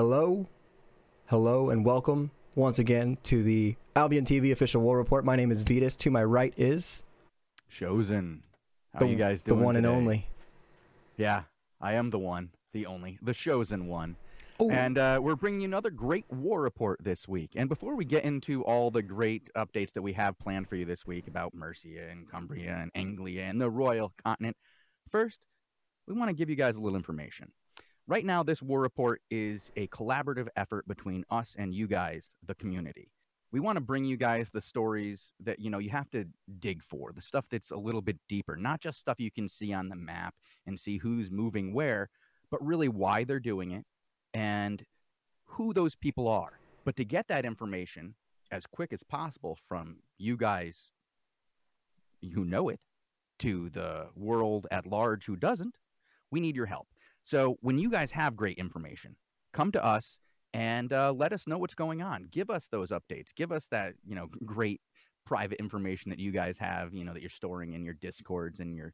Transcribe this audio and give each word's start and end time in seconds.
Hello, 0.00 0.46
hello, 1.26 1.68
and 1.68 1.84
welcome 1.84 2.30
once 2.54 2.78
again 2.78 3.18
to 3.24 3.42
the 3.42 3.76
Albion 3.94 4.24
TV 4.24 4.50
official 4.50 4.80
war 4.80 4.96
report. 4.96 5.26
My 5.26 5.36
name 5.36 5.50
is 5.50 5.62
Veetus. 5.62 5.94
To 5.98 6.10
my 6.10 6.24
right 6.24 6.54
is 6.56 7.02
Shozen. 7.70 8.40
How 8.94 9.00
the, 9.00 9.08
you 9.08 9.16
guys 9.16 9.42
doing? 9.42 9.58
the 9.58 9.64
one 9.66 9.76
and 9.76 9.84
only. 9.84 10.26
Yeah, 11.18 11.42
I 11.82 11.92
am 11.92 12.08
the 12.08 12.18
one, 12.18 12.48
the 12.72 12.86
only, 12.86 13.18
the 13.20 13.34
chosen 13.34 13.88
one. 13.88 14.16
Ooh. 14.62 14.70
And 14.70 14.96
uh, 14.96 15.20
we're 15.22 15.36
bringing 15.36 15.60
you 15.60 15.68
another 15.68 15.90
great 15.90 16.24
war 16.30 16.62
report 16.62 17.04
this 17.04 17.28
week. 17.28 17.50
And 17.54 17.68
before 17.68 17.94
we 17.94 18.06
get 18.06 18.24
into 18.24 18.62
all 18.62 18.90
the 18.90 19.02
great 19.02 19.50
updates 19.54 19.92
that 19.92 20.00
we 20.00 20.14
have 20.14 20.38
planned 20.38 20.66
for 20.66 20.76
you 20.76 20.86
this 20.86 21.06
week 21.06 21.28
about 21.28 21.52
Mercia 21.52 22.08
and 22.10 22.26
Cumbria 22.26 22.74
and 22.80 22.90
Anglia 22.94 23.42
and 23.42 23.60
the 23.60 23.68
Royal 23.68 24.14
Continent, 24.24 24.56
first, 25.10 25.40
we 26.08 26.14
want 26.14 26.30
to 26.30 26.34
give 26.34 26.48
you 26.48 26.56
guys 26.56 26.76
a 26.76 26.80
little 26.80 26.96
information. 26.96 27.52
Right 28.06 28.24
now, 28.24 28.42
this 28.42 28.62
war 28.62 28.80
report 28.80 29.20
is 29.30 29.70
a 29.76 29.86
collaborative 29.88 30.48
effort 30.56 30.86
between 30.88 31.24
us 31.30 31.54
and 31.58 31.74
you 31.74 31.86
guys, 31.86 32.34
the 32.46 32.54
community. 32.56 33.12
We 33.52 33.60
want 33.60 33.76
to 33.76 33.84
bring 33.84 34.04
you 34.04 34.16
guys 34.16 34.50
the 34.50 34.60
stories 34.60 35.32
that 35.40 35.58
you 35.58 35.70
know 35.70 35.78
you 35.78 35.90
have 35.90 36.10
to 36.10 36.24
dig 36.58 36.82
for, 36.82 37.12
the 37.12 37.22
stuff 37.22 37.44
that's 37.50 37.70
a 37.70 37.76
little 37.76 38.02
bit 38.02 38.18
deeper, 38.28 38.56
not 38.56 38.80
just 38.80 38.98
stuff 38.98 39.20
you 39.20 39.30
can 39.30 39.48
see 39.48 39.72
on 39.72 39.88
the 39.88 39.96
map 39.96 40.34
and 40.66 40.78
see 40.78 40.98
who's 40.98 41.30
moving 41.30 41.72
where, 41.72 42.08
but 42.50 42.64
really 42.64 42.88
why 42.88 43.24
they're 43.24 43.40
doing 43.40 43.72
it 43.72 43.84
and 44.34 44.84
who 45.44 45.72
those 45.72 45.96
people 45.96 46.28
are. 46.28 46.60
But 46.84 46.96
to 46.96 47.04
get 47.04 47.28
that 47.28 47.44
information 47.44 48.14
as 48.50 48.66
quick 48.66 48.92
as 48.92 49.02
possible 49.02 49.58
from 49.68 49.96
you 50.18 50.36
guys 50.36 50.90
who 52.34 52.44
know 52.44 52.68
it 52.68 52.80
to 53.40 53.70
the 53.70 54.08
world 54.14 54.66
at 54.70 54.86
large 54.86 55.24
who 55.26 55.36
doesn't, 55.36 55.74
we 56.30 56.40
need 56.40 56.56
your 56.56 56.66
help. 56.66 56.88
So 57.22 57.56
when 57.60 57.78
you 57.78 57.90
guys 57.90 58.10
have 58.12 58.36
great 58.36 58.58
information, 58.58 59.16
come 59.52 59.72
to 59.72 59.84
us 59.84 60.18
and 60.52 60.92
uh, 60.92 61.12
let 61.12 61.32
us 61.32 61.46
know 61.46 61.58
what's 61.58 61.74
going 61.74 62.02
on. 62.02 62.26
Give 62.30 62.50
us 62.50 62.68
those 62.70 62.90
updates. 62.90 63.34
Give 63.34 63.52
us 63.52 63.66
that 63.68 63.94
you 64.06 64.14
know 64.14 64.28
great 64.44 64.80
private 65.26 65.60
information 65.60 66.10
that 66.10 66.18
you 66.18 66.32
guys 66.32 66.58
have. 66.58 66.94
You 66.94 67.04
know 67.04 67.12
that 67.12 67.22
you're 67.22 67.30
storing 67.30 67.74
in 67.74 67.84
your 67.84 67.94
discords 67.94 68.60
and 68.60 68.76
your 68.76 68.92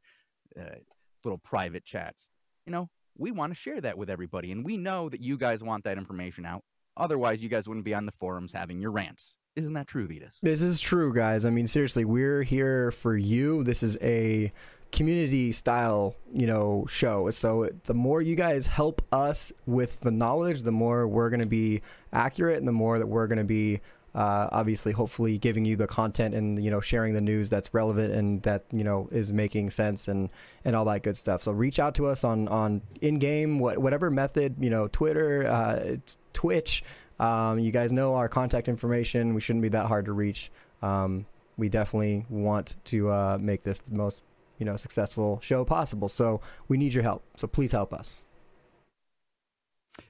uh, 0.59 0.75
little 1.23 1.39
private 1.39 1.83
chats. 1.83 2.29
You 2.65 2.71
know 2.71 2.89
we 3.17 3.31
want 3.31 3.51
to 3.51 3.55
share 3.55 3.81
that 3.81 3.97
with 3.97 4.09
everybody, 4.09 4.51
and 4.51 4.63
we 4.63 4.77
know 4.77 5.09
that 5.09 5.21
you 5.21 5.37
guys 5.37 5.63
want 5.63 5.83
that 5.85 5.97
information 5.97 6.45
out. 6.45 6.63
Otherwise, 6.95 7.41
you 7.43 7.49
guys 7.49 7.67
wouldn't 7.67 7.85
be 7.85 7.93
on 7.93 8.05
the 8.05 8.11
forums 8.19 8.51
having 8.51 8.79
your 8.79 8.91
rants. 8.91 9.35
Isn't 9.55 9.73
that 9.73 9.87
true, 9.87 10.07
Veetus? 10.07 10.39
This 10.43 10.61
is 10.61 10.79
true, 10.79 11.11
guys. 11.13 11.45
I 11.45 11.49
mean, 11.49 11.65
seriously, 11.65 12.05
we're 12.05 12.43
here 12.43 12.91
for 12.91 13.17
you. 13.17 13.63
This 13.63 13.81
is 13.81 13.97
a 14.01 14.51
community 14.91 15.51
style, 15.51 16.15
you 16.33 16.47
know, 16.47 16.85
show. 16.89 17.29
So 17.31 17.69
the 17.83 17.93
more 17.93 18.21
you 18.21 18.35
guys 18.35 18.67
help 18.67 19.01
us 19.11 19.51
with 19.65 19.99
the 20.01 20.11
knowledge, 20.11 20.61
the 20.61 20.71
more 20.71 21.07
we're 21.07 21.29
going 21.29 21.41
to 21.41 21.45
be 21.45 21.81
accurate, 22.13 22.57
and 22.57 22.67
the 22.67 22.71
more 22.73 22.99
that 22.99 23.07
we're 23.07 23.27
going 23.27 23.37
to 23.37 23.43
be. 23.43 23.81
Uh, 24.15 24.49
obviously, 24.51 24.93
hopefully, 24.93 25.37
giving 25.37 25.63
you 25.63 25.75
the 25.75 25.85
content 25.85 26.33
and 26.33 26.63
you 26.63 26.71
know 26.71 26.81
sharing 26.81 27.13
the 27.13 27.21
news 27.21 27.51
that's 27.51 27.71
relevant 27.71 28.11
and 28.13 28.41
that 28.41 28.63
you 28.71 28.83
know 28.83 29.07
is 29.11 29.31
making 29.31 29.69
sense 29.69 30.07
and 30.07 30.29
and 30.65 30.75
all 30.75 30.85
that 30.85 31.03
good 31.03 31.15
stuff. 31.15 31.43
So 31.43 31.51
reach 31.51 31.77
out 31.77 31.93
to 31.95 32.07
us 32.07 32.23
on 32.23 32.47
on 32.47 32.81
in 33.01 33.19
game, 33.19 33.59
what, 33.59 33.77
whatever 33.77 34.09
method, 34.09 34.55
you 34.59 34.71
know, 34.71 34.87
Twitter, 34.87 35.45
uh, 35.45 35.97
Twitch. 36.33 36.83
Um, 37.19 37.59
you 37.59 37.71
guys 37.71 37.91
know 37.91 38.15
our 38.15 38.27
contact 38.27 38.67
information. 38.67 39.35
We 39.35 39.41
shouldn't 39.41 39.61
be 39.61 39.69
that 39.69 39.85
hard 39.85 40.05
to 40.05 40.13
reach. 40.13 40.51
Um, 40.81 41.27
we 41.57 41.69
definitely 41.69 42.25
want 42.29 42.75
to 42.85 43.09
uh, 43.09 43.37
make 43.39 43.63
this 43.63 43.81
the 43.81 43.95
most 43.95 44.21
you 44.57 44.65
know 44.65 44.75
successful 44.75 45.39
show 45.41 45.63
possible. 45.65 46.09
So 46.09 46.41
we 46.67 46.77
need 46.77 46.93
your 46.93 47.03
help. 47.03 47.23
So 47.37 47.47
please 47.47 47.71
help 47.71 47.93
us. 47.93 48.25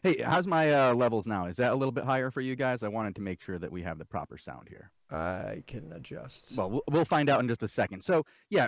Hey, 0.03 0.21
how's 0.21 0.45
my 0.45 0.71
uh, 0.73 0.93
levels 0.93 1.25
now? 1.25 1.45
Is 1.45 1.55
that 1.57 1.71
a 1.71 1.75
little 1.75 1.93
bit 1.93 2.03
higher 2.03 2.29
for 2.29 2.41
you 2.41 2.55
guys? 2.55 2.83
I 2.83 2.89
wanted 2.89 3.15
to 3.15 3.21
make 3.21 3.41
sure 3.41 3.57
that 3.57 3.71
we 3.71 3.81
have 3.83 3.97
the 3.97 4.05
proper 4.05 4.37
sound 4.37 4.67
here. 4.67 4.91
I 5.09 5.63
can 5.65 5.93
adjust. 5.93 6.57
Well, 6.57 6.69
we'll- 6.69 6.83
we'll 6.89 7.05
find 7.05 7.29
out 7.29 7.39
in 7.39 7.47
just 7.47 7.63
a 7.63 7.67
second. 7.69 8.03
So, 8.03 8.25
yeah, 8.49 8.67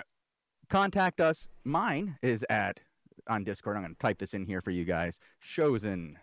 contact 0.70 1.20
us. 1.20 1.48
Mine 1.64 2.16
is 2.22 2.44
at 2.48 2.80
on 3.28 3.44
Discord. 3.44 3.76
I'm 3.76 3.82
going 3.82 3.94
to 3.94 3.98
type 3.98 4.18
this 4.18 4.32
in 4.32 4.46
here 4.46 4.62
for 4.62 4.70
you 4.70 4.86
guys. 4.86 5.18
Chosen. 5.42 6.18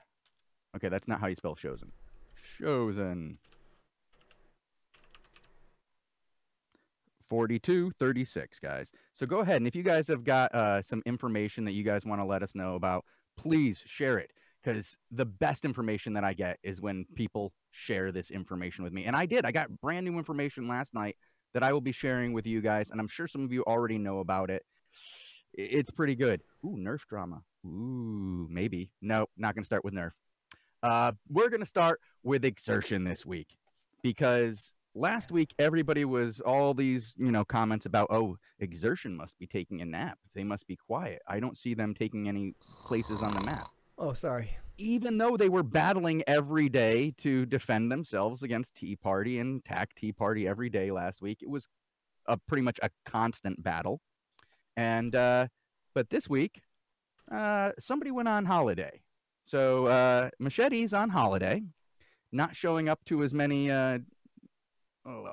Okay, 0.75 0.89
that's 0.89 1.07
not 1.07 1.21
how 1.21 1.27
you 1.27 1.35
spell 1.35 1.55
chosen. 1.55 1.91
Chosen. 2.59 3.37
4236 7.29 8.59
guys. 8.59 8.91
So 9.13 9.25
go 9.25 9.39
ahead 9.39 9.57
and 9.57 9.67
if 9.67 9.75
you 9.75 9.83
guys 9.83 10.07
have 10.07 10.23
got 10.23 10.53
uh, 10.53 10.81
some 10.81 11.01
information 11.05 11.65
that 11.65 11.73
you 11.73 11.83
guys 11.83 12.05
want 12.05 12.21
to 12.21 12.25
let 12.25 12.43
us 12.43 12.55
know 12.55 12.75
about, 12.75 13.05
please 13.37 13.81
share 13.85 14.17
it 14.17 14.31
because 14.63 14.97
the 15.11 15.25
best 15.25 15.65
information 15.65 16.13
that 16.13 16.23
I 16.23 16.33
get 16.33 16.59
is 16.63 16.81
when 16.81 17.05
people 17.15 17.53
share 17.71 18.11
this 18.11 18.31
information 18.31 18.83
with 18.83 18.93
me. 18.93 19.05
And 19.05 19.15
I 19.15 19.25
did. 19.25 19.45
I 19.45 19.51
got 19.51 19.69
brand 19.81 20.05
new 20.05 20.17
information 20.17 20.67
last 20.67 20.93
night 20.93 21.15
that 21.53 21.63
I 21.63 21.71
will 21.71 21.81
be 21.81 21.91
sharing 21.91 22.33
with 22.33 22.45
you 22.45 22.61
guys, 22.61 22.91
and 22.91 22.99
I'm 22.99 23.07
sure 23.07 23.27
some 23.27 23.43
of 23.43 23.53
you 23.53 23.63
already 23.63 23.97
know 23.97 24.19
about 24.19 24.49
it. 24.49 24.63
It's 25.53 25.89
pretty 25.89 26.15
good. 26.15 26.41
Ooh, 26.65 26.75
Nerf 26.77 27.05
drama. 27.07 27.41
Ooh, 27.65 28.47
maybe. 28.49 28.91
No, 29.01 29.27
not 29.37 29.55
going 29.55 29.63
to 29.63 29.65
start 29.65 29.83
with 29.83 29.93
Nerf. 29.93 30.11
Uh, 30.83 31.13
we're 31.29 31.49
going 31.49 31.61
to 31.61 31.65
start 31.65 32.01
with 32.23 32.45
exertion 32.45 33.03
this 33.03 33.25
week 33.25 33.57
because 34.03 34.73
last 34.97 35.31
week 35.31 35.53
everybody 35.59 36.05
was 36.05 36.39
all 36.39 36.73
these 36.73 37.13
you 37.17 37.31
know 37.31 37.45
comments 37.45 37.85
about 37.85 38.07
oh 38.09 38.35
exertion 38.59 39.15
must 39.15 39.37
be 39.37 39.45
taking 39.45 39.81
a 39.81 39.85
nap 39.85 40.17
they 40.33 40.43
must 40.43 40.65
be 40.65 40.75
quiet 40.75 41.21
i 41.27 41.39
don't 41.39 41.55
see 41.55 41.75
them 41.75 41.93
taking 41.93 42.27
any 42.27 42.55
places 42.85 43.21
on 43.21 43.31
the 43.33 43.41
map 43.41 43.67
Oh, 43.99 44.13
sorry. 44.13 44.49
even 44.79 45.17
though 45.17 45.37
they 45.37 45.49
were 45.49 45.61
battling 45.63 46.23
every 46.27 46.67
day 46.69 47.13
to 47.17 47.45
defend 47.47 47.91
themselves 47.91 48.43
against 48.43 48.75
Tea 48.75 48.95
Party 48.95 49.39
and 49.39 49.59
attack 49.59 49.95
Tea 49.95 50.11
Party 50.11 50.47
every 50.47 50.69
day 50.69 50.91
last 50.91 51.19
week, 51.19 51.39
it 51.41 51.49
was 51.49 51.67
a 52.27 52.37
pretty 52.37 52.61
much 52.61 52.79
a 52.83 52.91
constant 53.03 53.63
battle. 53.63 53.99
And 54.75 55.15
uh, 55.15 55.47
but 55.95 56.11
this 56.11 56.29
week, 56.29 56.61
uh, 57.31 57.71
somebody 57.79 58.11
went 58.11 58.27
on 58.27 58.45
holiday, 58.45 59.01
so 59.45 59.87
uh, 59.87 60.29
Machete's 60.39 60.93
on 60.93 61.09
holiday, 61.09 61.63
not 62.31 62.55
showing 62.55 62.87
up 62.89 62.99
to 63.05 63.23
as 63.23 63.33
many 63.33 63.71
uh, 63.71 63.97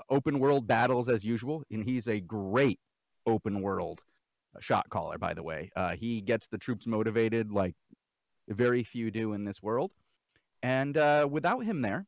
open 0.08 0.38
world 0.38 0.66
battles 0.66 1.08
as 1.08 1.24
usual, 1.24 1.62
and 1.70 1.84
he's 1.84 2.06
a 2.08 2.20
great 2.20 2.78
open 3.26 3.60
world 3.60 4.00
shot 4.60 4.88
caller, 4.88 5.18
by 5.18 5.34
the 5.34 5.42
way. 5.42 5.70
Uh, 5.74 5.96
he 5.96 6.20
gets 6.20 6.48
the 6.48 6.58
troops 6.58 6.86
motivated 6.86 7.50
like 7.50 7.74
very 8.48 8.84
few 8.84 9.10
do 9.10 9.32
in 9.32 9.44
this 9.44 9.62
world. 9.62 9.90
And 10.62 10.96
uh, 10.96 11.26
without 11.30 11.60
him 11.64 11.82
there, 11.82 12.06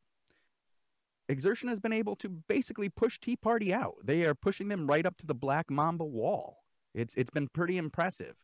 Exertion 1.29 1.67
has 1.67 1.79
been 1.81 1.91
able 1.91 2.15
to 2.17 2.29
basically 2.29 2.87
push 2.87 3.19
Tea 3.19 3.35
Party 3.35 3.73
out. 3.73 3.95
They 4.01 4.23
are 4.25 4.33
pushing 4.33 4.69
them 4.69 4.87
right 4.87 5.05
up 5.05 5.17
to 5.17 5.25
the 5.25 5.35
Black 5.35 5.69
Mamba 5.69 6.05
wall. 6.05 6.63
It's 6.95 7.13
it's 7.15 7.29
been 7.29 7.49
pretty 7.49 7.77
impressive. 7.77 8.35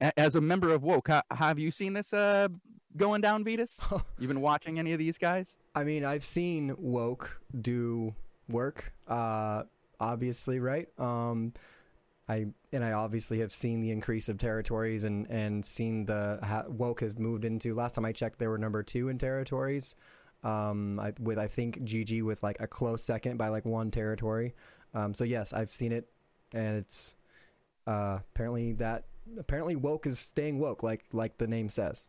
A- 0.00 0.18
As 0.18 0.34
a 0.34 0.40
member 0.40 0.70
of 0.74 0.82
Woke, 0.82 1.06
ha- 1.08 1.22
have 1.30 1.60
you 1.60 1.70
seen 1.70 1.92
this 1.92 2.12
uh, 2.12 2.48
going 2.96 3.20
down, 3.20 3.44
Veetus? 3.44 3.78
You've 4.18 4.28
been 4.28 4.40
watching 4.40 4.80
any 4.80 4.92
of 4.92 4.98
these 4.98 5.16
guys? 5.16 5.56
I 5.74 5.84
mean, 5.84 6.04
I've 6.04 6.24
seen 6.24 6.74
woke 6.78 7.40
do 7.60 8.14
work. 8.48 8.92
Uh, 9.08 9.64
obviously, 10.00 10.60
right? 10.60 10.88
Um, 10.98 11.52
I 12.28 12.46
and 12.72 12.82
I 12.82 12.92
obviously 12.92 13.40
have 13.40 13.52
seen 13.52 13.80
the 13.82 13.90
increase 13.90 14.28
of 14.28 14.38
territories 14.38 15.04
and 15.04 15.26
and 15.28 15.64
seen 15.64 16.06
the 16.06 16.38
ha, 16.42 16.64
woke 16.68 17.00
has 17.00 17.18
moved 17.18 17.44
into. 17.44 17.74
Last 17.74 17.94
time 17.94 18.04
I 18.04 18.12
checked, 18.12 18.38
they 18.38 18.46
were 18.46 18.58
number 18.58 18.82
two 18.82 19.08
in 19.08 19.18
territories. 19.18 19.94
Um, 20.42 21.00
I, 21.00 21.12
with 21.18 21.38
I 21.38 21.48
think 21.48 21.80
GG 21.84 22.22
with 22.22 22.42
like 22.42 22.58
a 22.60 22.66
close 22.66 23.02
second 23.02 23.36
by 23.36 23.48
like 23.48 23.64
one 23.64 23.90
territory. 23.90 24.54
Um, 24.94 25.14
so 25.14 25.24
yes, 25.24 25.52
I've 25.52 25.72
seen 25.72 25.92
it, 25.92 26.08
and 26.52 26.78
it's 26.78 27.14
uh, 27.86 28.18
apparently 28.32 28.72
that 28.74 29.04
apparently 29.38 29.76
woke 29.76 30.06
is 30.06 30.18
staying 30.18 30.58
woke, 30.58 30.82
like 30.82 31.04
like 31.12 31.36
the 31.38 31.46
name 31.46 31.68
says. 31.68 32.06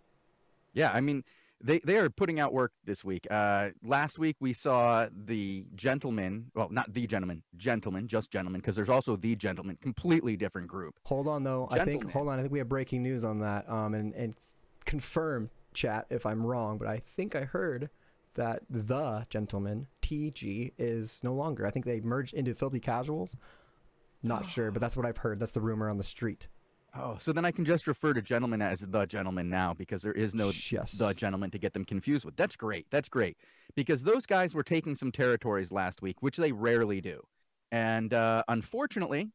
Yeah, 0.74 0.92
I 0.92 1.02
mean, 1.02 1.24
they 1.64 1.80
they 1.80 1.98
are 1.98 2.10
putting 2.10 2.40
out 2.40 2.54
work 2.54 2.74
this 2.84 3.04
week. 3.04 3.28
Uh, 3.30 3.70
last 3.84 4.20
week 4.20 4.36
we 4.40 4.54
saw 4.54 5.08
the 5.26 5.66
gentleman, 5.76 6.52
well, 6.54 6.70
not 6.70 6.94
the 6.94 7.08
gentleman, 7.08 7.44
gentleman, 7.58 8.08
just 8.08 8.32
gentleman, 8.32 8.62
because 8.62 8.76
there's 8.76 8.90
also 8.90 9.16
the 9.16 9.36
gentleman, 9.36 9.78
completely 9.82 10.36
different 10.36 10.68
group. 10.68 10.96
Hold 11.06 11.28
on 11.28 11.44
though. 11.44 11.68
I 11.72 11.86
think 11.86 12.12
hold 12.12 12.28
on. 12.28 12.40
I 12.40 12.42
think 12.42 12.52
we 12.52 12.60
have 12.60 12.70
breaking 12.70 13.04
news 13.04 13.24
on 13.24 13.40
that. 13.40 13.70
Um, 13.70 13.94
and 13.94 14.14
and 14.14 14.36
confirm 14.86 15.50
chat 15.74 16.06
if 16.10 16.26
I'm 16.26 16.46
wrong, 16.46 16.78
but 16.78 16.88
I 16.88 17.00
think 17.00 17.36
I 17.36 17.42
heard 17.42 17.90
that 18.36 18.64
the 18.70 19.26
gentleman 19.30 19.88
TG 20.02 20.74
is 20.78 21.22
no 21.24 21.34
longer. 21.34 21.66
I 21.66 21.72
think 21.72 21.86
they 21.86 22.00
merged 22.02 22.34
into 22.34 22.54
Filthy 22.54 22.80
Casuals. 22.80 23.36
Not 24.24 24.50
sure, 24.50 24.72
but 24.72 24.82
that's 24.82 24.98
what 24.98 25.06
I've 25.06 25.18
heard. 25.18 25.40
That's 25.40 25.52
the 25.52 25.62
rumor 25.62 25.90
on 25.90 25.98
the 25.98 26.04
street. 26.04 26.48
Oh, 26.98 27.18
so 27.20 27.34
then 27.34 27.44
I 27.44 27.52
can 27.52 27.66
just 27.66 27.88
refer 27.88 28.14
to 28.14 28.22
gentleman 28.22 28.62
as 28.62 28.80
the 28.80 29.06
gentleman 29.06 29.50
now 29.50 29.74
because 29.74 30.02
there 30.02 30.14
is 30.14 30.34
no 30.34 30.52
yes. 30.72 30.94
the 30.94 31.14
gentleman 31.14 31.52
to 31.52 31.58
get 31.58 31.74
them 31.74 31.84
confused 31.84 32.24
with. 32.24 32.38
That's 32.38 32.56
great. 32.56 32.88
That's 32.90 33.10
great 33.10 33.38
because 33.76 34.02
those 34.04 34.26
guys 34.26 34.54
were 34.56 34.64
taking 34.64 34.96
some 34.96 35.12
territories 35.12 35.72
last 35.72 36.02
week, 36.02 36.18
which 36.22 36.38
they 36.38 36.54
rarely 36.54 37.02
do, 37.02 37.22
and 37.72 38.14
uh, 38.14 38.44
unfortunately, 38.48 39.32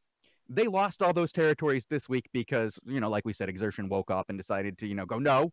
they 0.49 0.69
lost 0.69 1.03
all 1.03 1.13
those 1.13 1.33
territories 1.33 1.85
this 1.91 2.09
week 2.09 2.27
because 2.33 2.79
you 2.87 2.99
know, 3.01 3.11
like 3.11 3.27
we 3.27 3.33
said, 3.35 3.51
exertion 3.51 3.89
woke 3.91 4.11
up 4.11 4.27
and 4.31 4.39
decided 4.39 4.79
to 4.79 4.87
you 4.87 4.95
know 4.95 5.07
go 5.07 5.19
no, 5.19 5.53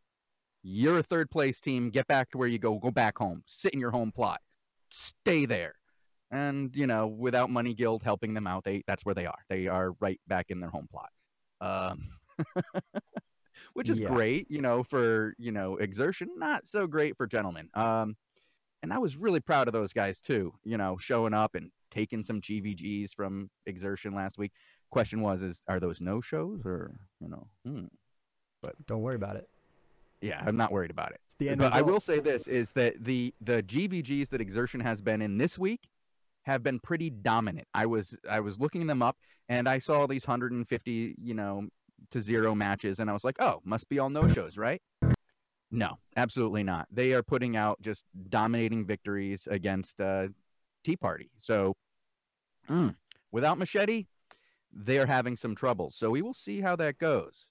You're 0.63 0.99
a 0.99 1.03
third 1.03 1.29
place 1.29 1.59
team. 1.59 1.89
Get 1.89 2.07
back 2.07 2.29
to 2.31 2.37
where 2.37 2.47
you 2.47 2.59
go. 2.59 2.77
Go 2.79 2.91
back 2.91 3.17
home. 3.17 3.43
Sit 3.47 3.73
in 3.73 3.79
your 3.79 3.91
home 3.91 4.11
plot. 4.11 4.41
Stay 4.91 5.45
there. 5.45 5.73
And 6.31 6.75
you 6.75 6.87
know, 6.87 7.07
without 7.07 7.49
Money 7.49 7.73
Guild 7.73 8.03
helping 8.03 8.33
them 8.33 8.47
out, 8.47 8.63
they 8.63 8.83
that's 8.87 9.05
where 9.05 9.15
they 9.15 9.25
are. 9.25 9.39
They 9.49 9.67
are 9.67 9.91
right 9.99 10.19
back 10.27 10.47
in 10.49 10.59
their 10.61 10.69
home 10.69 10.87
plot. 10.89 11.09
Um, 11.61 12.09
which 13.73 13.89
is 13.89 13.99
Yeah. 13.99 14.09
great, 14.09 14.49
you 14.49 14.61
know, 14.61 14.83
for 14.83 15.33
you 15.37 15.51
know 15.51 15.77
exertion. 15.77 16.29
Not 16.37 16.65
so 16.65 16.87
great 16.87 17.15
for 17.17 17.27
gentlemen. 17.27 17.69
Um, 17.73 18.15
and 18.83 18.93
I 18.93 18.97
was 18.99 19.17
really 19.17 19.39
proud 19.39 19.67
of 19.67 19.73
those 19.73 19.93
guys 19.93 20.19
too. 20.19 20.53
You 20.63 20.77
know, 20.77 20.97
showing 20.97 21.33
up 21.33 21.55
and 21.55 21.71
taking 21.91 22.23
some 22.23 22.41
GVGs 22.41 23.13
from 23.13 23.49
exertion 23.65 24.13
last 24.13 24.37
week. 24.37 24.51
Question 24.89 25.21
was, 25.21 25.41
is 25.41 25.61
are 25.67 25.79
those 25.79 25.99
no 25.99 26.21
shows 26.21 26.61
or 26.65 26.99
you 27.19 27.27
know? 27.29 27.47
Hmm. 27.65 27.85
Don't 28.85 29.01
worry 29.01 29.15
about 29.15 29.35
it. 29.37 29.47
Yeah, 30.21 30.41
I'm 30.45 30.57
not 30.57 30.71
worried 30.71 30.91
about 30.91 31.11
it. 31.11 31.21
It's 31.27 31.35
the 31.35 31.49
end 31.49 31.59
But 31.59 31.73
I 31.73 31.81
will 31.81 31.99
say 31.99 32.19
this 32.19 32.47
is 32.47 32.71
that 32.73 33.03
the 33.03 33.33
the 33.41 33.63
GVGs 33.63 34.29
that 34.29 34.41
Exertion 34.41 34.79
has 34.79 35.01
been 35.01 35.21
in 35.21 35.37
this 35.37 35.57
week 35.57 35.87
have 36.47 36.63
been 36.63 36.79
pretty 36.79 37.09
dominant. 37.09 37.67
I 37.73 37.85
was 37.85 38.15
I 38.27 38.39
was 38.39 38.57
looking 38.57 38.87
them 38.87 39.03
up 39.03 39.17
and 39.49 39.67
I 39.67 39.79
saw 39.79 40.07
these 40.07 40.25
150, 40.25 41.15
you 41.21 41.33
know, 41.33 41.67
to 42.11 42.21
zero 42.21 42.55
matches 42.55 42.99
and 42.99 43.09
I 43.09 43.13
was 43.13 43.25
like, 43.25 43.35
"Oh, 43.39 43.59
must 43.65 43.89
be 43.89 43.99
all 43.99 44.09
no-shows, 44.09 44.57
right?" 44.57 44.81
No, 45.69 45.97
absolutely 46.15 46.63
not. 46.63 46.87
They 46.89 47.13
are 47.13 47.21
putting 47.21 47.57
out 47.57 47.81
just 47.81 48.05
dominating 48.29 48.85
victories 48.85 49.47
against 49.51 49.99
uh 49.99 50.29
Tea 50.85 50.95
Party. 50.95 51.29
So 51.37 51.75
mm, 52.69 52.95
without 53.33 53.57
Machete, 53.57 54.05
they 54.71 54.99
are 54.99 55.05
having 55.05 55.35
some 55.35 55.53
trouble. 55.53 55.91
So 55.91 56.09
we 56.09 56.21
will 56.21 56.33
see 56.33 56.61
how 56.61 56.77
that 56.77 56.97
goes. 56.97 57.45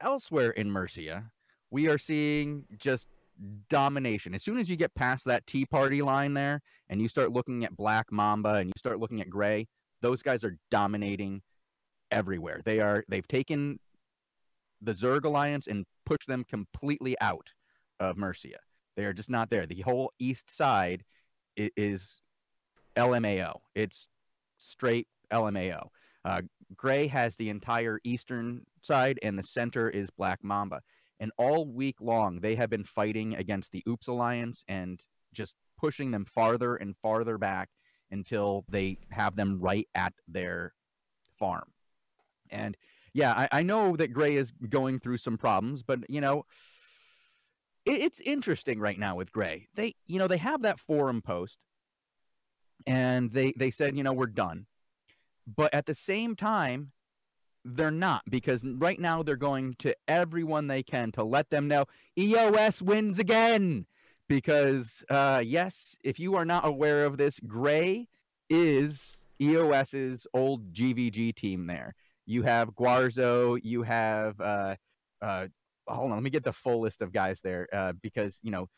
Elsewhere 0.00 0.52
in 0.52 0.70
Mercia, 0.70 1.32
we 1.70 1.88
are 1.88 1.98
seeing 1.98 2.64
just 2.78 3.08
domination. 3.68 4.34
As 4.34 4.42
soon 4.42 4.58
as 4.58 4.68
you 4.68 4.76
get 4.76 4.94
past 4.94 5.24
that 5.26 5.46
Tea 5.46 5.66
Party 5.66 6.02
line 6.02 6.34
there 6.34 6.60
and 6.88 7.00
you 7.00 7.08
start 7.08 7.32
looking 7.32 7.64
at 7.64 7.76
Black 7.76 8.06
Mamba 8.10 8.54
and 8.54 8.68
you 8.68 8.72
start 8.76 9.00
looking 9.00 9.20
at 9.20 9.30
Gray, 9.30 9.66
those 10.02 10.22
guys 10.22 10.44
are 10.44 10.56
dominating 10.70 11.42
everywhere. 12.10 12.60
They 12.64 12.80
are 12.80 13.04
they've 13.08 13.26
taken 13.28 13.78
the 14.82 14.94
Zerg 14.94 15.24
Alliance 15.24 15.66
and 15.66 15.84
pushed 16.06 16.26
them 16.26 16.44
completely 16.44 17.16
out 17.20 17.48
of 18.00 18.16
Mercia. 18.16 18.58
They 18.96 19.04
are 19.04 19.12
just 19.12 19.30
not 19.30 19.50
there. 19.50 19.66
The 19.66 19.82
whole 19.82 20.12
east 20.18 20.54
side 20.54 21.04
i- 21.58 21.70
is 21.76 22.20
LMAO. 22.96 23.60
It's 23.74 24.08
straight 24.58 25.06
LMAO. 25.30 25.88
Uh, 26.24 26.42
Gray 26.76 27.06
has 27.06 27.36
the 27.36 27.48
entire 27.48 27.98
eastern 28.04 28.62
side, 28.82 29.18
and 29.22 29.38
the 29.38 29.42
center 29.42 29.88
is 29.88 30.10
Black 30.10 30.42
Mamba. 30.42 30.80
And 31.20 31.30
all 31.36 31.66
week 31.66 32.00
long, 32.00 32.40
they 32.40 32.54
have 32.54 32.70
been 32.70 32.84
fighting 32.84 33.36
against 33.36 33.72
the 33.72 33.84
Oops 33.86 34.08
Alliance 34.08 34.64
and 34.66 35.00
just 35.32 35.54
pushing 35.78 36.10
them 36.10 36.24
farther 36.24 36.76
and 36.76 36.96
farther 36.96 37.38
back 37.38 37.68
until 38.10 38.64
they 38.68 38.98
have 39.10 39.36
them 39.36 39.60
right 39.60 39.86
at 39.94 40.14
their 40.26 40.74
farm. 41.38 41.70
And 42.50 42.76
yeah, 43.12 43.32
I, 43.32 43.60
I 43.60 43.62
know 43.62 43.96
that 43.96 44.12
Gray 44.12 44.36
is 44.36 44.52
going 44.68 44.98
through 44.98 45.18
some 45.18 45.36
problems, 45.36 45.82
but 45.82 46.00
you 46.08 46.20
know, 46.20 46.44
it, 47.84 48.00
it's 48.00 48.20
interesting 48.20 48.80
right 48.80 48.98
now 48.98 49.16
with 49.16 49.32
Gray. 49.32 49.68
They, 49.74 49.94
you 50.06 50.18
know, 50.18 50.28
they 50.28 50.38
have 50.38 50.62
that 50.62 50.80
forum 50.80 51.22
post, 51.22 51.58
and 52.86 53.32
they 53.32 53.52
they 53.56 53.70
said, 53.70 53.96
you 53.96 54.02
know, 54.02 54.12
we're 54.12 54.26
done. 54.26 54.66
But 55.46 55.74
at 55.74 55.86
the 55.86 55.94
same 55.94 56.36
time, 56.36 56.92
they're 57.64 57.90
not 57.90 58.22
because 58.28 58.64
right 58.64 58.98
now 58.98 59.22
they're 59.22 59.36
going 59.36 59.74
to 59.80 59.94
everyone 60.08 60.66
they 60.66 60.82
can 60.82 61.12
to 61.12 61.24
let 61.24 61.50
them 61.50 61.68
know 61.68 61.84
EOS 62.18 62.82
wins 62.82 63.18
again. 63.18 63.86
Because 64.28 65.02
uh, 65.10 65.42
yes, 65.44 65.96
if 66.04 66.20
you 66.20 66.36
are 66.36 66.44
not 66.44 66.64
aware 66.64 67.04
of 67.04 67.16
this, 67.16 67.40
Gray 67.46 68.06
is 68.48 69.24
EOS's 69.40 70.26
old 70.32 70.72
GVG 70.72 71.34
team. 71.34 71.66
There, 71.66 71.94
you 72.26 72.42
have 72.44 72.70
Guarzo, 72.70 73.58
you 73.62 73.82
have 73.82 74.40
uh, 74.40 74.76
uh, 75.20 75.48
hold 75.88 76.10
on, 76.10 76.16
let 76.16 76.22
me 76.22 76.30
get 76.30 76.44
the 76.44 76.52
full 76.52 76.80
list 76.80 77.02
of 77.02 77.12
guys 77.12 77.40
there 77.42 77.66
uh, 77.72 77.92
because 78.00 78.38
you 78.42 78.50
know, 78.50 78.68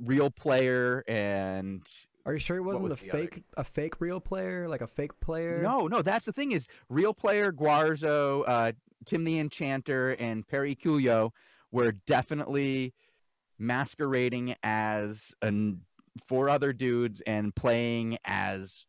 real 0.00 0.30
player 0.30 1.02
and 1.08 1.82
Are 2.26 2.32
you 2.32 2.40
sure 2.40 2.56
it 2.56 2.62
wasn't 2.62 2.88
was 2.88 3.00
a 3.00 3.04
the 3.04 3.10
other 3.12 3.20
fake 3.20 3.44
a 3.56 3.64
fake 3.64 4.00
real 4.00 4.20
player, 4.20 4.68
like 4.68 4.80
a 4.80 4.86
fake 4.86 5.18
player? 5.20 5.60
No, 5.62 5.86
no, 5.86 6.02
that's 6.02 6.26
the 6.26 6.32
thing 6.32 6.50
is 6.52 6.66
real 6.88 7.14
player 7.14 7.52
Guarzo, 7.52 8.42
uh, 8.46 8.72
Kim 9.06 9.22
the 9.22 9.38
Enchanter, 9.38 10.10
and 10.18 10.46
Perry 10.46 10.74
Cuyo 10.74 11.30
were 11.70 11.92
definitely 11.92 12.92
masquerading 13.60 14.56
as 14.64 15.32
an, 15.40 15.82
four 16.26 16.48
other 16.48 16.72
dudes 16.72 17.22
and 17.26 17.54
playing 17.54 18.18
as 18.24 18.86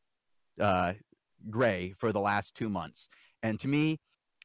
uh, 0.59 0.93
Gray 1.49 1.93
for 1.97 2.11
the 2.11 2.19
last 2.19 2.55
two 2.55 2.69
months. 2.69 3.07
And 3.43 3.59
to 3.59 3.67
me, 3.67 3.99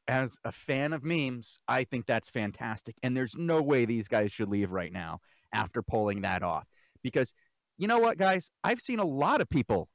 as 0.06 0.36
a 0.44 0.52
fan 0.52 0.92
of 0.92 1.02
memes, 1.02 1.58
I 1.66 1.84
think 1.84 2.04
that's 2.04 2.28
fantastic. 2.28 2.96
And 3.02 3.16
there's 3.16 3.36
no 3.36 3.62
way 3.62 3.86
these 3.86 4.08
guys 4.08 4.32
should 4.32 4.48
leave 4.48 4.70
right 4.70 4.92
now 4.92 5.20
after 5.54 5.82
pulling 5.82 6.20
that 6.22 6.42
off. 6.42 6.66
Because 7.02 7.32
you 7.82 7.88
know 7.88 7.98
what, 7.98 8.16
guys? 8.16 8.48
I've 8.62 8.80
seen 8.80 9.00
a 9.00 9.04
lot 9.04 9.40
of 9.40 9.50
people 9.50 9.88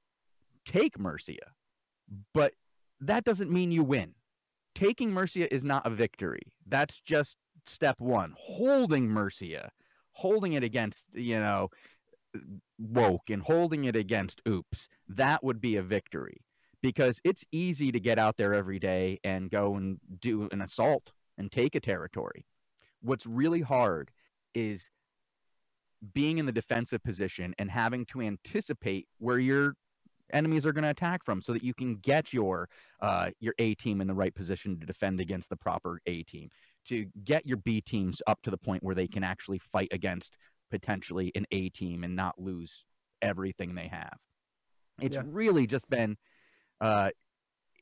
take 0.65 0.99
Mercia, 0.99 1.53
but 2.33 2.53
that 2.99 3.23
doesn't 3.23 3.49
mean 3.49 3.71
you 3.71 3.81
win. 3.81 4.13
Taking 4.75 5.13
Mercia 5.13 5.51
is 5.55 5.63
not 5.63 5.87
a 5.87 5.89
victory. 5.89 6.41
That's 6.67 6.99
just 6.99 7.37
step 7.65 7.95
one. 8.01 8.33
Holding 8.37 9.07
Mercia, 9.07 9.71
holding 10.11 10.51
it 10.51 10.65
against, 10.65 11.05
you 11.13 11.39
know, 11.39 11.69
woke 12.77 13.29
and 13.29 13.41
holding 13.41 13.85
it 13.85 13.95
against 13.95 14.41
oops, 14.45 14.89
that 15.07 15.41
would 15.41 15.61
be 15.61 15.77
a 15.77 15.81
victory 15.81 16.41
because 16.83 17.21
it's 17.23 17.45
easy 17.53 17.93
to 17.93 18.01
get 18.01 18.19
out 18.19 18.35
there 18.35 18.53
every 18.53 18.79
day 18.79 19.17
and 19.23 19.49
go 19.49 19.75
and 19.75 19.97
do 20.19 20.49
an 20.51 20.61
assault 20.61 21.13
and 21.37 21.53
take 21.53 21.73
a 21.73 21.79
territory. 21.79 22.45
What's 23.01 23.25
really 23.25 23.61
hard 23.61 24.11
is 24.53 24.89
being 26.13 26.37
in 26.37 26.45
the 26.45 26.51
defensive 26.51 27.03
position 27.03 27.53
and 27.57 27.69
having 27.69 28.05
to 28.05 28.21
anticipate 28.21 29.07
where 29.19 29.39
your 29.39 29.75
enemies 30.33 30.65
are 30.65 30.73
going 30.73 30.83
to 30.83 30.89
attack 30.89 31.23
from 31.23 31.41
so 31.41 31.53
that 31.53 31.63
you 31.63 31.73
can 31.73 31.95
get 31.95 32.33
your 32.33 32.67
uh, 33.01 33.31
your 33.39 33.53
A 33.59 33.75
team 33.75 34.01
in 34.01 34.07
the 34.07 34.13
right 34.13 34.33
position 34.33 34.79
to 34.79 34.85
defend 34.85 35.19
against 35.19 35.49
the 35.49 35.55
proper 35.55 35.99
A 36.05 36.23
team 36.23 36.49
to 36.87 37.05
get 37.23 37.45
your 37.45 37.57
B 37.57 37.81
teams 37.81 38.21
up 38.27 38.41
to 38.43 38.51
the 38.51 38.57
point 38.57 38.83
where 38.83 38.95
they 38.95 39.07
can 39.07 39.23
actually 39.23 39.59
fight 39.59 39.89
against 39.91 40.37
potentially 40.69 41.31
an 41.35 41.45
A 41.51 41.69
team 41.69 42.03
and 42.03 42.15
not 42.15 42.37
lose 42.37 42.85
everything 43.21 43.73
they 43.73 43.87
have. 43.87 44.17
It's 45.01 45.15
Yeah. 45.15 45.23
really 45.25 45.65
just 45.65 45.89
been 45.89 46.17
uh, 46.81 47.09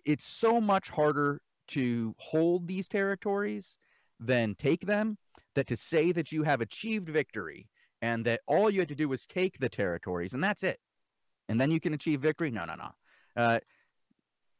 it's 0.06 0.26
so 0.26 0.62
much 0.62 0.90
harder 0.90 1.42
to 1.70 2.14
hold 2.20 2.68
these 2.68 2.88
territories 2.88 3.76
than 4.20 4.54
take 4.56 4.86
them 4.86 5.18
that 5.56 5.68
to 5.68 5.76
say 5.76 6.12
that 6.12 6.32
you 6.32 6.44
have 6.44 6.62
achieved 6.62 7.10
victory 7.10 7.68
and 8.06 8.24
that 8.24 8.42
all 8.46 8.70
you 8.70 8.80
had 8.80 8.90
to 8.90 8.96
do 8.96 9.10
was 9.10 9.26
take 9.26 9.58
the 9.60 9.68
territories 9.70 10.34
and 10.34 10.44
that's 10.44 10.62
it. 10.62 10.80
And 11.50 11.60
then 11.60 11.72
you 11.72 11.80
can 11.80 11.94
achieve 11.94 12.22
victory? 12.22 12.52
No 12.52 12.64
no 12.66 12.76
no. 12.76 12.90
Uh, 13.36 13.60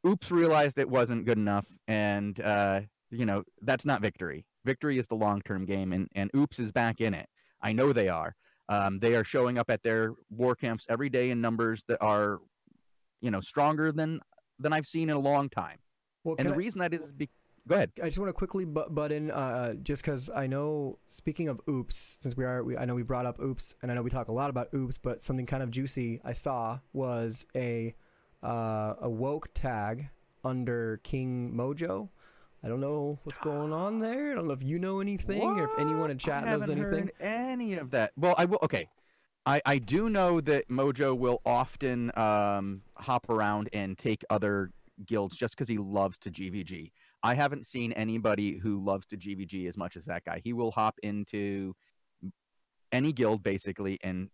oops 0.06 0.30
realized 0.30 0.78
it 0.78 0.88
wasn't 0.88 1.24
good 1.24 1.38
enough 1.38 1.66
and 1.86 2.40
uh, 2.40 2.80
you 3.10 3.24
know 3.24 3.44
that's 3.62 3.84
not 3.84 4.02
victory. 4.02 4.44
Victory 4.64 4.98
is 4.98 5.06
the 5.06 5.14
long-term 5.14 5.64
game 5.64 5.92
and, 5.92 6.08
and 6.16 6.28
oops 6.34 6.58
is 6.58 6.72
back 6.72 7.00
in 7.00 7.14
it. 7.14 7.28
I 7.62 7.72
know 7.72 7.92
they 7.92 8.08
are. 8.08 8.34
Um, 8.68 8.98
they 8.98 9.14
are 9.14 9.22
showing 9.22 9.58
up 9.58 9.70
at 9.70 9.82
their 9.84 10.14
war 10.28 10.56
camps 10.56 10.84
every 10.88 11.08
day 11.08 11.30
in 11.30 11.40
numbers 11.40 11.84
that 11.88 11.98
are 12.02 12.40
you 13.20 13.30
know 13.30 13.40
stronger 13.40 13.92
than 13.92 14.20
than 14.58 14.72
i've 14.72 14.86
seen 14.86 15.08
in 15.08 15.16
a 15.16 15.20
long 15.32 15.48
time. 15.48 15.78
Well, 16.24 16.34
and 16.38 16.48
the 16.48 16.52
I- 16.52 16.56
reason 16.56 16.80
that 16.80 16.92
is 16.92 17.12
be- 17.12 17.30
go 17.68 17.74
ahead 17.74 17.90
I 18.02 18.06
just 18.06 18.18
want 18.18 18.28
to 18.28 18.32
quickly 18.32 18.64
butt, 18.64 18.94
butt 18.94 19.12
in, 19.12 19.30
uh, 19.30 19.74
just 19.74 20.02
because 20.02 20.30
I 20.30 20.46
know. 20.46 20.98
Speaking 21.08 21.48
of 21.48 21.60
oops, 21.68 22.18
since 22.20 22.36
we 22.36 22.44
are, 22.44 22.62
we, 22.62 22.76
I 22.76 22.84
know 22.84 22.94
we 22.94 23.02
brought 23.02 23.26
up 23.26 23.40
oops, 23.40 23.74
and 23.82 23.90
I 23.90 23.94
know 23.94 24.02
we 24.02 24.10
talk 24.10 24.28
a 24.28 24.32
lot 24.32 24.50
about 24.50 24.68
oops, 24.74 24.98
but 24.98 25.22
something 25.22 25.46
kind 25.46 25.62
of 25.62 25.70
juicy 25.70 26.20
I 26.24 26.32
saw 26.32 26.80
was 26.92 27.46
a 27.54 27.94
uh, 28.42 28.94
a 29.00 29.10
woke 29.10 29.48
tag 29.54 30.08
under 30.44 31.00
King 31.02 31.52
Mojo. 31.56 32.08
I 32.62 32.68
don't 32.68 32.80
know 32.80 33.18
what's 33.24 33.38
going 33.38 33.72
on 33.72 34.00
there. 34.00 34.32
I 34.32 34.34
don't 34.34 34.46
know 34.46 34.52
if 34.52 34.62
you 34.62 34.78
know 34.78 35.00
anything 35.00 35.40
or 35.42 35.64
if 35.64 35.78
anyone 35.78 36.10
in 36.10 36.18
chat 36.18 36.44
I 36.44 36.50
knows 36.50 36.62
haven't 36.62 36.78
anything. 36.80 37.02
heard 37.04 37.12
any 37.20 37.74
of 37.74 37.90
that. 37.90 38.12
Well, 38.16 38.34
I 38.38 38.44
will. 38.46 38.58
Okay, 38.62 38.88
I 39.44 39.60
I 39.64 39.78
do 39.78 40.08
know 40.08 40.40
that 40.40 40.68
Mojo 40.68 41.16
will 41.16 41.42
often 41.44 42.10
um 42.18 42.82
hop 42.94 43.28
around 43.28 43.68
and 43.72 43.96
take 43.96 44.24
other 44.30 44.70
guilds 45.04 45.36
just 45.36 45.54
because 45.54 45.68
he 45.68 45.78
loves 45.78 46.18
to 46.18 46.30
GVG. 46.30 46.90
I 47.22 47.34
haven't 47.34 47.66
seen 47.66 47.92
anybody 47.92 48.58
who 48.58 48.78
loves 48.82 49.06
to 49.08 49.16
GVG 49.16 49.68
as 49.68 49.76
much 49.76 49.96
as 49.96 50.04
that 50.04 50.24
guy. 50.24 50.40
He 50.42 50.52
will 50.52 50.70
hop 50.70 50.98
into 51.02 51.74
any 52.92 53.12
guild 53.12 53.42
basically 53.42 53.98
and 54.02 54.30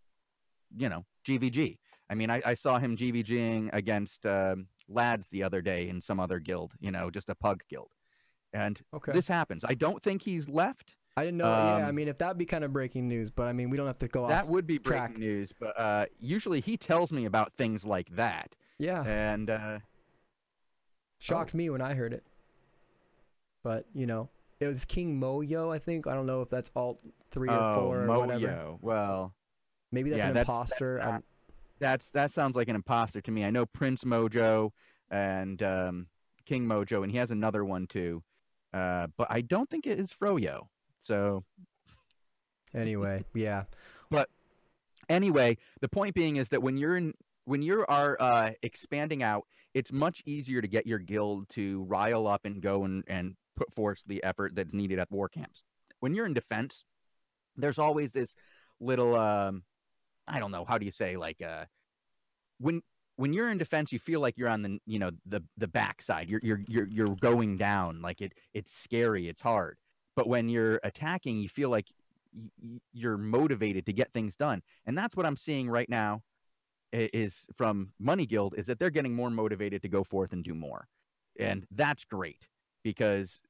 you 0.77 0.89
know 0.89 1.05
GVG. 1.27 1.79
I 2.11 2.15
mean, 2.15 2.31
I, 2.31 2.43
I 2.45 2.55
saw 2.55 2.79
him 2.79 2.97
GVGing 2.97 3.71
against 3.73 4.27
um, 4.27 4.67
lads 4.89 5.29
the 5.31 5.43
other 5.43 5.63
day 5.63 5.89
in 5.89 6.01
some 6.01 6.21
other 6.21 6.39
guild. 6.39 6.73
You 6.81 6.91
know, 6.91 7.11
just 7.11 7.31
a 7.31 7.35
pug 7.35 7.63
guild, 7.71 7.91
and 8.53 8.79
Okay. 8.93 9.13
this 9.13 9.27
happens. 9.27 9.65
I 9.65 9.75
don't 9.75 10.03
think 10.03 10.23
he's 10.23 10.49
left. 10.49 10.95
I 11.17 11.25
didn't 11.25 11.39
know. 11.39 11.47
yeah, 11.79 11.87
I 11.87 11.89
Um, 11.89 11.95
mean, 11.95 12.09
if 12.09 12.19
that'd 12.19 12.39
be 12.39 12.47
kind 12.47 12.65
of 12.65 12.73
breaking 12.73 13.07
news, 13.09 13.31
but 13.31 13.47
I 13.47 13.53
mean, 13.53 13.71
we 13.71 13.77
don't 13.77 13.87
have 13.87 13.99
to 13.99 14.09
go 14.09 14.25
off 14.25 14.31
that 14.31 14.49
would 14.49 14.67
be 14.67 14.79
track. 14.79 15.09
breaking 15.11 15.21
news, 15.21 15.53
but 15.59 15.79
uh, 15.79 16.07
usually 16.19 16.61
he 16.61 16.77
tells 16.77 17.13
me 17.13 17.25
about 17.27 17.53
things 17.53 17.85
like 17.87 18.09
that, 18.17 18.55
yeah, 18.79 19.05
and 19.05 19.49
uh, 19.51 19.79
shocked 21.19 21.55
me 21.55 21.71
when 21.71 21.81
I 21.81 21.95
heard 21.95 22.13
it. 22.13 22.25
But 23.63 23.87
you 23.95 24.07
know, 24.07 24.29
it 24.61 24.67
was 24.67 24.85
King 24.85 25.21
Moyo. 25.21 25.75
I 25.75 25.79
think 25.79 26.07
I 26.07 26.15
don't 26.15 26.27
know 26.27 26.43
if 26.43 26.49
that's 26.49 26.71
alt 26.75 27.03
three 27.31 27.49
or 27.49 27.53
oh, 27.53 27.75
four 27.75 28.05
or 28.05 28.07
whatever. 28.07 28.47
Moyo. 28.47 28.79
Well, 28.81 29.35
Maybe 29.93 30.09
that's 30.11 30.23
Yeah, 30.23 30.29
an 30.29 30.35
that's- 30.35 30.47
that's 30.47 30.71
imposter. 30.81 30.99
not- 30.99 31.25
that's 31.79 32.11
that 32.11 32.31
sounds 32.31 32.57
like 32.57 32.69
an 32.69 32.77
imposter 32.77 33.21
to 33.21 33.31
me. 33.31 33.45
I 33.45 33.51
know 33.51 33.67
Prince 33.67 34.05
Mojo 34.05 34.71
and 35.11 35.63
um, 35.63 36.07
King 36.47 36.65
Mojo, 36.67 37.03
and 37.03 37.11
he 37.11 37.19
has 37.19 37.31
another 37.31 37.65
one 37.65 37.87
too, 37.87 38.23
uh, 38.73 39.09
but 39.17 39.27
I 39.31 39.41
don't 39.43 39.69
think 39.69 39.87
it 39.87 39.99
is 39.99 40.13
Froyo. 40.13 40.69
So 41.01 41.45
anyway, 42.75 43.25
yeah. 43.35 43.65
But 44.11 44.31
anyway, 45.09 45.59
the 45.81 45.89
point 45.89 46.15
being 46.15 46.37
is 46.37 46.49
that 46.51 46.63
when 46.63 46.77
you're 46.77 46.97
in 46.97 47.15
when 47.45 47.61
you 47.63 47.85
are 47.89 48.17
uh, 48.21 48.53
expanding 48.63 49.23
out, 49.23 49.47
it's 49.75 49.93
much 49.93 50.23
easier 50.25 50.63
to 50.63 50.69
get 50.69 50.87
your 50.87 51.01
guild 51.01 51.49
to 51.51 51.83
rile 51.85 52.27
up 52.29 52.45
and 52.45 52.63
go 52.63 52.85
and, 52.85 53.03
and 53.09 53.35
put 53.57 53.73
forth 53.73 54.03
the 54.07 54.23
effort 54.25 54.55
that's 54.55 54.75
needed 54.75 54.99
at 54.99 55.11
war 55.11 55.29
camps. 55.29 55.63
When 56.01 56.15
you're 56.15 56.27
in 56.27 56.35
defense, 56.35 56.85
there's 57.57 57.79
always 57.79 58.13
this 58.13 58.35
little 58.81 59.17
um, 59.17 59.63
I 60.27 60.41
don't 60.41 60.51
know 60.51 60.65
how 60.65 60.79
do 60.79 60.85
you 60.87 60.93
say 60.93 61.17
like 61.17 61.41
uh, 61.43 61.65
when 62.59 62.83
when 63.17 63.33
you're 63.33 63.51
in 63.51 63.59
defense, 63.59 63.93
you 63.93 63.99
feel 63.99 64.21
like 64.21 64.39
you're 64.39 64.49
on 64.49 64.63
the 64.63 64.79
you 64.87 64.99
know 64.99 65.11
the 65.27 65.43
the 65.57 65.69
backside. 65.69 66.29
You're 66.29 66.41
you're 66.43 66.61
you're 66.67 66.89
you're 66.89 67.17
going 67.17 67.57
down 67.57 68.03
like 68.03 68.21
it 68.21 68.33
it's 68.55 68.73
scary, 68.73 69.29
it's 69.29 69.43
hard. 69.43 69.77
But 70.17 70.29
when 70.29 70.49
you're 70.49 70.81
attacking, 70.83 71.39
you 71.39 71.49
feel 71.49 71.71
like 71.71 71.87
you're 72.93 73.19
motivated 73.19 73.87
to 73.87 73.93
get 73.93 74.13
things 74.13 74.37
done 74.37 74.63
and 74.87 74.97
that's 74.97 75.17
what 75.17 75.27
i'm 75.27 75.37
seeing 75.37 75.69
right 75.69 75.89
now 75.89 76.23
is 76.93 77.47
from 77.57 77.93
money 77.99 78.27
guild 78.27 78.55
is 78.57 78.67
that 78.67 78.79
they're 78.79 78.91
getting 78.91 79.15
more 79.15 79.31
motivated 79.31 79.83
to 79.83 79.89
go 79.89 80.03
forth 80.03 80.33
and 80.33 80.45
do 80.45 80.55
more 80.55 80.87
and 81.39 81.67
that's 81.73 82.05
great 82.05 82.47
because 82.83 83.41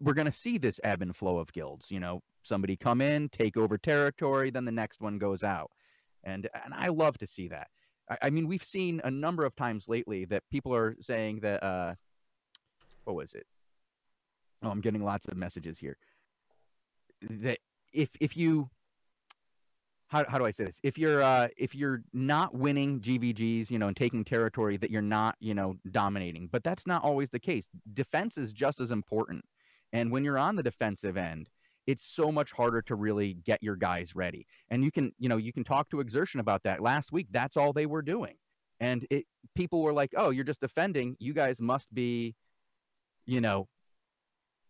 we're 0.00 0.14
going 0.14 0.26
to 0.26 0.32
see 0.32 0.58
this 0.58 0.80
ebb 0.82 1.02
and 1.02 1.14
flow 1.14 1.38
of 1.38 1.52
guilds 1.52 1.90
you 1.90 2.00
know? 2.00 2.20
Somebody 2.42 2.76
come 2.76 3.00
in 3.00 3.28
take 3.28 3.56
over 3.56 3.76
territory 3.78 4.50
then 4.50 4.64
the 4.64 4.72
next 4.72 5.00
one 5.00 5.18
goes 5.18 5.42
out. 5.42 5.70
And 6.24 6.48
and 6.64 6.74
i 6.74 6.88
love 6.88 7.18
to 7.18 7.26
see 7.26 7.48
that. 7.48 7.68
I, 8.10 8.18
I 8.22 8.30
mean 8.30 8.46
we've 8.46 8.64
seen 8.64 9.00
a 9.04 9.10
number 9.10 9.44
of 9.44 9.54
times 9.54 9.88
lately 9.88 10.24
that 10.26 10.42
people 10.50 10.74
are 10.74 10.96
saying 11.00 11.40
that 11.40 11.62
uh 11.62 11.94
what 13.04 13.16
was 13.16 13.34
it? 13.34 13.46
Oh 14.62 14.70
i'm 14.70 14.80
getting 14.80 15.04
lots 15.04 15.26
of 15.26 15.36
messages 15.36 15.78
here. 15.78 15.96
That 17.28 17.58
if 17.92 18.10
if 18.20 18.36
you 18.36 18.70
how, 20.08 20.24
how 20.26 20.38
do 20.38 20.46
I 20.46 20.50
say 20.50 20.64
this? 20.64 20.80
If 20.82 20.96
you're 20.98 21.22
uh, 21.22 21.48
if 21.56 21.74
you're 21.74 22.02
not 22.12 22.54
winning 22.54 23.00
GVGs, 23.00 23.70
you 23.70 23.78
know, 23.78 23.88
and 23.88 23.96
taking 23.96 24.24
territory, 24.24 24.78
that 24.78 24.90
you're 24.90 25.02
not, 25.02 25.36
you 25.38 25.54
know, 25.54 25.76
dominating. 25.90 26.48
But 26.50 26.64
that's 26.64 26.86
not 26.86 27.04
always 27.04 27.28
the 27.28 27.38
case. 27.38 27.68
Defense 27.92 28.38
is 28.38 28.52
just 28.52 28.80
as 28.80 28.90
important. 28.90 29.44
And 29.92 30.10
when 30.10 30.24
you're 30.24 30.38
on 30.38 30.56
the 30.56 30.62
defensive 30.62 31.16
end, 31.16 31.48
it's 31.86 32.04
so 32.04 32.32
much 32.32 32.52
harder 32.52 32.82
to 32.82 32.94
really 32.94 33.34
get 33.34 33.62
your 33.62 33.76
guys 33.76 34.14
ready. 34.14 34.46
And 34.70 34.82
you 34.82 34.90
can, 34.90 35.12
you 35.18 35.28
know, 35.28 35.36
you 35.36 35.52
can 35.52 35.64
talk 35.64 35.88
to 35.90 36.00
Exertion 36.00 36.40
about 36.40 36.62
that. 36.64 36.82
Last 36.82 37.12
week, 37.12 37.28
that's 37.30 37.56
all 37.56 37.72
they 37.72 37.86
were 37.86 38.02
doing. 38.02 38.34
And 38.80 39.06
it 39.10 39.26
people 39.54 39.82
were 39.82 39.92
like, 39.92 40.12
"Oh, 40.16 40.30
you're 40.30 40.44
just 40.44 40.60
defending. 40.60 41.16
You 41.18 41.34
guys 41.34 41.60
must 41.60 41.92
be, 41.94 42.34
you 43.26 43.42
know, 43.42 43.68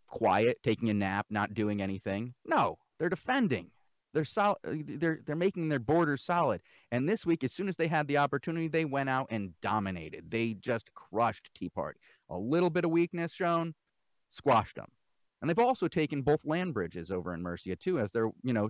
quiet, 0.09 0.59
taking 0.65 0.89
a 0.89 0.95
nap, 0.95 1.27
not 1.31 1.55
doing 1.55 1.81
anything." 1.81 2.35
No, 2.45 2.79
they're 2.99 3.09
defending 3.09 3.71
they're 4.15 4.25
solid 4.25 4.59
they're 4.65 5.21
they're 5.27 5.37
making 5.37 5.69
their 5.69 5.79
borders 5.79 6.23
solid. 6.23 6.61
And 6.93 7.09
this 7.09 7.27
week 7.27 7.45
as 7.45 7.53
soon 7.53 7.69
as 7.69 7.77
they 7.77 7.89
had 7.89 8.07
the 8.09 8.19
opportunity 8.19 8.69
they 8.69 8.85
went 8.85 9.09
out 9.09 9.27
and 9.31 9.53
dominated. 9.61 10.31
They 10.31 10.55
just 10.55 10.93
crushed 10.95 11.51
tea 11.55 11.69
party. 11.69 12.01
A 12.31 12.39
little 12.39 12.71
bit 12.71 12.85
of 12.85 12.91
weakness 12.91 13.33
shown 13.33 13.75
squashed 14.31 14.77
them 14.77 14.89
and 15.41 15.49
they've 15.49 15.59
also 15.59 15.89
taken 15.89 16.23
both 16.23 16.45
land 16.45 16.75
bridges 16.75 17.11
over 17.11 17.33
in 17.33 17.43
mercia 17.43 17.77
too 17.77 17.99
as 17.99 18.13
they're 18.13 18.31
you 18.43 18.53
know 18.53 18.69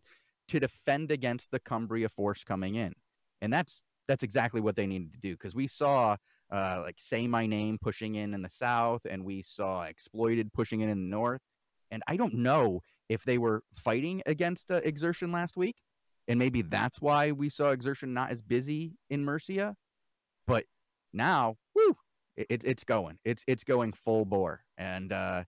to 0.48 0.58
defend 0.58 1.10
against 1.10 1.50
the 1.50 1.60
cumbria 1.60 2.08
force 2.08 2.42
coming 2.42 2.74
in. 2.74 2.92
And 3.40 3.52
that's 3.52 3.84
that's 4.08 4.22
exactly 4.22 4.60
what 4.60 4.74
they 4.74 4.86
needed 4.86 5.12
to 5.12 5.20
do 5.20 5.34
because 5.34 5.54
we 5.54 5.68
saw 5.68 6.16
uh, 6.50 6.80
like 6.82 6.96
say 6.98 7.26
my 7.26 7.46
name 7.46 7.78
pushing 7.80 8.14
in 8.14 8.32
in 8.32 8.40
the 8.40 8.48
south 8.48 9.02
and 9.08 9.22
we 9.22 9.42
saw 9.42 9.82
exploited 9.82 10.52
pushing 10.52 10.80
in 10.80 10.88
in 10.88 11.02
the 11.02 11.10
north. 11.10 11.42
And 11.90 12.02
i 12.08 12.16
don't 12.16 12.34
know 12.34 12.80
if 13.08 13.24
they 13.24 13.38
were 13.38 13.62
fighting 13.72 14.22
against 14.26 14.70
uh, 14.70 14.80
exertion 14.84 15.32
last 15.32 15.56
week 15.56 15.76
and 16.28 16.38
maybe 16.38 16.62
that's 16.62 17.00
why 17.00 17.32
we 17.32 17.48
saw 17.48 17.70
exertion 17.70 18.12
not 18.12 18.30
as 18.30 18.40
busy 18.42 18.92
in 19.10 19.24
mercia 19.24 19.74
but 20.46 20.64
now 21.12 21.56
woo 21.74 21.96
it, 22.48 22.62
it's 22.64 22.84
going. 22.84 23.18
It's 23.24 23.44
it's 23.46 23.64
going 23.64 23.92
full 23.92 24.24
bore 24.24 24.62
and 24.76 25.12
uh, 25.12 25.44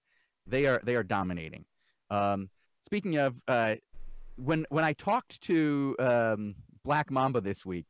they 0.46 0.66
are 0.66 0.80
they 0.84 0.96
are 0.96 1.02
dominating. 1.02 1.64
Um, 2.10 2.50
speaking 2.84 3.16
of 3.16 3.36
uh, 3.46 3.76
when 4.36 4.66
when 4.70 4.84
i 4.84 4.92
talked 4.94 5.40
to 5.42 5.94
um, 5.98 6.54
black 6.84 7.10
mamba 7.10 7.40
this 7.40 7.64
week 7.64 7.86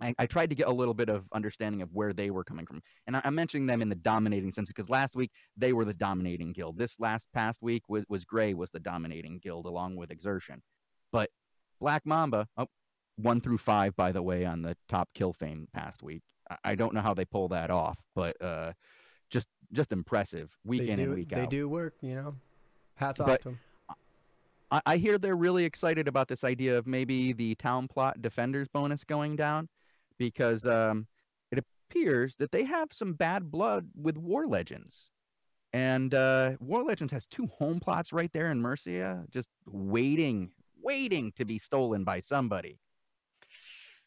I, 0.00 0.14
I 0.18 0.26
tried 0.26 0.50
to 0.50 0.56
get 0.56 0.66
a 0.66 0.72
little 0.72 0.94
bit 0.94 1.08
of 1.08 1.24
understanding 1.32 1.80
of 1.80 1.92
where 1.92 2.12
they 2.12 2.30
were 2.30 2.42
coming 2.42 2.66
from 2.66 2.82
and 3.06 3.16
I, 3.16 3.20
i'm 3.24 3.34
mentioning 3.34 3.66
them 3.66 3.80
in 3.80 3.88
the 3.88 3.94
dominating 3.94 4.50
sense 4.50 4.68
because 4.68 4.90
last 4.90 5.14
week 5.14 5.30
they 5.56 5.72
were 5.72 5.84
the 5.84 5.94
dominating 5.94 6.52
guild. 6.52 6.78
This 6.78 6.98
last 6.98 7.26
past 7.32 7.62
week 7.62 7.82
was 7.88 8.04
was 8.08 8.24
Gray 8.24 8.54
was 8.54 8.70
the 8.70 8.80
dominating 8.80 9.38
guild 9.38 9.66
along 9.66 9.96
with 9.96 10.10
Exertion, 10.10 10.62
but 11.12 11.30
Black 11.80 12.04
Mamba, 12.04 12.48
oh, 12.56 12.66
one 13.16 13.40
through 13.40 13.58
five 13.58 13.94
by 13.96 14.12
the 14.12 14.22
way 14.22 14.44
on 14.44 14.62
the 14.62 14.76
top 14.88 15.08
kill 15.14 15.32
fame 15.32 15.68
past 15.72 16.02
week. 16.02 16.22
I, 16.50 16.56
I 16.64 16.74
don't 16.74 16.94
know 16.94 17.00
how 17.00 17.14
they 17.14 17.24
pull 17.24 17.48
that 17.48 17.70
off, 17.70 18.02
but 18.14 18.40
uh, 18.42 18.72
just 19.30 19.48
just 19.72 19.92
impressive 19.92 20.56
week 20.64 20.82
they 20.82 20.90
in 20.90 20.96
do, 20.96 21.04
and 21.04 21.14
week 21.14 21.28
they 21.28 21.36
out. 21.36 21.50
They 21.50 21.56
do 21.56 21.68
work, 21.68 21.94
you 22.00 22.14
know. 22.14 22.34
Hats 22.96 23.20
off 23.20 23.38
to 23.38 23.44
them. 23.44 23.60
I, 24.70 24.80
I 24.86 24.96
hear 24.96 25.18
they're 25.18 25.36
really 25.36 25.64
excited 25.64 26.08
about 26.08 26.28
this 26.28 26.42
idea 26.42 26.78
of 26.78 26.86
maybe 26.86 27.32
the 27.32 27.54
town 27.56 27.88
plot 27.88 28.22
defenders 28.22 28.68
bonus 28.68 29.04
going 29.04 29.36
down 29.36 29.68
because 30.18 30.66
um, 30.66 31.06
it 31.50 31.58
appears 31.58 32.34
that 32.36 32.50
they 32.50 32.64
have 32.64 32.92
some 32.92 33.14
bad 33.14 33.50
blood 33.50 33.88
with 33.94 34.16
War 34.16 34.46
Legends. 34.46 35.10
And 35.72 36.14
uh, 36.14 36.52
War 36.60 36.84
Legends 36.84 37.12
has 37.12 37.26
two 37.26 37.46
home 37.46 37.80
plots 37.80 38.12
right 38.12 38.32
there 38.32 38.50
in 38.50 38.60
Mercia, 38.60 39.24
just 39.30 39.48
waiting, 39.66 40.52
waiting 40.80 41.32
to 41.36 41.44
be 41.44 41.58
stolen 41.58 42.04
by 42.04 42.20
somebody. 42.20 42.78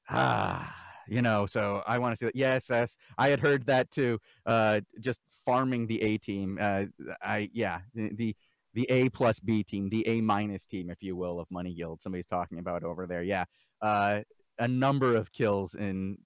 Ah, 0.09 0.73
you 1.09 1.21
know, 1.21 1.45
so 1.45 1.83
I 1.85 1.99
want 1.99 2.13
to 2.13 2.17
say 2.17 2.25
that. 2.27 2.35
Yes, 2.35 2.67
yes, 2.69 2.95
I 3.17 3.27
had 3.27 3.39
heard 3.39 3.65
that 3.65 3.91
too. 3.91 4.19
Uh, 4.45 4.81
just 5.01 5.19
farming 5.45 5.87
the 5.87 6.01
A 6.01 6.17
team. 6.17 6.57
Uh, 6.59 6.85
I 7.21 7.49
yeah, 7.53 7.79
the, 7.93 8.15
the 8.15 8.35
the 8.73 8.85
A 8.89 9.09
plus 9.09 9.39
B 9.39 9.63
team, 9.63 9.89
the 9.89 10.07
A 10.07 10.21
minus 10.21 10.65
team, 10.65 10.89
if 10.89 11.01
you 11.01 11.15
will, 11.15 11.39
of 11.39 11.51
Money 11.51 11.73
Guild. 11.73 12.01
Somebody's 12.01 12.27
talking 12.27 12.59
about 12.59 12.83
over 12.83 13.07
there. 13.07 13.23
Yeah, 13.23 13.43
uh, 13.81 14.21
a 14.59 14.67
number 14.67 15.15
of 15.15 15.31
kills 15.31 15.75
and 15.75 16.17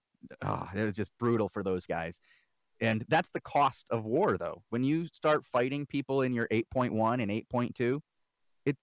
oh, 0.44 0.70
it 0.76 0.82
was 0.82 0.96
just 0.96 1.12
brutal 1.18 1.50
for 1.50 1.64
those 1.64 1.86
guys. 1.86 2.20
And 2.80 3.06
that's 3.10 3.32
the 3.32 3.42
cost 3.42 3.86
of 3.92 4.06
war, 4.06 4.38
though. 4.38 4.64
When 4.70 4.84
you 4.84 5.08
start 5.08 5.46
fighting 5.46 5.86
people 5.86 6.24
in 6.24 6.34
your 6.34 6.48
8.1 6.48 7.22
and 7.22 7.32
8.2, 7.32 8.00
it 8.66 8.76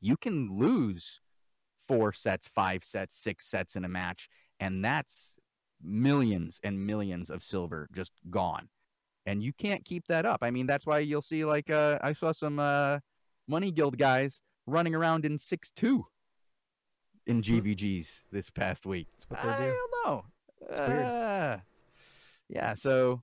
you 0.00 0.16
can 0.16 0.56
lose 0.56 1.20
four 1.86 2.12
sets, 2.12 2.48
five 2.48 2.82
sets, 2.82 3.14
six 3.14 3.46
sets 3.46 3.76
in 3.76 3.84
a 3.84 3.88
match, 3.88 4.28
and 4.60 4.82
that's 4.84 5.38
millions 5.82 6.60
and 6.62 6.86
millions 6.86 7.28
of 7.28 7.42
silver 7.42 7.88
just 7.92 8.12
gone. 8.30 8.68
And 9.26 9.42
you 9.42 9.52
can't 9.52 9.84
keep 9.84 10.06
that 10.08 10.24
up. 10.24 10.38
I 10.42 10.50
mean, 10.50 10.66
that's 10.66 10.86
why 10.86 11.00
you'll 11.00 11.22
see 11.22 11.44
like 11.44 11.70
uh, 11.70 11.98
I 12.02 12.14
saw 12.14 12.32
some 12.32 12.58
uh, 12.58 13.00
Money 13.46 13.70
Guild 13.70 13.98
guys 13.98 14.40
running 14.66 14.94
around 14.94 15.26
in 15.26 15.38
six 15.38 15.70
two 15.76 16.06
in 17.26 17.42
GVGs 17.42 18.08
this 18.30 18.50
past 18.50 18.86
week. 18.86 19.08
That's 19.12 19.30
what 19.30 19.42
they 19.42 19.48
I 19.48 19.66
do. 19.66 19.72
don't 19.72 19.90
know. 20.06 20.24
It's 20.70 20.80
weird. 20.80 21.04
Uh, 21.04 21.56
yeah, 22.48 22.74
so 22.74 23.22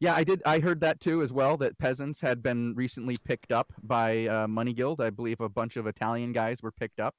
yeah, 0.00 0.14
I 0.14 0.24
did. 0.24 0.42
I 0.46 0.60
heard 0.60 0.80
that 0.80 1.00
too 1.00 1.22
as 1.22 1.32
well. 1.32 1.56
That 1.58 1.78
peasants 1.78 2.20
had 2.20 2.42
been 2.42 2.74
recently 2.74 3.16
picked 3.24 3.52
up 3.52 3.72
by 3.82 4.26
uh, 4.26 4.48
Money 4.48 4.72
Guild. 4.72 5.00
I 5.00 5.10
believe 5.10 5.40
a 5.40 5.48
bunch 5.48 5.76
of 5.76 5.86
Italian 5.86 6.32
guys 6.32 6.62
were 6.62 6.72
picked 6.72 7.00
up, 7.00 7.14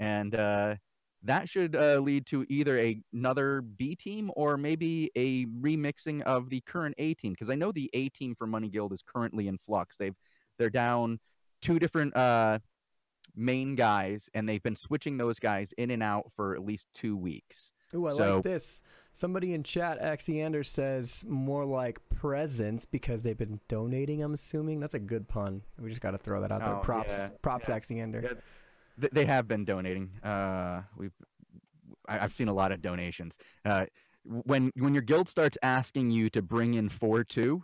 and 0.00 0.34
uh, 0.34 0.76
that 1.22 1.48
should 1.48 1.76
uh, 1.76 1.98
lead 1.98 2.26
to 2.26 2.46
either 2.48 2.78
a, 2.78 3.00
another 3.12 3.60
B 3.60 3.94
team 3.94 4.30
or 4.34 4.56
maybe 4.56 5.10
a 5.14 5.44
remixing 5.46 6.22
of 6.22 6.48
the 6.48 6.62
current 6.62 6.94
A 6.98 7.14
team. 7.14 7.32
Because 7.32 7.50
I 7.50 7.54
know 7.54 7.70
the 7.70 7.90
A 7.92 8.08
team 8.08 8.34
for 8.34 8.46
Money 8.46 8.70
Guild 8.70 8.92
is 8.92 9.02
currently 9.02 9.46
in 9.48 9.58
flux. 9.58 9.96
They've 9.96 10.16
they're 10.58 10.70
down 10.70 11.20
two 11.60 11.78
different 11.78 12.16
uh, 12.16 12.58
main 13.34 13.74
guys, 13.74 14.28
and 14.34 14.48
they've 14.48 14.62
been 14.62 14.76
switching 14.76 15.16
those 15.16 15.38
guys 15.38 15.72
in 15.78 15.90
and 15.90 16.02
out 16.02 16.30
for 16.36 16.54
at 16.54 16.64
least 16.64 16.86
two 16.94 17.16
weeks. 17.16 17.72
Ooh, 17.94 18.06
I 18.08 18.12
So- 18.12 18.34
like 18.36 18.44
this. 18.44 18.82
Somebody 19.14 19.52
in 19.52 19.62
chat, 19.62 19.98
Axiander 20.00 20.64
says 20.64 21.22
more 21.28 21.66
like 21.66 21.98
presents 22.08 22.86
because 22.86 23.22
they've 23.22 23.36
been 23.36 23.60
donating. 23.68 24.22
I'm 24.22 24.32
assuming 24.32 24.80
that's 24.80 24.94
a 24.94 24.98
good 24.98 25.28
pun. 25.28 25.60
We 25.78 25.90
just 25.90 26.00
got 26.00 26.12
to 26.12 26.18
throw 26.18 26.40
that 26.40 26.50
out 26.50 26.62
there. 26.64 26.76
Oh, 26.76 26.80
props, 26.80 27.12
yeah, 27.12 27.28
props, 27.42 27.68
yeah. 27.68 27.74
Axiander. 27.74 28.22
Yeah, 28.22 29.08
they 29.12 29.26
have 29.26 29.46
been 29.46 29.66
donating. 29.66 30.12
Uh, 30.22 30.82
we've 30.96 31.12
I've 32.08 32.32
seen 32.32 32.48
a 32.48 32.54
lot 32.54 32.72
of 32.72 32.80
donations. 32.80 33.36
Uh, 33.66 33.84
when 34.24 34.72
when 34.76 34.94
your 34.94 35.02
guild 35.02 35.28
starts 35.28 35.58
asking 35.62 36.10
you 36.10 36.30
to 36.30 36.40
bring 36.40 36.72
in 36.72 36.88
four 36.88 37.22
two, 37.22 37.62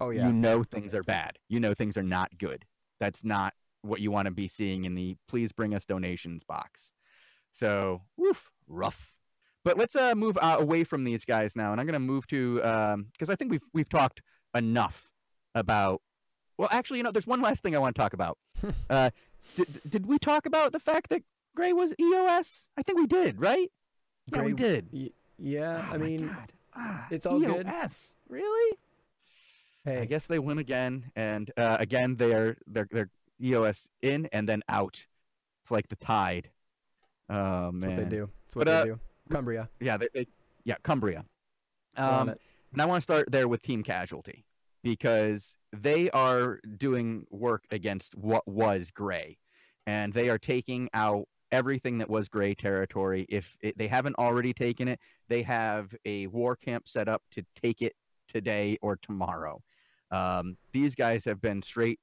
Oh 0.00 0.08
yeah, 0.08 0.26
you 0.26 0.32
know 0.32 0.64
things 0.64 0.94
are 0.94 1.02
bad. 1.02 1.38
You 1.48 1.60
know 1.60 1.74
things 1.74 1.98
are 1.98 2.02
not 2.02 2.30
good. 2.38 2.64
That's 2.98 3.24
not 3.24 3.52
what 3.82 4.00
you 4.00 4.10
want 4.10 4.26
to 4.26 4.30
be 4.32 4.48
seeing 4.48 4.84
in 4.84 4.94
the 4.94 5.16
please 5.28 5.52
bring 5.52 5.74
us 5.74 5.84
donations 5.84 6.44
box. 6.44 6.92
So, 7.52 8.02
woof, 8.16 8.50
rough. 8.68 9.14
But 9.64 9.78
let's 9.78 9.94
uh, 9.94 10.14
move 10.14 10.36
uh, 10.40 10.56
away 10.58 10.82
from 10.84 11.04
these 11.04 11.24
guys 11.24 11.54
now, 11.54 11.70
and 11.72 11.80
I'm 11.80 11.86
going 11.86 11.94
to 11.94 12.00
move 12.00 12.26
to 12.28 12.56
because 13.12 13.30
I 13.30 13.36
think 13.36 13.50
we've 13.50 13.62
we've 13.72 13.88
talked 13.88 14.22
enough 14.54 15.08
about. 15.54 16.00
Well, 16.58 16.68
actually, 16.70 16.98
you 16.98 17.04
know, 17.04 17.12
there's 17.12 17.26
one 17.26 17.40
last 17.40 17.62
thing 17.62 17.74
I 17.74 17.78
want 17.78 17.94
to 17.94 18.00
talk 18.00 18.12
about. 18.12 18.38
uh, 18.90 19.10
did, 19.56 19.66
did 19.88 20.06
we 20.06 20.18
talk 20.18 20.46
about 20.46 20.72
the 20.72 20.80
fact 20.80 21.10
that 21.10 21.22
Gray 21.56 21.72
was 21.72 21.92
EOS? 22.00 22.68
I 22.76 22.82
think 22.82 22.98
we 22.98 23.06
did, 23.06 23.40
right? 23.40 23.70
Yeah, 24.32 24.42
we 24.42 24.52
did. 24.52 24.88
Y- 24.92 25.10
yeah, 25.38 25.86
Oh 25.90 25.94
I 25.94 25.98
mean. 25.98 26.36
Ah, 26.74 27.06
it's 27.10 27.26
all 27.26 27.38
good. 27.40 27.66
EOS, 27.66 28.14
Really? 28.28 28.78
hey, 29.84 29.98
I 30.00 30.04
guess 30.06 30.26
they 30.26 30.38
win 30.38 30.58
again, 30.58 31.10
and 31.16 31.50
uh, 31.56 31.76
again 31.80 32.16
they 32.16 32.32
are 32.32 32.56
they're 32.66 32.88
they're 32.90 33.10
EOS 33.42 33.88
in 34.02 34.28
and 34.32 34.48
then 34.48 34.62
out. 34.68 35.04
It's 35.62 35.70
like 35.70 35.88
the 35.88 35.96
tide. 35.96 36.50
Oh 37.28 37.64
that's 37.64 37.74
man, 37.74 37.90
what 37.90 37.96
they 37.96 38.16
do. 38.16 38.30
That's 38.44 38.56
what 38.56 38.66
But, 38.66 38.72
uh, 38.72 38.84
they 38.84 38.90
do. 38.90 39.00
Cumbria. 39.30 39.68
Yeah, 39.80 39.96
they, 39.96 40.08
they 40.14 40.26
yeah 40.64 40.76
Cumbria. 40.82 41.24
Um, 41.96 42.34
and 42.72 42.80
I 42.80 42.86
want 42.86 42.98
to 42.98 43.02
start 43.02 43.30
there 43.30 43.48
with 43.48 43.62
Team 43.62 43.82
Casualty 43.82 44.44
because 44.82 45.56
they 45.72 46.10
are 46.10 46.58
doing 46.76 47.26
work 47.30 47.64
against 47.70 48.14
what 48.14 48.46
was 48.48 48.90
Gray, 48.90 49.38
and 49.86 50.12
they 50.12 50.28
are 50.28 50.38
taking 50.38 50.88
out 50.94 51.28
everything 51.52 51.98
that 51.98 52.08
was 52.08 52.28
Gray 52.28 52.54
territory. 52.54 53.26
If 53.28 53.56
it, 53.60 53.76
they 53.76 53.86
haven't 53.86 54.16
already 54.18 54.52
taken 54.52 54.88
it, 54.88 54.98
they 55.28 55.42
have 55.42 55.94
a 56.04 56.26
war 56.28 56.56
camp 56.56 56.88
set 56.88 57.08
up 57.08 57.22
to 57.32 57.44
take 57.60 57.82
it 57.82 57.94
today 58.26 58.78
or 58.82 58.96
tomorrow. 58.96 59.60
Um, 60.10 60.56
these 60.72 60.94
guys 60.94 61.24
have 61.26 61.40
been 61.40 61.62
straight 61.62 62.00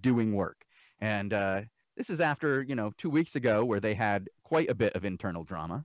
doing 0.00 0.34
work, 0.34 0.64
and 1.00 1.32
uh, 1.32 1.62
this 1.96 2.10
is 2.10 2.20
after 2.20 2.62
you 2.62 2.74
know 2.74 2.92
two 2.98 3.10
weeks 3.10 3.34
ago 3.36 3.64
where 3.64 3.80
they 3.80 3.94
had 3.94 4.28
quite 4.42 4.68
a 4.70 4.74
bit 4.74 4.94
of 4.94 5.04
internal 5.04 5.44
drama, 5.44 5.84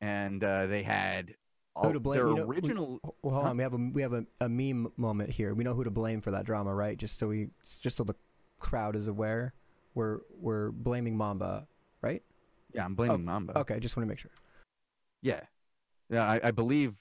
and 0.00 0.42
uh, 0.44 0.66
they 0.66 0.82
had 0.82 1.34
all, 1.76 1.84
Who 1.88 1.92
to 1.94 2.00
blame? 2.00 2.18
their 2.18 2.28
You 2.28 2.36
know, 2.36 2.42
original. 2.44 3.00
Ho- 3.04 3.14
Well, 3.22 3.34
hold 3.34 3.44
Huh? 3.44 3.50
on. 3.50 3.56
We 3.56 3.62
have 3.62 3.74
a 3.74 3.76
we 3.92 4.02
have 4.02 4.12
a, 4.12 4.24
a 4.40 4.48
meme 4.48 4.92
moment 4.96 5.30
here. 5.30 5.54
We 5.54 5.64
know 5.64 5.74
who 5.74 5.84
to 5.84 5.90
blame 5.90 6.20
for 6.20 6.30
that 6.32 6.44
drama, 6.44 6.74
right? 6.74 6.96
Just 6.98 7.18
so 7.18 7.28
we 7.28 7.48
just 7.80 7.96
so 7.96 8.04
the 8.04 8.14
crowd 8.58 8.96
is 8.96 9.06
aware. 9.08 9.52
We're 9.94 10.20
we're 10.38 10.70
blaming 10.70 11.16
Mamba, 11.16 11.66
right? 12.02 12.22
Yeah, 12.74 12.84
I'm 12.84 12.94
blaming 12.94 13.24
Mamba. 13.24 13.58
Okay, 13.58 13.74
I 13.74 13.78
just 13.80 13.96
want 13.96 14.06
to 14.06 14.08
make 14.08 14.18
sure. 14.18 14.30
Yeah, 15.22 15.40
yeah, 16.08 16.22
I, 16.24 16.40
I 16.44 16.50
believe. 16.50 16.94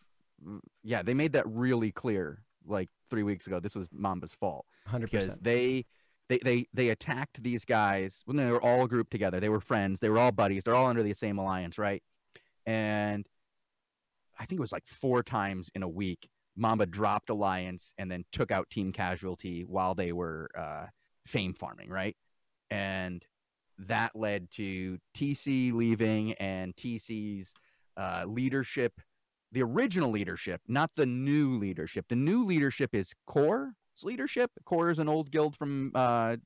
Yeah, 0.84 1.02
they 1.02 1.14
made 1.14 1.34
that 1.34 1.46
really 1.48 1.92
clear 1.92 2.42
like 2.66 2.90
three 3.10 3.24
weeks 3.24 3.46
ago. 3.48 3.60
This 3.60 3.76
was 3.76 3.88
Mamba's 3.92 4.34
fault 4.34 4.66
Hundred 4.88 5.12
because 5.12 5.26
percent. 5.28 5.44
they. 5.44 5.86
They, 6.30 6.38
they, 6.38 6.68
they 6.74 6.90
attacked 6.90 7.42
these 7.42 7.66
guys 7.66 8.22
when 8.26 8.38
they 8.38 8.50
were 8.52 8.64
all 8.64 8.88
grouped 8.88 9.12
together. 9.12 9.40
They 9.40 9.50
were 9.50 9.60
friends. 9.60 10.00
They 10.00 10.10
were 10.10 10.20
all 10.20 10.32
buddies. 10.32 10.64
They're 10.64 10.76
all 10.76 10.88
under 10.88 11.04
the 11.04 11.14
same 11.14 11.40
alliance, 11.40 11.78
right? 11.78 12.04
And 12.66 13.26
I 14.40 14.46
think 14.46 14.60
it 14.60 14.62
was 14.62 14.72
like 14.72 14.88
four 14.88 15.24
times 15.24 15.70
in 15.74 15.84
a 15.84 15.90
week. 15.90 16.30
Mamba 16.56 16.86
dropped 16.86 17.30
alliance 17.30 17.94
and 17.98 18.12
then 18.12 18.26
took 18.32 18.52
out 18.52 18.70
Team 18.70 18.92
Casualty 18.92 19.64
while 19.64 19.96
they 19.96 20.12
were 20.12 20.50
uh, 20.58 20.86
fame 21.26 21.54
farming, 21.54 21.90
right? 21.90 22.16
And 22.70 23.24
that 23.80 24.16
led 24.16 24.52
to 24.52 24.98
TC 25.16 25.74
leaving 25.74 26.34
and 26.34 26.76
TC's 26.76 27.54
uh, 27.98 28.26
leadership, 28.28 28.94
the 29.52 29.64
original 29.64 30.12
leadership, 30.12 30.62
not 30.68 30.92
the 30.96 31.06
new 31.06 31.58
leadership. 31.58 32.06
The 32.08 32.16
new 32.16 32.46
leadership 32.46 32.94
is 32.94 33.14
Core's 34.00 34.12
leadership. 34.12 34.52
Core 34.66 34.90
is 34.90 35.00
an 35.00 35.10
old 35.10 35.32
guild 35.32 35.56
from 35.56 35.92
uh, 35.96 36.38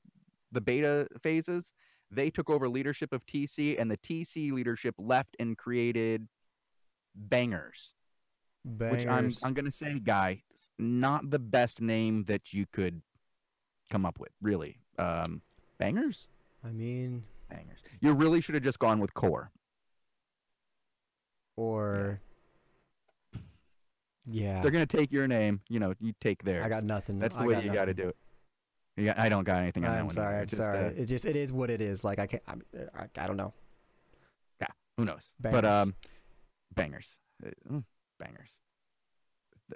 the 0.52 0.60
beta 0.60 1.06
phases. 1.22 1.72
They 2.10 2.30
took 2.30 2.50
over 2.50 2.68
leadership 2.68 3.12
of 3.12 3.24
TC, 3.26 3.80
and 3.80 3.90
the 3.90 3.96
TC 3.98 4.52
leadership 4.52 4.94
left 4.98 5.36
and 5.38 5.56
created 5.56 6.26
Bangers, 7.14 7.94
which 8.64 9.06
I'm 9.06 9.32
I'm 9.42 9.54
gonna 9.54 9.72
say, 9.72 9.98
guy, 10.00 10.42
not 10.78 11.30
the 11.30 11.38
best 11.38 11.80
name 11.80 12.24
that 12.24 12.52
you 12.52 12.66
could 12.72 13.00
come 13.90 14.04
up 14.04 14.18
with, 14.18 14.32
really. 14.42 14.78
Um, 14.98 15.42
bangers, 15.78 16.28
I 16.64 16.70
mean, 16.70 17.24
bangers. 17.50 17.78
You 18.00 18.12
really 18.12 18.40
should 18.40 18.54
have 18.54 18.64
just 18.64 18.78
gone 18.78 19.00
with 19.00 19.14
Core. 19.14 19.50
or 21.56 22.20
yeah, 24.26 24.60
They're 24.62 24.70
gonna 24.70 24.86
take 24.86 25.12
your 25.12 25.26
name, 25.28 25.60
you 25.68 25.80
know, 25.80 25.94
you 26.00 26.12
take 26.20 26.42
theirs. 26.42 26.64
I 26.64 26.68
got 26.68 26.84
nothing. 26.84 27.18
That's 27.18 27.36
the 27.36 27.42
I 27.42 27.46
way 27.46 27.54
got 27.54 27.64
you 27.64 27.72
got 27.72 27.84
to 27.86 27.94
do 27.94 28.08
it. 28.08 28.16
Yeah, 28.96 29.14
I 29.16 29.28
don't 29.28 29.44
got 29.44 29.56
anything 29.58 29.84
on 29.84 29.92
I'm 29.94 30.06
one. 30.06 30.14
sorry. 30.14 30.36
I'm 30.40 30.46
just, 30.46 30.62
sorry. 30.62 30.78
uh, 30.86 30.90
It 30.90 31.06
just 31.06 31.24
it 31.24 31.34
is 31.36 31.52
what 31.52 31.68
it 31.70 31.80
is. 31.80 32.04
Like 32.04 32.18
I 32.18 32.26
can't. 32.26 32.42
I'm, 32.46 32.62
I, 32.96 33.06
I 33.18 33.26
don't 33.26 33.36
know. 33.36 33.52
Yeah, 34.60 34.68
who 34.96 35.04
knows? 35.04 35.32
But 35.40 35.64
um, 35.64 35.94
bangers, 36.74 37.18
Uh, 37.44 37.50
mm, 37.70 37.84
bangers. 38.20 38.50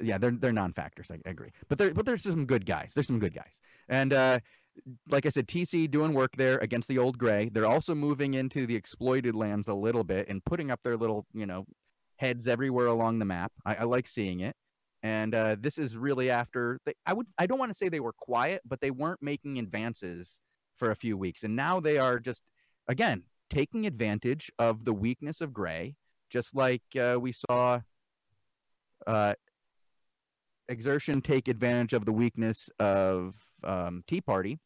Yeah, 0.00 0.18
they're 0.18 0.30
they're 0.30 0.52
non-factors. 0.52 1.10
I 1.10 1.18
agree, 1.28 1.50
but 1.68 1.78
there 1.78 1.92
but 1.94 2.04
there's 2.06 2.22
some 2.22 2.46
good 2.46 2.64
guys. 2.66 2.92
There's 2.94 3.06
some 3.06 3.18
good 3.18 3.34
guys, 3.34 3.58
and 3.88 4.12
uh, 4.12 4.38
like 5.08 5.26
I 5.26 5.30
said, 5.30 5.48
TC 5.48 5.90
doing 5.90 6.12
work 6.12 6.36
there 6.36 6.58
against 6.58 6.86
the 6.88 6.98
old 6.98 7.18
gray. 7.18 7.48
They're 7.52 7.66
also 7.66 7.94
moving 7.94 8.34
into 8.34 8.66
the 8.66 8.76
exploited 8.76 9.34
lands 9.34 9.66
a 9.66 9.74
little 9.74 10.04
bit 10.04 10.28
and 10.28 10.44
putting 10.44 10.70
up 10.70 10.80
their 10.84 10.96
little 10.96 11.26
you 11.32 11.46
know 11.46 11.64
heads 12.18 12.46
everywhere 12.46 12.86
along 12.86 13.18
the 13.18 13.24
map. 13.24 13.52
I, 13.64 13.76
I 13.76 13.84
like 13.84 14.06
seeing 14.06 14.40
it. 14.40 14.54
And 15.02 15.34
uh, 15.34 15.56
this 15.58 15.78
is 15.78 15.96
really 15.96 16.28
after 16.28 16.80
they, 16.84 16.92
I 17.06 17.12
would 17.12 17.28
I 17.38 17.46
don't 17.46 17.58
want 17.58 17.70
to 17.70 17.78
say 17.78 17.88
they 17.88 18.00
were 18.00 18.12
quiet, 18.12 18.60
but 18.66 18.80
they 18.80 18.90
weren't 18.90 19.22
making 19.22 19.58
advances 19.58 20.40
for 20.76 20.90
a 20.90 20.96
few 20.96 21.16
weeks, 21.16 21.44
and 21.44 21.54
now 21.54 21.78
they 21.80 21.98
are 21.98 22.18
just 22.18 22.42
again 22.88 23.22
taking 23.48 23.86
advantage 23.86 24.50
of 24.58 24.84
the 24.84 24.92
weakness 24.92 25.40
of 25.40 25.52
Gray, 25.52 25.94
just 26.30 26.54
like 26.54 26.82
uh, 27.00 27.16
we 27.20 27.32
saw 27.32 27.80
uh, 29.06 29.34
Exertion 30.68 31.22
take 31.22 31.48
advantage 31.48 31.94
of 31.94 32.04
the 32.04 32.12
weakness 32.12 32.68
of 32.78 33.34
um, 33.64 34.02
Tea 34.06 34.20
Party. 34.20 34.58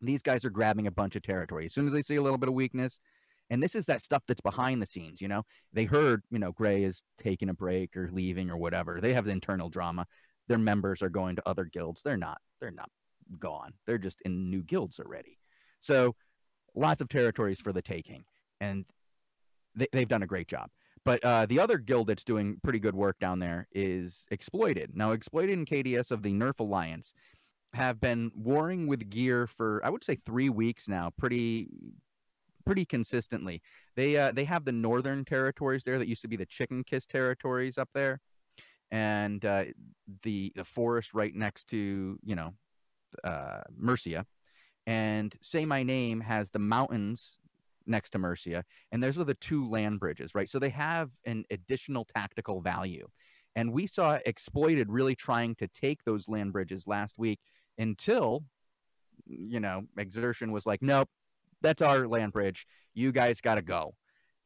These 0.00 0.22
guys 0.22 0.44
are 0.44 0.50
grabbing 0.50 0.86
a 0.86 0.90
bunch 0.90 1.16
of 1.16 1.22
territory 1.22 1.66
as 1.66 1.74
soon 1.74 1.86
as 1.86 1.92
they 1.92 2.00
see 2.00 2.16
a 2.16 2.22
little 2.22 2.38
bit 2.38 2.48
of 2.48 2.54
weakness. 2.54 3.00
And 3.50 3.62
this 3.62 3.74
is 3.74 3.86
that 3.86 4.02
stuff 4.02 4.22
that's 4.26 4.40
behind 4.40 4.80
the 4.80 4.86
scenes, 4.86 5.20
you 5.20 5.28
know. 5.28 5.42
They 5.72 5.84
heard, 5.84 6.22
you 6.30 6.38
know, 6.38 6.52
Gray 6.52 6.84
is 6.84 7.02
taking 7.18 7.50
a 7.50 7.54
break 7.54 7.96
or 7.96 8.10
leaving 8.12 8.50
or 8.50 8.56
whatever. 8.56 9.00
They 9.00 9.12
have 9.12 9.26
the 9.26 9.32
internal 9.32 9.68
drama. 9.68 10.06
Their 10.48 10.58
members 10.58 11.02
are 11.02 11.10
going 11.10 11.36
to 11.36 11.42
other 11.46 11.64
guilds. 11.64 12.02
They're 12.02 12.16
not. 12.16 12.38
They're 12.60 12.70
not 12.70 12.88
gone. 13.38 13.72
They're 13.86 13.98
just 13.98 14.20
in 14.22 14.50
new 14.50 14.62
guilds 14.62 14.98
already. 14.98 15.38
So 15.80 16.14
lots 16.74 17.00
of 17.00 17.08
territories 17.08 17.60
for 17.60 17.72
the 17.72 17.82
taking, 17.82 18.24
and 18.60 18.84
they, 19.74 19.86
they've 19.92 20.08
done 20.08 20.22
a 20.22 20.26
great 20.26 20.48
job. 20.48 20.70
But 21.04 21.22
uh, 21.22 21.46
the 21.46 21.60
other 21.60 21.76
guild 21.76 22.06
that's 22.06 22.24
doing 22.24 22.58
pretty 22.62 22.78
good 22.78 22.94
work 22.94 23.18
down 23.18 23.38
there 23.38 23.68
is 23.72 24.26
Exploited. 24.30 24.92
Now, 24.94 25.12
Exploited 25.12 25.58
and 25.58 25.66
KDS 25.66 26.10
of 26.10 26.22
the 26.22 26.32
Nerf 26.32 26.60
Alliance 26.60 27.12
have 27.74 28.00
been 28.00 28.30
warring 28.34 28.86
with 28.86 29.10
gear 29.10 29.46
for 29.46 29.84
I 29.84 29.90
would 29.90 30.04
say 30.04 30.14
three 30.14 30.48
weeks 30.48 30.88
now, 30.88 31.10
pretty 31.18 31.68
pretty 32.64 32.84
consistently. 32.84 33.62
They 33.96 34.16
uh, 34.16 34.32
they 34.32 34.44
have 34.44 34.64
the 34.64 34.72
northern 34.72 35.24
territories 35.24 35.82
there 35.84 35.98
that 35.98 36.08
used 36.08 36.22
to 36.22 36.28
be 36.28 36.36
the 36.36 36.46
Chicken 36.46 36.84
Kiss 36.84 37.06
territories 37.06 37.78
up 37.78 37.88
there, 37.94 38.20
and 38.90 39.44
uh, 39.44 39.64
the 40.22 40.52
the 40.54 40.64
forest 40.64 41.14
right 41.14 41.34
next 41.34 41.68
to 41.68 42.18
you 42.22 42.34
know 42.34 42.54
uh, 43.22 43.60
Mercia, 43.76 44.24
and 44.86 45.34
Say 45.40 45.64
My 45.64 45.82
Name 45.82 46.20
has 46.20 46.50
the 46.50 46.58
mountains 46.58 47.38
next 47.86 48.10
to 48.10 48.18
Mercia, 48.18 48.64
and 48.92 49.02
those 49.02 49.18
are 49.18 49.24
the 49.24 49.34
two 49.34 49.68
land 49.68 50.00
bridges, 50.00 50.34
right? 50.34 50.48
So 50.48 50.58
they 50.58 50.70
have 50.70 51.10
an 51.24 51.44
additional 51.50 52.06
tactical 52.14 52.60
value. 52.60 53.06
And 53.56 53.72
we 53.72 53.86
saw 53.86 54.18
exploited 54.26 54.90
really 54.90 55.14
trying 55.14 55.54
to 55.56 55.68
take 55.68 56.02
those 56.04 56.28
land 56.28 56.52
bridges 56.52 56.86
last 56.86 57.16
week 57.18 57.38
until, 57.78 58.44
you 59.26 59.60
know, 59.60 59.82
exertion 59.96 60.50
was 60.50 60.66
like, 60.66 60.82
nope, 60.82 61.08
that's 61.64 61.82
our 61.82 62.06
land 62.06 62.32
bridge. 62.32 62.66
You 62.94 63.12
guys 63.12 63.40
got 63.40 63.56
to 63.56 63.62
go. 63.62 63.94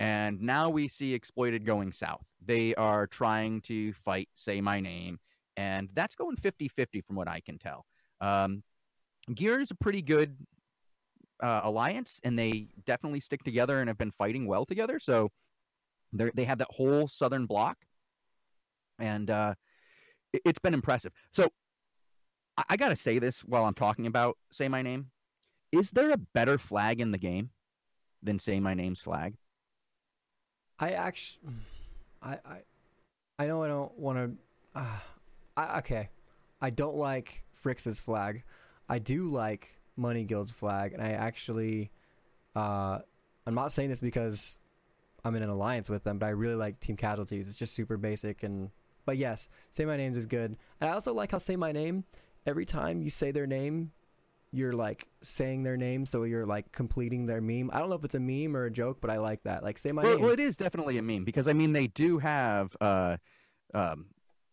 And 0.00 0.40
now 0.40 0.70
we 0.70 0.88
see 0.88 1.12
exploited 1.12 1.64
going 1.64 1.92
south. 1.92 2.24
They 2.44 2.74
are 2.76 3.06
trying 3.06 3.60
to 3.62 3.92
fight, 3.92 4.28
say 4.34 4.60
my 4.60 4.80
name, 4.80 5.18
and 5.56 5.88
that's 5.92 6.14
going 6.14 6.36
50 6.36 6.68
50 6.68 7.00
from 7.02 7.16
what 7.16 7.28
I 7.28 7.40
can 7.40 7.58
tell. 7.58 7.84
Um, 8.20 8.62
Gear 9.34 9.60
is 9.60 9.70
a 9.70 9.74
pretty 9.74 10.02
good 10.02 10.36
uh, 11.42 11.62
alliance, 11.64 12.20
and 12.24 12.38
they 12.38 12.68
definitely 12.86 13.20
stick 13.20 13.42
together 13.42 13.80
and 13.80 13.88
have 13.88 13.98
been 13.98 14.12
fighting 14.12 14.46
well 14.46 14.64
together. 14.64 15.00
So 15.00 15.30
They 16.12 16.44
have 16.44 16.58
that 16.58 16.68
whole 16.70 17.08
southern 17.08 17.46
block, 17.46 17.76
and 18.98 19.30
uh, 19.30 19.54
it, 20.32 20.42
it's 20.44 20.58
been 20.58 20.74
impressive. 20.74 21.12
So 21.32 21.50
I, 22.56 22.64
I 22.70 22.76
got 22.76 22.90
to 22.90 22.96
say 22.96 23.18
this 23.18 23.40
while 23.40 23.64
I'm 23.64 23.74
talking 23.74 24.06
about 24.06 24.38
say 24.52 24.68
my 24.68 24.82
name. 24.82 25.10
Is 25.72 25.90
there 25.90 26.10
a 26.10 26.16
better 26.16 26.58
flag 26.58 27.00
in 27.00 27.10
the 27.10 27.18
game 27.18 27.50
than 28.22 28.38
say 28.38 28.60
my 28.60 28.74
name's 28.74 29.00
flag? 29.00 29.34
I 30.78 30.92
actually, 30.92 31.52
I, 32.22 32.38
I, 32.44 32.58
I 33.38 33.46
know 33.46 33.62
I 33.62 33.68
don't 33.68 33.96
want 33.98 34.18
to. 34.18 34.80
Uh, 34.80 34.98
I, 35.56 35.78
okay, 35.78 36.08
I 36.60 36.70
don't 36.70 36.96
like 36.96 37.44
Fricks's 37.54 38.00
flag. 38.00 38.44
I 38.88 38.98
do 38.98 39.28
like 39.28 39.78
Money 39.96 40.24
Guild's 40.24 40.52
flag, 40.52 40.92
and 40.92 41.02
I 41.02 41.10
actually, 41.10 41.90
uh, 42.54 43.00
I'm 43.46 43.54
not 43.54 43.72
saying 43.72 43.90
this 43.90 44.00
because 44.00 44.60
I'm 45.24 45.34
in 45.34 45.42
an 45.42 45.50
alliance 45.50 45.90
with 45.90 46.04
them, 46.04 46.18
but 46.18 46.26
I 46.26 46.30
really 46.30 46.54
like 46.54 46.80
Team 46.80 46.96
Casualties. 46.96 47.48
It's 47.48 47.56
just 47.56 47.74
super 47.74 47.96
basic, 47.96 48.42
and 48.42 48.70
but 49.04 49.18
yes, 49.18 49.48
say 49.70 49.84
my 49.84 49.96
names 49.96 50.16
is 50.16 50.26
good, 50.26 50.56
and 50.80 50.90
I 50.90 50.94
also 50.94 51.12
like 51.12 51.32
how 51.32 51.38
say 51.38 51.56
my 51.56 51.72
name. 51.72 52.04
Every 52.46 52.64
time 52.64 53.02
you 53.02 53.10
say 53.10 53.30
their 53.30 53.46
name, 53.46 53.92
you're 54.52 54.72
like 54.72 55.06
saying 55.22 55.62
their 55.62 55.76
name, 55.76 56.06
so 56.06 56.24
you're 56.24 56.46
like 56.46 56.72
completing 56.72 57.26
their 57.26 57.40
meme. 57.40 57.70
I 57.72 57.78
don't 57.78 57.90
know 57.90 57.96
if 57.96 58.04
it's 58.04 58.14
a 58.14 58.20
meme 58.20 58.56
or 58.56 58.64
a 58.64 58.70
joke, 58.70 58.98
but 59.00 59.10
I 59.10 59.18
like 59.18 59.42
that. 59.44 59.62
Like 59.62 59.78
say 59.78 59.92
my 59.92 60.02
well, 60.02 60.14
name. 60.14 60.22
well, 60.22 60.30
it 60.32 60.40
is 60.40 60.56
definitely 60.56 60.98
a 60.98 61.02
meme 61.02 61.24
because 61.24 61.46
I 61.48 61.52
mean 61.52 61.72
they 61.72 61.86
do 61.88 62.18
have 62.18 62.74
uh, 62.80 63.16
um, 63.74 64.06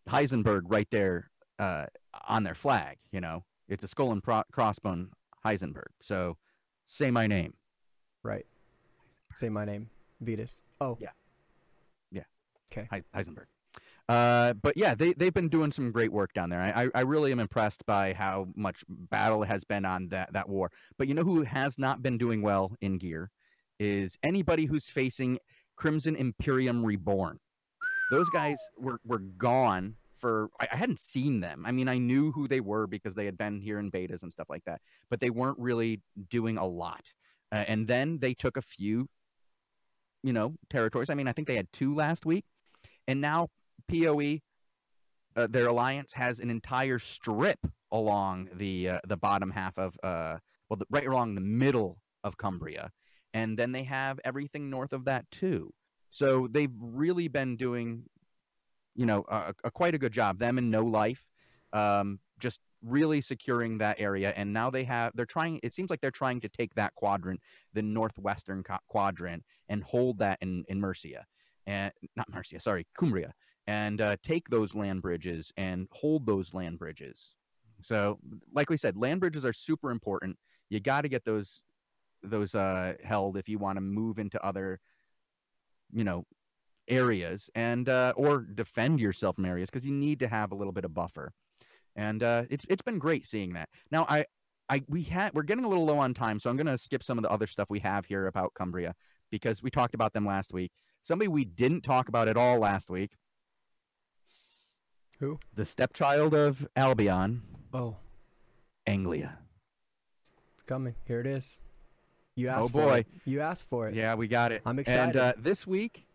Heisenberg 0.09 0.63
right 0.67 0.87
there 0.91 1.29
uh, 1.59 1.85
on 2.27 2.43
their 2.43 2.55
flag. 2.55 2.97
You 3.11 3.21
know, 3.21 3.43
it's 3.67 3.83
a 3.83 3.87
skull 3.87 4.11
and 4.11 4.23
pro- 4.23 4.43
crossbone 4.53 5.09
Heisenberg. 5.45 5.91
So 6.01 6.37
say 6.85 7.11
my 7.11 7.27
name. 7.27 7.53
Right. 8.23 8.45
Say 9.35 9.49
my 9.49 9.65
name, 9.65 9.89
Veetus. 10.21 10.61
Oh. 10.81 10.97
Yeah. 10.99 11.09
Yeah. 12.11 12.23
Okay. 12.71 12.87
He- 12.91 13.17
Heisenberg. 13.17 13.45
Uh, 14.07 14.53
but 14.53 14.77
yeah, 14.77 14.93
they 14.93 15.13
they've 15.13 15.33
been 15.33 15.49
doing 15.49 15.71
some 15.71 15.91
great 15.91 16.11
work 16.11 16.31
down 16.33 16.49
there. 16.49 16.61
I 16.61 16.89
I- 16.93 17.01
really 17.01 17.31
am 17.31 17.39
impressed 17.39 17.85
by 17.87 18.13
how 18.13 18.47
much 18.55 18.83
battle 18.87 19.43
has 19.43 19.63
been 19.63 19.83
on 19.83 20.09
that 20.09 20.31
that 20.33 20.47
war. 20.47 20.71
But 20.97 21.07
you 21.07 21.15
know 21.15 21.23
who 21.23 21.41
has 21.41 21.79
not 21.79 22.03
been 22.03 22.17
doing 22.17 22.41
well 22.43 22.75
in 22.81 22.97
gear 22.99 23.31
is 23.79 24.17
anybody 24.21 24.65
who's 24.65 24.85
facing 24.89 25.39
Crimson 25.75 26.15
Imperium 26.15 26.85
Reborn. 26.85 27.39
Those 28.11 28.29
guys 28.29 28.57
were 28.77 28.99
were 29.03 29.19
gone 29.19 29.95
for 30.19 30.49
I, 30.61 30.67
I 30.71 30.75
hadn't 30.75 30.99
seen 30.99 31.39
them. 31.39 31.63
I 31.65 31.71
mean, 31.71 31.87
I 31.87 31.97
knew 31.97 32.31
who 32.31 32.47
they 32.47 32.59
were 32.59 32.85
because 32.85 33.15
they 33.15 33.25
had 33.25 33.37
been 33.39 33.59
here 33.59 33.79
in 33.79 33.91
betas 33.91 34.21
and 34.21 34.31
stuff 34.31 34.49
like 34.49 34.63
that, 34.65 34.81
but 35.09 35.19
they 35.19 35.31
weren't 35.31 35.57
really 35.57 36.01
doing 36.29 36.57
a 36.57 36.65
lot. 36.65 37.11
Uh, 37.51 37.65
and 37.67 37.87
then 37.87 38.19
they 38.19 38.35
took 38.35 38.57
a 38.57 38.61
few, 38.61 39.07
you 40.23 40.33
know, 40.33 40.53
territories. 40.69 41.09
I 41.09 41.15
mean, 41.15 41.27
I 41.27 41.31
think 41.31 41.47
they 41.47 41.55
had 41.55 41.71
two 41.73 41.95
last 41.95 42.25
week, 42.25 42.45
and 43.07 43.19
now 43.19 43.49
POE, 43.87 44.39
uh, 45.35 45.47
their 45.47 45.67
alliance 45.67 46.13
has 46.13 46.39
an 46.39 46.49
entire 46.49 46.99
strip 46.99 47.59
along 47.91 48.49
the 48.53 48.89
uh, 48.89 48.99
the 49.07 49.17
bottom 49.17 49.51
half 49.51 49.77
of 49.77 49.97
uh, 50.03 50.37
well, 50.69 50.77
the, 50.77 50.85
right 50.89 51.07
along 51.07 51.35
the 51.35 51.41
middle 51.41 51.99
of 52.23 52.37
Cumbria, 52.37 52.91
and 53.33 53.57
then 53.57 53.71
they 53.71 53.83
have 53.83 54.19
everything 54.25 54.69
north 54.69 54.93
of 54.93 55.05
that 55.05 55.29
too. 55.31 55.71
So 56.09 56.47
they've 56.49 56.71
really 56.79 57.27
been 57.27 57.57
doing, 57.57 58.03
you 58.95 59.05
know, 59.05 59.25
a, 59.27 59.53
a 59.65 59.71
quite 59.71 59.93
a 59.93 59.97
good 59.97 60.13
job. 60.13 60.39
Them 60.39 60.57
and 60.57 60.71
No 60.71 60.83
Life, 60.83 61.25
um, 61.73 62.19
just 62.39 62.61
really 62.81 63.19
securing 63.21 63.77
that 63.79 63.99
area. 63.99 64.31
And 64.35 64.53
now 64.53 64.69
they 64.69 64.83
have 64.85 65.11
they're 65.15 65.25
trying. 65.25 65.59
It 65.63 65.73
seems 65.73 65.89
like 65.89 66.01
they're 66.01 66.11
trying 66.11 66.39
to 66.41 66.49
take 66.49 66.73
that 66.75 66.95
quadrant, 66.95 67.41
the 67.73 67.81
northwestern 67.81 68.63
co- 68.63 68.77
quadrant, 68.87 69.43
and 69.69 69.83
hold 69.83 70.19
that 70.19 70.37
in 70.41 70.63
in 70.69 70.79
Mercia, 70.79 71.25
and 71.67 71.91
not 72.15 72.31
Mercia, 72.31 72.59
sorry, 72.59 72.87
Cumbria, 72.97 73.33
and 73.67 74.01
uh, 74.01 74.15
take 74.23 74.49
those 74.49 74.75
land 74.75 75.01
bridges 75.01 75.51
and 75.57 75.87
hold 75.91 76.25
those 76.25 76.53
land 76.53 76.79
bridges. 76.79 77.35
So, 77.81 78.19
like 78.53 78.69
we 78.69 78.77
said, 78.77 78.97
land 78.97 79.19
bridges 79.19 79.45
are 79.45 79.53
super 79.53 79.91
important. 79.91 80.37
You 80.69 80.79
got 80.79 81.01
to 81.01 81.09
get 81.09 81.25
those 81.25 81.61
those 82.23 82.55
uh, 82.55 82.93
held 83.03 83.37
if 83.37 83.47
you 83.47 83.57
want 83.57 83.77
to 83.77 83.81
move 83.81 84.19
into 84.19 84.43
other 84.43 84.79
you 85.93 86.03
know 86.03 86.25
areas 86.87 87.49
and 87.55 87.89
uh, 87.89 88.13
or 88.15 88.41
defend 88.41 88.99
yourself 88.99 89.35
from 89.35 89.45
areas 89.45 89.69
because 89.69 89.85
you 89.85 89.93
need 89.93 90.19
to 90.19 90.27
have 90.27 90.51
a 90.51 90.55
little 90.55 90.73
bit 90.73 90.85
of 90.85 90.93
buffer 90.93 91.31
and 91.95 92.23
uh, 92.23 92.43
it's 92.49 92.65
it's 92.69 92.81
been 92.81 92.99
great 92.99 93.25
seeing 93.25 93.53
that 93.53 93.69
now 93.91 94.05
i 94.09 94.23
i 94.69 94.83
we 94.87 95.01
had 95.01 95.33
we're 95.33 95.43
getting 95.43 95.65
a 95.65 95.67
little 95.67 95.85
low 95.85 95.97
on 95.97 96.13
time 96.13 96.39
so 96.39 96.49
i'm 96.49 96.57
going 96.57 96.67
to 96.67 96.77
skip 96.77 97.01
some 97.03 97.17
of 97.17 97.23
the 97.23 97.31
other 97.31 97.47
stuff 97.47 97.69
we 97.69 97.79
have 97.79 98.05
here 98.05 98.27
about 98.27 98.53
cumbria 98.53 98.93
because 99.31 99.63
we 99.63 99.69
talked 99.69 99.95
about 99.95 100.13
them 100.13 100.25
last 100.25 100.53
week 100.53 100.71
somebody 101.01 101.27
we 101.27 101.45
didn't 101.45 101.81
talk 101.81 102.07
about 102.07 102.27
at 102.27 102.37
all 102.37 102.59
last 102.59 102.89
week 102.89 103.11
Who? 105.19 105.39
the 105.55 105.65
stepchild 105.65 106.33
of 106.33 106.67
albion 106.75 107.41
Oh, 107.73 107.95
anglia 108.87 109.37
it's 110.53 110.61
coming. 110.65 110.95
Here 111.05 111.19
it 111.19 111.27
is. 111.27 111.59
You 112.35 112.47
Oh, 112.49 112.51
asked 112.51 112.71
for 112.71 112.81
boy. 112.81 112.99
it. 112.99 113.07
You 113.25 113.41
asked 113.41 113.63
for 113.67 113.87
it. 113.87 113.95
yeah 113.95 114.15
we 114.15 114.27
got 114.27 114.51
it 114.51 114.61
I'm 114.65 114.79
excited. 114.79 115.15
and 115.15 115.15
uh, 115.15 115.33
this 115.37 115.65
week 115.65 116.05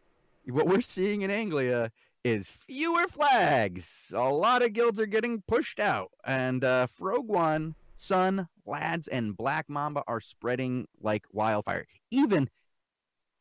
what 0.47 0.67
we're 0.67 0.81
seeing 0.81 1.23
in 1.23 1.31
anglia 1.31 1.91
is 2.23 2.51
fewer 2.51 3.07
flags. 3.09 4.13
A 4.15 4.29
lot 4.29 4.63
of 4.63 4.75
guilds 4.75 5.01
are 5.01 5.07
getting 5.07 5.43
pushed 5.49 5.81
out, 5.81 6.11
and 6.27 6.63
uh, 6.63 6.87
Frog 6.87 7.27
One, 7.27 7.75
Sun, 7.95 8.47
Lads, 8.67 9.09
and 9.09 9.35
Black 9.35 9.71
Mamba 9.71 10.03
are 10.07 10.21
spreading 10.21 10.87
like 11.01 11.25
wildfire. 11.33 11.87
Even, 12.11 12.51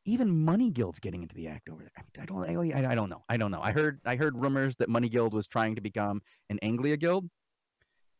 even 0.10 0.44
Money 0.44 0.72
Guild's 0.72 1.00
getting 1.00 1.22
into 1.22 1.36
the 1.36 1.48
act 1.48 1.70
over 1.70 1.82
there. 1.82 1.92
I, 2.20 2.26
don't, 2.26 2.74
I, 2.74 2.92
I 2.92 2.96
don't 2.96 3.10
know. 3.10 3.24
I 3.30 3.38
don't 3.38 3.52
know. 3.52 3.62
I 3.62 3.72
heard, 3.72 4.00
I 4.06 4.16
heard 4.16 4.36
rumors 4.36 4.76
that 4.78 4.90
Money 4.90 5.10
Guild 5.10 5.34
was 5.34 5.48
trying 5.48 5.76
to 5.76 5.82
become 5.82 6.22
an 6.50 6.60
Anglia 6.62 6.98
guild, 6.98 7.30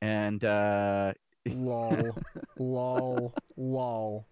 and 0.02 0.44
uh, 0.44 1.14
lol, 1.48 2.16
lol, 2.58 3.34
lol. 3.58 4.28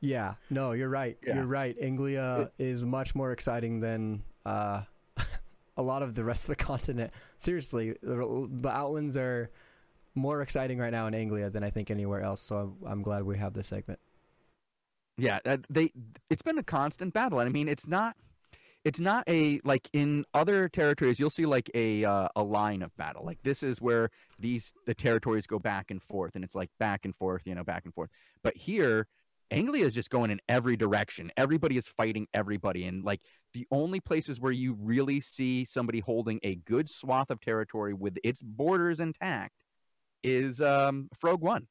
Yeah, 0.00 0.34
no, 0.50 0.72
you're 0.72 0.88
right. 0.88 1.16
Yeah. 1.24 1.36
You're 1.36 1.46
right. 1.46 1.76
Anglia 1.80 2.50
is 2.58 2.82
much 2.82 3.14
more 3.14 3.30
exciting 3.30 3.80
than 3.80 4.22
uh, 4.44 4.82
a 5.76 5.82
lot 5.82 6.02
of 6.02 6.14
the 6.14 6.24
rest 6.24 6.44
of 6.44 6.48
the 6.48 6.64
continent. 6.64 7.12
Seriously, 7.36 7.94
the, 8.02 8.48
the 8.50 8.68
Outlands 8.68 9.16
are 9.16 9.50
more 10.14 10.42
exciting 10.42 10.78
right 10.78 10.90
now 10.90 11.06
in 11.06 11.14
Anglia 11.14 11.50
than 11.50 11.62
I 11.62 11.70
think 11.70 11.90
anywhere 11.90 12.22
else. 12.22 12.40
So 12.40 12.56
I'm, 12.56 12.76
I'm 12.84 13.02
glad 13.02 13.22
we 13.22 13.38
have 13.38 13.52
this 13.52 13.68
segment. 13.68 14.00
Yeah, 15.18 15.38
uh, 15.44 15.58
they 15.68 15.92
it's 16.30 16.42
been 16.42 16.58
a 16.58 16.62
constant 16.62 17.12
battle. 17.12 17.40
And 17.40 17.48
I 17.48 17.52
mean, 17.52 17.68
it's 17.68 17.86
not 17.86 18.16
it's 18.84 18.98
not 18.98 19.24
a 19.28 19.60
like 19.64 19.88
in 19.92 20.24
other 20.34 20.68
territories 20.68 21.20
you'll 21.20 21.30
see 21.30 21.46
like 21.46 21.70
a 21.74 22.04
uh, 22.04 22.28
a 22.34 22.42
line 22.42 22.82
of 22.82 22.96
battle. 22.96 23.24
Like 23.24 23.38
this 23.42 23.62
is 23.62 23.80
where 23.80 24.10
these 24.38 24.72
the 24.86 24.94
territories 24.94 25.46
go 25.46 25.58
back 25.58 25.90
and 25.90 26.02
forth 26.02 26.34
and 26.34 26.44
it's 26.44 26.54
like 26.54 26.70
back 26.78 27.04
and 27.04 27.14
forth, 27.16 27.42
you 27.44 27.54
know, 27.54 27.64
back 27.64 27.84
and 27.84 27.94
forth. 27.94 28.10
But 28.42 28.56
here 28.56 29.06
Anglia 29.50 29.84
is 29.84 29.94
just 29.94 30.08
going 30.08 30.30
in 30.30 30.40
every 30.48 30.76
direction. 30.76 31.30
Everybody 31.36 31.76
is 31.76 31.86
fighting 31.86 32.26
everybody 32.32 32.86
and 32.86 33.04
like 33.04 33.20
the 33.52 33.66
only 33.70 34.00
places 34.00 34.40
where 34.40 34.52
you 34.52 34.76
really 34.80 35.20
see 35.20 35.64
somebody 35.66 36.00
holding 36.00 36.40
a 36.42 36.56
good 36.56 36.88
swath 36.88 37.30
of 37.30 37.40
territory 37.40 37.92
with 37.92 38.16
its 38.24 38.42
borders 38.42 38.98
intact 38.98 39.52
is 40.24 40.60
um 40.60 41.08
Frog 41.18 41.42
1 41.42 41.66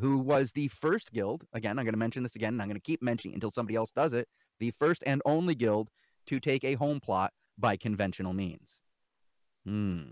who 0.00 0.18
was 0.18 0.52
the 0.52 0.68
first 0.68 1.12
guild. 1.12 1.44
Again, 1.52 1.78
I'm 1.78 1.84
going 1.84 1.92
to 1.92 1.98
mention 1.98 2.22
this 2.22 2.36
again, 2.36 2.54
and 2.54 2.62
I'm 2.62 2.68
going 2.68 2.76
to 2.76 2.80
keep 2.80 3.02
mentioning 3.02 3.34
until 3.34 3.50
somebody 3.52 3.76
else 3.76 3.90
does 3.90 4.12
it. 4.12 4.28
The 4.60 4.72
first 4.78 5.02
and 5.06 5.20
only 5.24 5.54
guild 5.54 5.90
to 6.26 6.40
take 6.40 6.64
a 6.64 6.74
home 6.74 7.00
plot 7.00 7.32
by 7.56 7.76
conventional 7.76 8.32
means. 8.32 8.80
Hmm. 9.64 10.02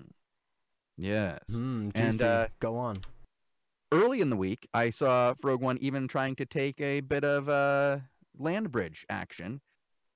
Yes. 0.96 1.40
Hmm, 1.50 1.90
And, 1.94 2.22
uh, 2.22 2.48
Go 2.60 2.76
on. 2.76 2.98
Early 3.92 4.20
in 4.20 4.30
the 4.30 4.36
week, 4.36 4.66
I 4.74 4.90
saw 4.90 5.34
Frog 5.34 5.62
One 5.62 5.78
even 5.80 6.08
trying 6.08 6.34
to 6.36 6.46
take 6.46 6.80
a 6.80 7.00
bit 7.00 7.22
of 7.22 7.48
uh, 7.48 7.98
land 8.36 8.72
bridge 8.72 9.06
action, 9.08 9.60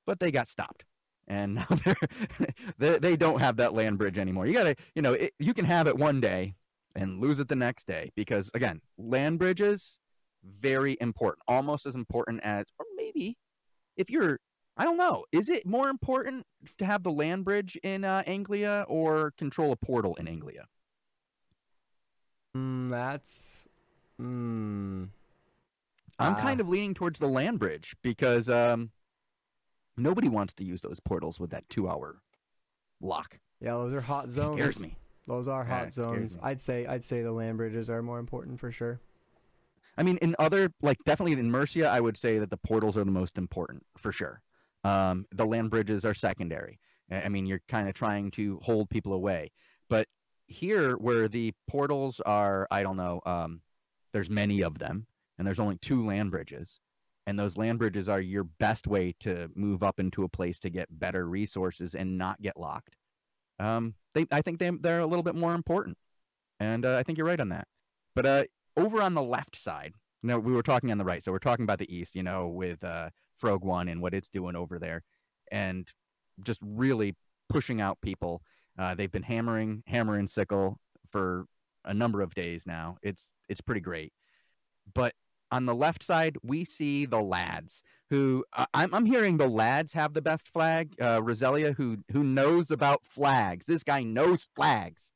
but 0.06 0.18
they 0.18 0.32
got 0.32 0.48
stopped. 0.48 0.84
And 1.28 1.54
now 1.56 1.66
they're, 1.84 1.94
they 2.78 2.98
they 2.98 3.16
don't 3.16 3.38
have 3.38 3.56
that 3.58 3.72
land 3.72 3.98
bridge 3.98 4.18
anymore. 4.18 4.46
You 4.46 4.54
gotta, 4.54 4.74
you 4.96 5.02
know, 5.02 5.12
it, 5.12 5.34
you 5.38 5.54
can 5.54 5.64
have 5.64 5.86
it 5.86 5.96
one 5.96 6.20
day 6.20 6.56
and 6.96 7.20
lose 7.20 7.38
it 7.38 7.48
the 7.48 7.56
next 7.56 7.86
day 7.86 8.10
because 8.16 8.50
again, 8.54 8.80
land 8.98 9.38
bridges 9.38 9.98
very 10.44 10.96
important, 11.00 11.42
almost 11.48 11.86
as 11.86 11.94
important 11.94 12.40
as, 12.42 12.64
or 12.78 12.86
maybe 12.96 13.36
if 13.96 14.08
you're, 14.10 14.38
I 14.76 14.84
don't 14.84 14.96
know, 14.96 15.24
is 15.32 15.48
it 15.48 15.66
more 15.66 15.88
important 15.88 16.46
to 16.78 16.84
have 16.86 17.02
the 17.02 17.10
land 17.12 17.44
bridge 17.44 17.76
in 17.82 18.04
uh, 18.04 18.22
Anglia 18.26 18.84
or 18.88 19.32
control 19.36 19.72
a 19.72 19.76
portal 19.76 20.14
in 20.16 20.26
Anglia? 20.26 20.64
Mm, 22.56 22.90
that's. 22.90 23.68
Mm, 24.20 25.08
I'm 26.18 26.32
Ah. 26.32 26.40
kind 26.40 26.60
of 26.60 26.68
leaning 26.68 26.94
towards 26.94 27.18
the 27.18 27.28
land 27.28 27.58
bridge 27.58 27.94
because 28.02 28.48
um, 28.48 28.90
nobody 29.96 30.28
wants 30.28 30.52
to 30.54 30.64
use 30.64 30.80
those 30.80 31.00
portals 31.00 31.38
with 31.40 31.50
that 31.50 31.68
two-hour 31.68 32.20
lock. 33.00 33.38
yeah, 33.60 33.72
those 33.72 33.92
are 33.94 34.00
hot 34.00 34.30
zones. 34.30 34.58
Scares 34.58 34.80
me. 34.80 34.96
Those 35.26 35.48
are 35.48 35.64
hot 35.64 35.92
scares 35.92 35.94
zones. 35.94 36.38
I'd 36.42 36.60
say 36.60 36.86
I'd 36.86 37.04
say 37.04 37.22
the 37.22 37.32
land 37.32 37.56
bridges 37.56 37.88
are 37.90 38.02
more 38.02 38.18
important 38.18 38.58
for 38.58 38.70
sure. 38.72 39.00
I 39.96 40.02
mean, 40.02 40.16
in 40.18 40.34
other 40.38 40.72
like 40.82 40.98
definitely 41.04 41.32
in 41.32 41.50
Mercia, 41.50 41.88
I 41.88 42.00
would 42.00 42.16
say 42.16 42.38
that 42.38 42.50
the 42.50 42.56
portals 42.56 42.96
are 42.96 43.04
the 43.04 43.10
most 43.10 43.38
important 43.38 43.84
for 43.96 44.12
sure. 44.12 44.42
Um, 44.82 45.26
the 45.32 45.44
land 45.44 45.70
bridges 45.70 46.04
are 46.04 46.14
secondary. 46.14 46.80
I 47.10 47.28
mean, 47.28 47.46
you're 47.46 47.62
kind 47.68 47.88
of 47.88 47.94
trying 47.94 48.30
to 48.32 48.60
hold 48.62 48.88
people 48.88 49.12
away. 49.12 49.50
But 49.88 50.06
here, 50.46 50.94
where 50.96 51.28
the 51.28 51.52
portals 51.68 52.20
are, 52.24 52.66
I 52.70 52.82
don't 52.82 52.96
know, 52.96 53.20
um, 53.26 53.60
there's 54.12 54.30
many 54.30 54.62
of 54.62 54.78
them, 54.78 55.06
and 55.38 55.46
there's 55.46 55.58
only 55.58 55.76
two 55.76 56.04
land 56.04 56.30
bridges. 56.30 56.80
And 57.26 57.38
those 57.38 57.56
land 57.56 57.78
bridges 57.78 58.08
are 58.08 58.20
your 58.20 58.44
best 58.44 58.86
way 58.86 59.14
to 59.20 59.50
move 59.54 59.82
up 59.82 60.00
into 60.00 60.24
a 60.24 60.28
place 60.28 60.58
to 60.60 60.70
get 60.70 60.98
better 60.98 61.28
resources 61.28 61.94
and 61.94 62.16
not 62.16 62.40
get 62.40 62.58
locked. 62.58 62.96
Um, 63.58 63.94
they, 64.14 64.26
I 64.30 64.42
think 64.42 64.58
they, 64.58 64.70
they're 64.70 65.00
a 65.00 65.06
little 65.06 65.22
bit 65.22 65.34
more 65.34 65.54
important. 65.54 65.96
And 66.58 66.84
uh, 66.84 66.96
I 66.96 67.02
think 67.02 67.18
you're 67.18 67.26
right 67.26 67.40
on 67.40 67.48
that. 67.50 67.66
But 68.14 68.26
uh, 68.26 68.44
over 68.76 69.00
on 69.02 69.14
the 69.14 69.22
left 69.22 69.56
side, 69.56 69.94
no, 70.22 70.38
we 70.38 70.52
were 70.52 70.62
talking 70.62 70.90
on 70.90 70.98
the 70.98 71.04
right, 71.04 71.22
so 71.22 71.32
we're 71.32 71.38
talking 71.38 71.64
about 71.64 71.78
the 71.78 71.94
east, 71.94 72.14
you 72.14 72.22
know, 72.22 72.48
with 72.48 72.84
uh, 72.84 73.10
Frog 73.38 73.64
One 73.64 73.88
and 73.88 74.02
what 74.02 74.12
it's 74.12 74.28
doing 74.28 74.54
over 74.54 74.78
there, 74.78 75.02
and 75.50 75.88
just 76.42 76.60
really 76.62 77.14
pushing 77.48 77.80
out 77.80 78.00
people. 78.02 78.42
Uh, 78.78 78.94
they've 78.94 79.10
been 79.10 79.22
hammering, 79.22 79.82
hammer 79.86 80.16
and 80.16 80.28
sickle 80.28 80.78
for 81.10 81.46
a 81.84 81.94
number 81.94 82.20
of 82.20 82.34
days 82.34 82.66
now. 82.66 82.96
It's 83.02 83.32
it's 83.48 83.60
pretty 83.60 83.80
great. 83.80 84.12
But 84.94 85.14
on 85.50 85.66
the 85.66 85.74
left 85.74 86.02
side, 86.02 86.36
we 86.42 86.64
see 86.64 87.06
the 87.06 87.20
lads 87.20 87.82
who 88.08 88.44
uh, 88.52 88.66
I'm, 88.74 88.92
I'm 88.94 89.06
hearing 89.06 89.36
the 89.36 89.46
lads 89.46 89.92
have 89.92 90.14
the 90.14 90.22
best 90.22 90.48
flag. 90.48 90.92
Uh, 91.00 91.20
Roselia, 91.20 91.74
who 91.74 91.98
who 92.12 92.24
knows 92.24 92.70
about 92.70 93.04
flags. 93.04 93.64
This 93.66 93.82
guy 93.82 94.02
knows 94.02 94.48
flags. 94.54 95.12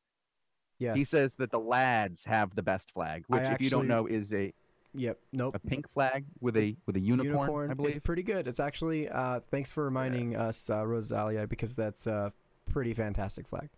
Yes. 0.79 0.97
He 0.97 1.05
says 1.05 1.37
that 1.37 1.51
the 1.51 1.61
lads 1.61 2.25
have 2.25 2.55
the 2.55 2.63
best 2.63 2.93
flag, 2.93 3.25
which, 3.29 3.43
I 3.43 3.53
if 3.55 3.61
you 3.61 3.71
don't 3.71 3.89
know, 3.89 4.07
is 4.07 4.33
a, 4.33 4.53
Yep. 4.97 5.19
Nope. 5.33 5.55
a 5.57 5.59
pink 5.59 5.89
flag 5.89 6.25
with 6.41 6.57
a 6.57 6.77
with 6.87 6.97
a 6.97 7.01
unicorn. 7.01 7.71
I 7.71 7.75
believe. 7.75 7.97
It's 7.97 8.05
pretty 8.05 8.23
good. 8.23 8.47
It's 8.47 8.61
actually. 8.61 9.09
Uh, 9.09 9.41
thanks 9.41 9.71
for 9.71 9.85
reminding 9.85 10.37
us, 10.37 10.71
uh, 10.71 10.87
Rosalia, 10.87 11.49
because 11.49 11.75
that's 11.75 12.07
a 12.07 12.33
pretty 12.71 12.95
fantastic 12.95 13.49
flag. 13.49 13.69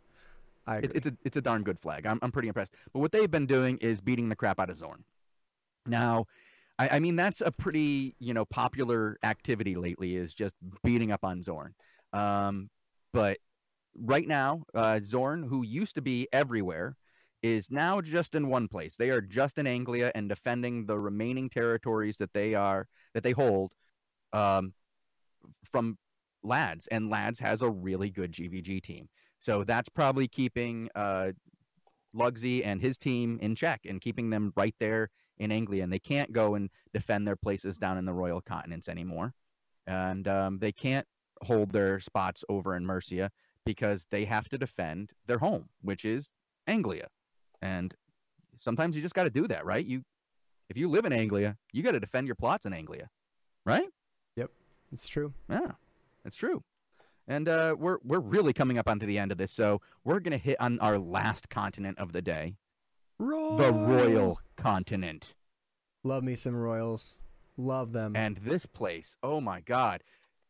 I 0.67 0.77
agree. 0.77 0.89
It, 0.89 0.97
it's 0.97 1.07
a 1.07 1.17
it's 1.25 1.37
a 1.37 1.41
darn 1.41 1.63
good 1.63 1.79
flag. 1.79 2.07
I'm 2.07 2.19
I'm 2.21 2.33
pretty 2.33 2.49
impressed. 2.49 2.75
But 2.93 2.99
what 2.99 3.13
they've 3.13 3.31
been 3.31 3.47
doing 3.47 3.79
is 3.79 4.01
beating 4.01 4.29
the 4.29 4.37
crap 4.37 4.61
out 4.61 4.69
of 4.69 4.77
Zorn. 4.77 5.05
Now, 5.87 6.27
I, 6.79 6.89
I 6.89 6.99
mean 6.99 7.17
that's 7.17 7.41
a 7.41 7.51
pretty 7.51 8.15
you 8.19 8.35
know 8.35 8.45
popular 8.45 9.19
activity 9.23 9.77
lately 9.77 10.17
is 10.17 10.35
just 10.35 10.55
beating 10.85 11.13
up 11.13 11.25
on 11.25 11.43
Zorn. 11.43 11.75
Um, 12.13 12.71
but 13.13 13.39
right 13.99 14.27
now, 14.27 14.63
uh, 14.75 15.01
Zorn, 15.03 15.43
who 15.43 15.65
used 15.65 15.95
to 15.95 16.03
be 16.03 16.29
everywhere, 16.33 16.97
is 17.43 17.71
now 17.71 18.01
just 18.01 18.35
in 18.35 18.49
one 18.49 18.69
place. 18.69 18.97
They 18.97 19.11
are 19.11 19.21
just 19.21 19.59
in 19.59 19.67
Anglia 19.67 20.11
and 20.15 20.29
defending 20.29 20.87
the 20.87 20.99
remaining 20.99 21.49
territories 21.49 22.17
that 22.19 22.33
they 22.33 22.55
are 22.55 22.87
that 23.15 23.23
they 23.23 23.33
hold 23.33 23.73
um, 24.33 24.73
from 25.71 25.97
Lads. 26.43 26.87
And 26.89 27.11
Lads 27.11 27.39
has 27.41 27.63
a 27.63 27.71
really 27.71 28.11
good 28.11 28.33
GVG 28.33 28.83
team. 28.83 29.09
So 29.39 29.65
that's 29.65 29.89
probably 29.89 30.29
keeping 30.29 30.89
uh, 30.95 31.33
Lugsy 32.15 32.65
and 32.65 32.81
his 32.81 32.99
team 32.99 33.39
in 33.41 33.55
check 33.55 33.83
and 33.87 34.01
keeping 34.01 34.31
them 34.31 34.53
right 34.57 34.75
there 34.81 35.11
in 35.39 35.53
Anglia. 35.53 35.83
And 35.83 35.93
they 35.93 35.99
can't 35.99 36.33
go 36.33 36.55
and 36.55 36.71
defend 36.93 37.27
their 37.27 37.37
places 37.37 37.79
down 37.79 37.99
in 37.99 38.05
the 38.05 38.15
Royal 38.15 38.41
Continents 38.41 38.89
anymore. 38.89 39.33
And 39.87 40.27
um, 40.29 40.59
they 40.59 40.73
can't 40.73 41.07
hold 41.43 41.71
their 41.71 42.01
spots 42.01 42.45
over 42.49 42.77
in 42.77 42.85
Mercia 42.85 43.31
because 43.65 44.07
they 44.11 44.25
have 44.25 44.49
to 44.49 44.59
defend 44.59 45.11
their 45.27 45.39
home, 45.39 45.69
which 45.83 46.05
is 46.05 46.31
Anglia. 46.67 47.09
And 47.63 47.95
sometimes 48.57 48.97
you 48.97 49.03
just 49.03 49.15
got 49.15 49.25
to 49.25 49.31
do 49.31 49.47
that, 49.49 49.65
right? 49.65 49.85
You, 49.85 50.03
if 50.69 50.77
you 50.77 50.89
live 50.89 51.05
in 51.05 51.13
Anglia, 51.13 51.57
you 51.73 51.83
got 51.83 51.93
to 51.93 52.01
defend 52.01 52.27
your 52.27 52.37
plots 52.37 52.67
in 52.67 52.73
Anglia, 52.73 53.09
right? 53.65 53.89
Yep, 54.37 54.51
it's 54.93 55.09
true. 55.09 55.33
Yeah, 55.49 55.73
it's 56.25 56.37
true. 56.37 56.63
And 57.29 57.49
uh, 57.49 57.75
we're 57.79 57.99
we're 58.05 58.21
really 58.21 58.53
coming 58.53 58.79
up 58.79 58.89
onto 58.89 59.07
the 59.07 59.19
end 59.19 59.33
of 59.33 59.39
this, 59.39 59.53
so 59.53 59.81
we're 60.05 60.21
gonna 60.21 60.39
hit 60.39 60.61
on 60.61 60.79
our 60.79 60.99
last 60.99 61.49
continent 61.49 61.99
of 61.99 62.13
the 62.13 62.23
day, 62.23 62.55
Royal. 63.19 63.57
the 63.57 63.73
Royal 63.73 64.41
Continent. 64.57 65.35
Love 66.05 66.23
me 66.23 66.35
some 66.35 66.55
Royals. 66.55 67.21
Love 67.57 67.93
them. 67.93 68.15
And 68.15 68.37
this 68.39 68.67
place, 68.67 69.17
oh 69.23 69.41
my 69.41 69.61
God! 69.61 70.03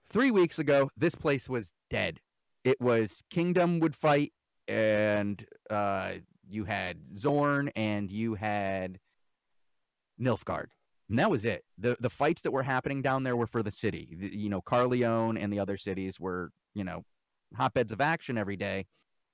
Three 0.08 0.30
weeks 0.30 0.58
ago, 0.58 0.90
this 0.96 1.14
place 1.14 1.48
was 1.48 1.72
dead. 1.90 2.20
It 2.64 2.80
was 2.80 3.22
Kingdom 3.30 3.78
would 3.80 3.94
fight, 3.94 4.32
and 4.66 5.44
uh, 5.70 6.14
you 6.48 6.64
had 6.64 6.98
Zorn, 7.16 7.70
and 7.76 8.10
you 8.10 8.34
had 8.34 8.98
Nilfgaard. 10.20 10.66
And 11.08 11.18
that 11.20 11.30
was 11.30 11.44
it. 11.44 11.64
the 11.78 11.96
The 12.00 12.10
fights 12.10 12.42
that 12.42 12.50
were 12.50 12.64
happening 12.64 13.02
down 13.02 13.22
there 13.22 13.36
were 13.36 13.46
for 13.46 13.62
the 13.62 13.70
city. 13.70 14.16
The, 14.18 14.36
you 14.36 14.48
know, 14.48 14.60
Caerleon 14.60 15.38
and 15.40 15.52
the 15.52 15.60
other 15.60 15.76
cities 15.76 16.18
were, 16.18 16.50
you 16.74 16.82
know, 16.82 17.04
hotbeds 17.54 17.92
of 17.92 18.00
action 18.00 18.36
every 18.36 18.56
day. 18.56 18.86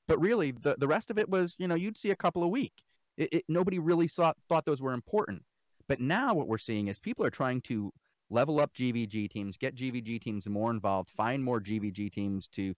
But 0.07 0.21
really, 0.21 0.51
the 0.51 0.77
the 0.79 0.89
rest 0.89 1.11
of 1.11 1.19
it 1.19 1.31
was, 1.31 1.57
you 1.59 1.67
know, 1.67 1.75
you'd 1.75 1.97
see 1.97 2.11
a 2.11 2.17
couple 2.17 2.43
a 2.43 2.49
week. 2.49 2.75
It, 3.17 3.29
it, 3.33 3.45
nobody 3.49 3.79
really 3.79 4.09
saw, 4.09 4.33
thought 4.49 4.65
those 4.65 4.83
were 4.83 4.95
important. 4.95 5.43
But 5.89 6.01
now 6.01 6.35
what 6.35 6.49
we're 6.49 6.59
seeing 6.59 6.89
is 6.89 6.99
people 7.01 7.25
are 7.25 7.31
trying 7.31 7.61
to 7.63 7.93
level 8.31 8.61
up 8.61 8.73
GVG 8.73 9.31
teams, 9.31 9.57
get 9.57 9.75
GVG 9.75 10.21
teams 10.21 10.49
more 10.49 10.71
involved, 10.71 11.11
find 11.11 11.45
more 11.45 11.61
GVG 11.61 12.11
teams 12.13 12.49
to 12.49 12.75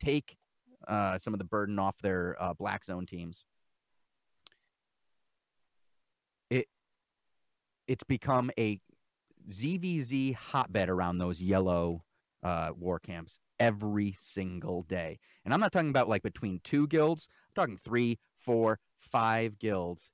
take 0.00 0.36
uh, 0.88 1.18
some 1.18 1.32
of 1.32 1.38
the 1.38 1.44
burden 1.44 1.78
off 1.78 1.96
their 2.02 2.36
uh, 2.40 2.54
black 2.54 2.84
zone 2.84 3.06
teams. 3.06 3.46
It 6.50 6.66
it's 7.86 8.04
become 8.04 8.50
a 8.58 8.80
ZVZ 9.48 10.34
hotbed 10.34 10.88
around 10.88 11.18
those 11.18 11.40
yellow 11.40 12.04
uh, 12.42 12.70
war 12.76 12.98
camps 12.98 13.38
every 13.58 14.14
single 14.18 14.82
day, 14.82 15.18
and 15.44 15.54
I'm 15.54 15.60
not 15.60 15.72
talking 15.72 15.90
about 15.90 16.08
like 16.08 16.22
between 16.22 16.60
two 16.62 16.86
guilds. 16.88 17.28
I'm 17.48 17.62
talking 17.62 17.76
three, 17.76 18.18
four, 18.46 18.78
five 19.00 19.58
guilds, 19.58 20.08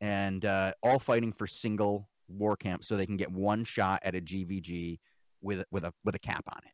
and 0.00 0.44
uh, 0.44 0.72
all 0.82 1.00
fighting 1.00 1.32
for 1.32 1.46
single 1.46 2.08
war 2.28 2.56
camp, 2.56 2.84
so 2.84 2.96
they 2.96 3.06
can 3.06 3.16
get 3.16 3.32
one 3.32 3.64
shot 3.64 4.00
at 4.04 4.14
a 4.14 4.20
GVG 4.20 5.00
with 5.40 5.64
with 5.72 5.84
a 5.84 5.92
with 6.04 6.14
a 6.14 6.18
cap 6.20 6.44
on 6.52 6.60
it 6.64 6.72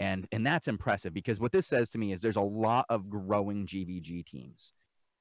and 0.00 0.26
and 0.32 0.44
that's 0.44 0.66
impressive 0.66 1.12
because 1.12 1.38
what 1.38 1.52
this 1.52 1.66
says 1.66 1.90
to 1.90 1.98
me 1.98 2.12
is 2.12 2.20
there's 2.20 2.36
a 2.36 2.40
lot 2.40 2.86
of 2.88 3.08
growing 3.08 3.66
GVG 3.66 4.26
teams, 4.26 4.72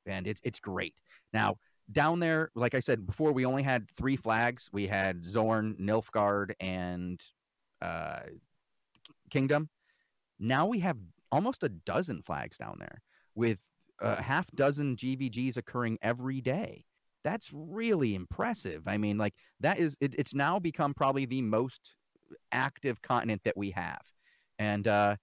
and 0.05 0.25
it's 0.25 0.41
it's 0.43 0.59
great. 0.59 0.95
Now 1.33 1.57
down 1.91 2.19
there, 2.19 2.49
like 2.55 2.75
I 2.75 2.79
said 2.79 3.05
before, 3.05 3.31
we 3.31 3.45
only 3.45 3.63
had 3.63 3.89
three 3.91 4.15
flags. 4.15 4.69
We 4.71 4.87
had 4.87 5.23
Zorn, 5.23 5.75
Nilfgaard, 5.79 6.51
and 6.59 7.21
uh, 7.81 8.21
Kingdom. 9.29 9.69
Now 10.39 10.67
we 10.67 10.79
have 10.79 10.99
almost 11.31 11.63
a 11.63 11.69
dozen 11.69 12.21
flags 12.21 12.57
down 12.57 12.77
there 12.79 13.01
with 13.35 13.59
a 14.01 14.21
half 14.21 14.49
dozen 14.55 14.95
GVGs 14.95 15.57
occurring 15.57 15.97
every 16.01 16.41
day. 16.41 16.83
That's 17.23 17.51
really 17.53 18.15
impressive. 18.15 18.83
I 18.87 18.97
mean, 18.97 19.17
like 19.17 19.33
that 19.59 19.79
is 19.79 19.97
it, 19.99 20.15
it's 20.17 20.33
now 20.33 20.59
become 20.59 20.93
probably 20.93 21.25
the 21.25 21.41
most 21.41 21.95
active 22.51 23.01
continent 23.01 23.41
that 23.43 23.57
we 23.57 23.71
have 23.71 24.01
and 24.59 24.87
uh, 24.87 25.15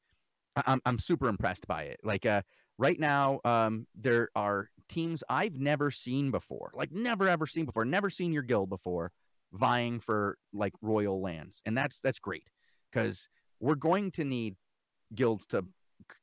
I'm 0.67 0.81
I'm 0.85 0.99
super 0.99 1.29
impressed 1.29 1.67
by 1.69 1.85
it. 1.85 2.01
Like 2.03 2.27
uh, 2.27 2.43
right 2.79 2.99
now, 2.99 3.41
um, 3.45 3.87
there 3.95 4.31
are 4.35 4.69
teams 4.89 5.23
I've 5.29 5.55
never 5.55 5.91
seen 5.91 6.31
before, 6.31 6.73
like 6.75 6.91
never 6.91 7.29
ever 7.29 7.47
seen 7.47 7.67
before, 7.67 7.85
never 7.85 8.11
seen 8.11 8.33
your 8.33 8.43
guild 8.43 8.71
before, 8.71 9.12
vying 9.53 10.01
for 10.01 10.39
like 10.53 10.73
royal 10.83 11.21
lands, 11.21 11.62
and 11.67 11.77
that's 11.77 12.01
that's 12.01 12.19
great 12.19 12.49
because 12.91 13.29
we're 13.61 13.75
going 13.75 14.11
to 14.12 14.25
need 14.25 14.57
guilds 15.15 15.47
to 15.47 15.65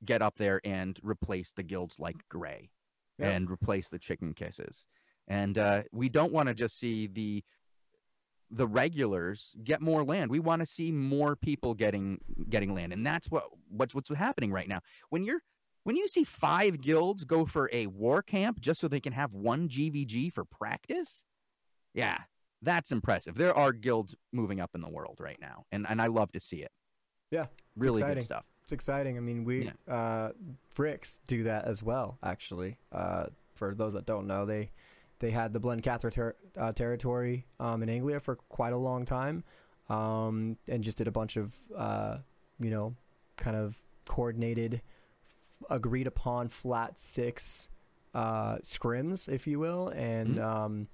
get 0.06 0.22
up 0.22 0.36
there 0.38 0.62
and 0.64 1.00
replace 1.04 1.52
the 1.52 1.64
guilds 1.64 2.00
like 2.00 2.18
Gray 2.30 2.70
and 3.20 3.50
replace 3.50 3.90
the 3.90 4.00
Chicken 4.00 4.34
Kisses, 4.34 4.86
and 5.28 5.58
uh, 5.58 5.84
we 5.92 6.10
don't 6.10 6.34
want 6.34 6.50
to 6.50 6.54
just 6.54 6.78
see 6.78 7.08
the 7.08 7.44
the 8.52 8.68
regulars 8.68 9.56
get 9.64 9.82
more 9.82 10.04
land. 10.04 10.30
We 10.30 10.40
want 10.40 10.62
to 10.62 10.66
see 10.66 10.92
more 10.92 11.36
people 11.36 11.74
getting 11.74 12.20
getting 12.50 12.74
land, 12.74 12.94
and 12.94 13.06
that's 13.06 13.30
what 13.30 13.46
what's 13.70 13.96
what's 13.96 14.10
happening 14.10 14.52
right 14.52 14.68
now. 14.68 14.80
When 15.10 15.24
you're 15.24 15.42
when 15.84 15.96
you 15.96 16.08
see 16.08 16.24
five 16.24 16.82
guilds 16.82 17.24
go 17.24 17.46
for 17.46 17.70
a 17.74 17.88
war 17.88 18.22
camp 18.22 18.62
just 18.62 18.80
so 18.80 18.88
they 18.88 19.00
can 19.00 19.14
have 19.14 19.34
one 19.34 19.68
GVG 19.68 20.32
for 20.32 20.46
practice, 20.46 21.24
yeah, 21.94 22.18
that's 22.62 22.92
impressive. 22.92 23.36
There 23.36 23.56
are 23.56 23.74
guilds 23.74 24.16
moving 24.32 24.62
up 24.62 24.72
in 24.76 24.82
the 24.82 24.90
world 24.90 25.18
right 25.20 25.40
now, 25.42 25.66
and 25.72 25.86
and 25.90 26.02
I 26.02 26.08
love 26.08 26.32
to 26.34 26.40
see 26.40 26.58
it. 26.58 26.72
Yeah, 27.32 27.48
really 27.76 28.02
exciting. 28.02 28.18
good 28.18 28.26
stuff. 28.26 28.46
It's 28.64 28.72
exciting. 28.72 29.18
I 29.18 29.20
mean, 29.20 29.44
we 29.44 29.70
uh, 29.88 30.30
Fricks 30.76 31.20
do 31.28 31.44
that 31.44 31.66
as 31.66 31.84
well. 31.84 32.18
Actually, 32.24 32.78
uh, 32.92 33.26
for 33.56 33.76
those 33.76 33.94
that 33.94 34.06
don't 34.06 34.26
know, 34.28 34.46
they 34.46 34.72
they 35.20 35.32
had 35.32 35.54
the 35.54 35.60
Blen 35.60 35.82
Cathra 35.82 36.12
ter- 36.12 36.36
uh, 36.58 36.72
territory 36.72 37.46
um, 37.60 37.84
in 37.84 37.90
Anglia 37.90 38.20
for 38.20 38.36
quite 38.36 38.74
a 38.74 38.78
long 38.78 39.06
time, 39.06 39.44
um, 39.90 40.58
and 40.68 40.84
just 40.84 40.98
did 40.98 41.08
a 41.08 41.12
bunch 41.12 41.36
of 41.38 41.56
uh, 41.76 42.18
you 42.60 42.70
know, 42.70 42.96
kind 43.38 43.58
of 43.58 43.82
coordinated, 44.06 44.76
f- 44.76 45.68
agreed 45.70 46.08
upon 46.08 46.48
flat 46.48 46.98
six 47.00 47.68
uh, 48.14 48.58
scrims, 48.64 49.28
if 49.28 49.46
you 49.48 49.60
will, 49.60 49.90
and 49.90 50.38
Mhm. 50.38 50.42
um, 50.44 50.88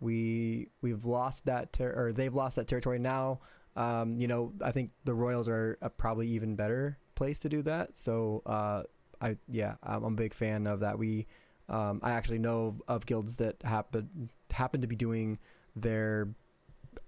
we 0.00 0.68
we've 0.80 1.04
lost 1.04 1.44
that 1.46 1.72
ter- 1.72 1.92
or 1.96 2.12
they've 2.12 2.34
lost 2.34 2.56
that 2.56 2.66
territory 2.66 2.98
now. 2.98 3.38
Um, 3.76 4.18
you 4.20 4.26
know, 4.26 4.52
I 4.60 4.72
think 4.72 4.90
the 5.04 5.14
Royals 5.14 5.48
are 5.48 5.78
a 5.80 5.88
probably 5.88 6.26
even 6.28 6.56
better 6.56 6.98
place 7.22 7.38
to 7.38 7.48
do 7.48 7.62
that. 7.62 7.96
So, 7.96 8.42
uh, 8.46 8.82
I 9.20 9.36
yeah, 9.48 9.74
I'm, 9.82 10.02
a 10.02 10.10
big 10.10 10.34
fan 10.34 10.66
of 10.66 10.80
that. 10.80 10.98
We, 10.98 11.26
um, 11.68 12.00
I 12.02 12.10
actually 12.12 12.40
know 12.40 12.76
of 12.88 13.06
guilds 13.06 13.36
that 13.36 13.62
happen 13.62 14.28
happen 14.50 14.80
to 14.80 14.88
be 14.88 14.96
doing 14.96 15.38
their 15.76 16.28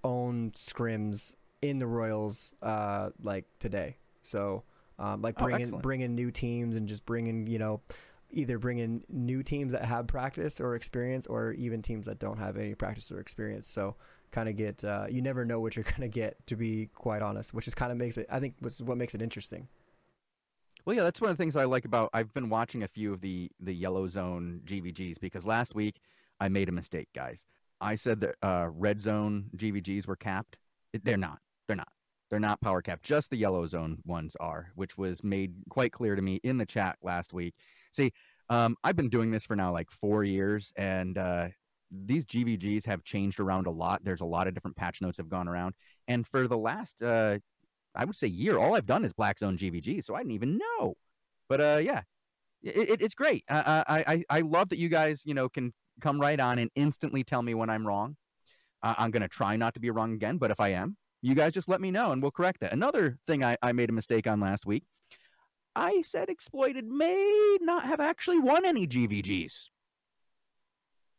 own 0.03 0.51
scrims 0.51 1.33
in 1.61 1.79
the 1.79 1.87
Royals, 1.87 2.53
uh, 2.61 3.09
like 3.21 3.45
today. 3.59 3.97
So, 4.21 4.63
um, 4.97 5.21
like 5.21 5.35
Oh, 5.37 5.43
bringing 5.43 5.61
excellent. 5.63 5.83
bringing 5.83 6.15
new 6.15 6.31
teams 6.31 6.75
and 6.75 6.87
just 6.87 7.05
bringing 7.05 7.47
you 7.47 7.59
know 7.59 7.81
either 8.31 8.57
bringing 8.57 9.03
new 9.09 9.43
teams 9.43 9.73
that 9.73 9.83
have 9.83 10.07
practice 10.07 10.61
or 10.61 10.75
experience 10.75 11.27
or 11.27 11.51
even 11.53 11.81
teams 11.81 12.05
that 12.05 12.19
don't 12.19 12.37
have 12.37 12.55
any 12.57 12.73
practice 12.75 13.11
or 13.11 13.19
experience 13.19 13.67
so 13.67 13.95
kind 14.31 14.49
of 14.49 14.55
get 14.55 14.83
uh, 14.83 15.05
you 15.09 15.21
never 15.21 15.45
know 15.45 15.59
what 15.59 15.75
you're 15.75 15.83
going 15.95 16.01
to 16.01 16.07
get 16.07 16.35
to 16.47 16.55
be 16.55 16.89
quite 16.95 17.21
honest 17.21 17.53
which 17.53 17.67
is 17.67 17.75
kind 17.75 17.91
of 17.91 17.97
makes 17.97 18.17
it 18.17 18.25
i 18.31 18.39
think 18.39 18.55
which 18.59 18.73
is 18.73 18.83
what 18.83 18.97
makes 18.97 19.13
it 19.15 19.21
interesting 19.21 19.67
Well, 20.85 20.95
yeah, 20.95 21.03
that's 21.03 21.19
one 21.19 21.31
of 21.31 21.37
the 21.37 21.41
things 21.41 21.55
I 21.55 21.63
like 21.63 21.85
about. 21.85 22.11
I've 22.13 22.31
been 22.33 22.49
watching 22.49 22.83
a 22.83 22.87
few 22.87 23.11
of 23.11 23.21
the 23.21 23.49
the 23.59 23.73
Yellow 23.73 24.07
Zone 24.07 24.61
GVGs 24.65 25.19
because 25.19 25.45
last 25.45 25.73
week 25.73 25.99
I 26.39 26.47
made 26.47 26.69
a 26.69 26.71
mistake, 26.71 27.07
guys. 27.15 27.43
I 27.81 27.95
said 27.95 28.21
that 28.21 28.35
uh, 28.43 28.67
Red 28.71 29.01
Zone 29.01 29.49
GVGs 29.57 30.07
were 30.07 30.15
capped. 30.15 30.57
They're 31.03 31.17
not. 31.17 31.39
They're 31.67 31.75
not. 31.75 31.91
They're 32.29 32.39
not 32.39 32.61
power 32.61 32.81
capped. 32.83 33.03
Just 33.03 33.31
the 33.31 33.37
Yellow 33.37 33.65
Zone 33.65 33.97
ones 34.05 34.35
are, 34.39 34.71
which 34.75 34.97
was 34.97 35.23
made 35.23 35.55
quite 35.69 35.91
clear 35.91 36.15
to 36.15 36.21
me 36.21 36.39
in 36.43 36.57
the 36.57 36.65
chat 36.65 36.97
last 37.01 37.33
week. 37.33 37.55
See, 37.91 38.11
um, 38.49 38.75
I've 38.83 38.95
been 38.95 39.09
doing 39.09 39.31
this 39.31 39.45
for 39.45 39.55
now 39.55 39.73
like 39.73 39.89
four 39.89 40.23
years, 40.23 40.71
and 40.75 41.17
uh, 41.17 41.47
these 41.91 42.25
GVGs 42.25 42.85
have 42.85 43.03
changed 43.03 43.39
around 43.39 43.65
a 43.65 43.71
lot. 43.71 44.03
There's 44.03 44.21
a 44.21 44.25
lot 44.25 44.47
of 44.47 44.53
different 44.53 44.77
patch 44.77 45.01
notes 45.01 45.17
have 45.17 45.29
gone 45.29 45.47
around, 45.47 45.73
and 46.07 46.27
for 46.27 46.47
the 46.47 46.57
last 46.57 47.01
uh, 47.01 47.39
I 47.95 48.05
would 48.05 48.15
say 48.15 48.27
year. 48.27 48.57
All 48.57 48.75
I've 48.75 48.85
done 48.85 49.05
is 49.05 49.13
Black 49.13 49.39
Zone 49.39 49.57
GVG, 49.57 50.03
so 50.03 50.15
I 50.15 50.19
didn't 50.19 50.33
even 50.33 50.57
know. 50.57 50.95
But 51.47 51.61
uh, 51.61 51.79
yeah, 51.81 52.01
it, 52.63 52.89
it, 52.89 53.01
it's 53.01 53.15
great. 53.15 53.43
I, 53.49 54.03
I 54.07 54.23
I 54.29 54.41
love 54.41 54.69
that 54.69 54.79
you 54.79 54.89
guys 54.89 55.23
you 55.25 55.33
know 55.33 55.49
can 55.49 55.73
come 56.01 56.19
right 56.19 56.39
on 56.39 56.59
and 56.59 56.69
instantly 56.75 57.23
tell 57.23 57.41
me 57.41 57.53
when 57.53 57.69
I'm 57.69 57.85
wrong. 57.85 58.15
I'm 58.83 59.09
gonna 59.09 59.27
try 59.27 59.55
not 59.55 59.73
to 59.73 59.79
be 59.79 59.89
wrong 59.89 60.13
again, 60.13 60.37
but 60.37 60.51
if 60.51 60.59
I 60.59 60.69
am, 60.69 60.95
you 61.23 61.33
guys 61.33 61.53
just 61.53 61.67
let 61.67 61.81
me 61.81 61.89
know 61.89 62.11
and 62.11 62.21
we'll 62.21 62.31
correct 62.31 62.59
that. 62.59 62.71
Another 62.71 63.17
thing 63.25 63.43
I, 63.43 63.57
I 63.63 63.71
made 63.71 63.89
a 63.89 63.93
mistake 63.93 64.27
on 64.27 64.39
last 64.39 64.67
week. 64.67 64.83
I 65.75 66.03
said 66.03 66.29
exploited 66.29 66.85
may 66.85 67.57
not 67.61 67.83
have 67.83 67.99
actually 67.99 68.39
won 68.39 68.65
any 68.65 68.87
GVGs. 68.87 69.69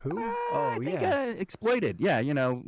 Who 0.00 0.18
Uh, 0.18 0.34
oh 0.52 0.76
think, 0.78 1.00
yeah 1.00 1.26
uh, 1.28 1.34
exploited. 1.38 1.96
Yeah, 1.98 2.20
you 2.20 2.34
know, 2.34 2.62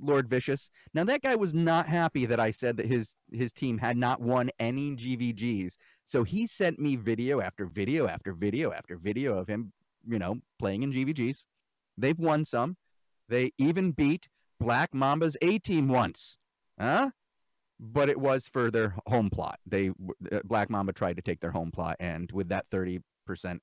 Lord 0.00 0.28
Vicious. 0.28 0.70
Now 0.92 1.04
that 1.04 1.22
guy 1.22 1.34
was 1.34 1.54
not 1.54 1.86
happy 1.86 2.26
that 2.26 2.40
I 2.40 2.50
said 2.50 2.76
that 2.76 2.86
his 2.86 3.14
his 3.32 3.52
team 3.52 3.78
had 3.78 3.96
not 3.96 4.20
won 4.20 4.50
any 4.58 4.94
GVGs. 4.96 5.76
So 6.04 6.24
he 6.24 6.46
sent 6.46 6.78
me 6.78 6.96
video 6.96 7.40
after 7.40 7.66
video 7.66 8.06
after 8.06 8.32
video 8.32 8.72
after 8.72 8.96
video 8.96 9.38
of 9.38 9.48
him, 9.48 9.72
you 10.06 10.18
know, 10.18 10.40
playing 10.58 10.82
in 10.82 10.92
GVGs. 10.92 11.44
They've 11.96 12.18
won 12.18 12.44
some. 12.44 12.76
They 13.28 13.52
even 13.58 13.92
beat 13.92 14.28
Black 14.60 14.92
Mamba's 14.92 15.36
A 15.42 15.58
team 15.58 15.88
once. 15.88 16.36
Huh? 16.78 17.10
But 17.80 18.08
it 18.08 18.18
was 18.18 18.46
for 18.46 18.70
their 18.70 18.94
home 19.06 19.30
plot. 19.30 19.58
They 19.66 19.90
uh, 20.30 20.40
Black 20.44 20.70
Mamba 20.70 20.92
tried 20.92 21.16
to 21.16 21.22
take 21.22 21.40
their 21.40 21.50
home 21.50 21.70
plot 21.70 21.96
and 21.98 22.30
with 22.32 22.48
that 22.48 22.68
30% 22.70 23.00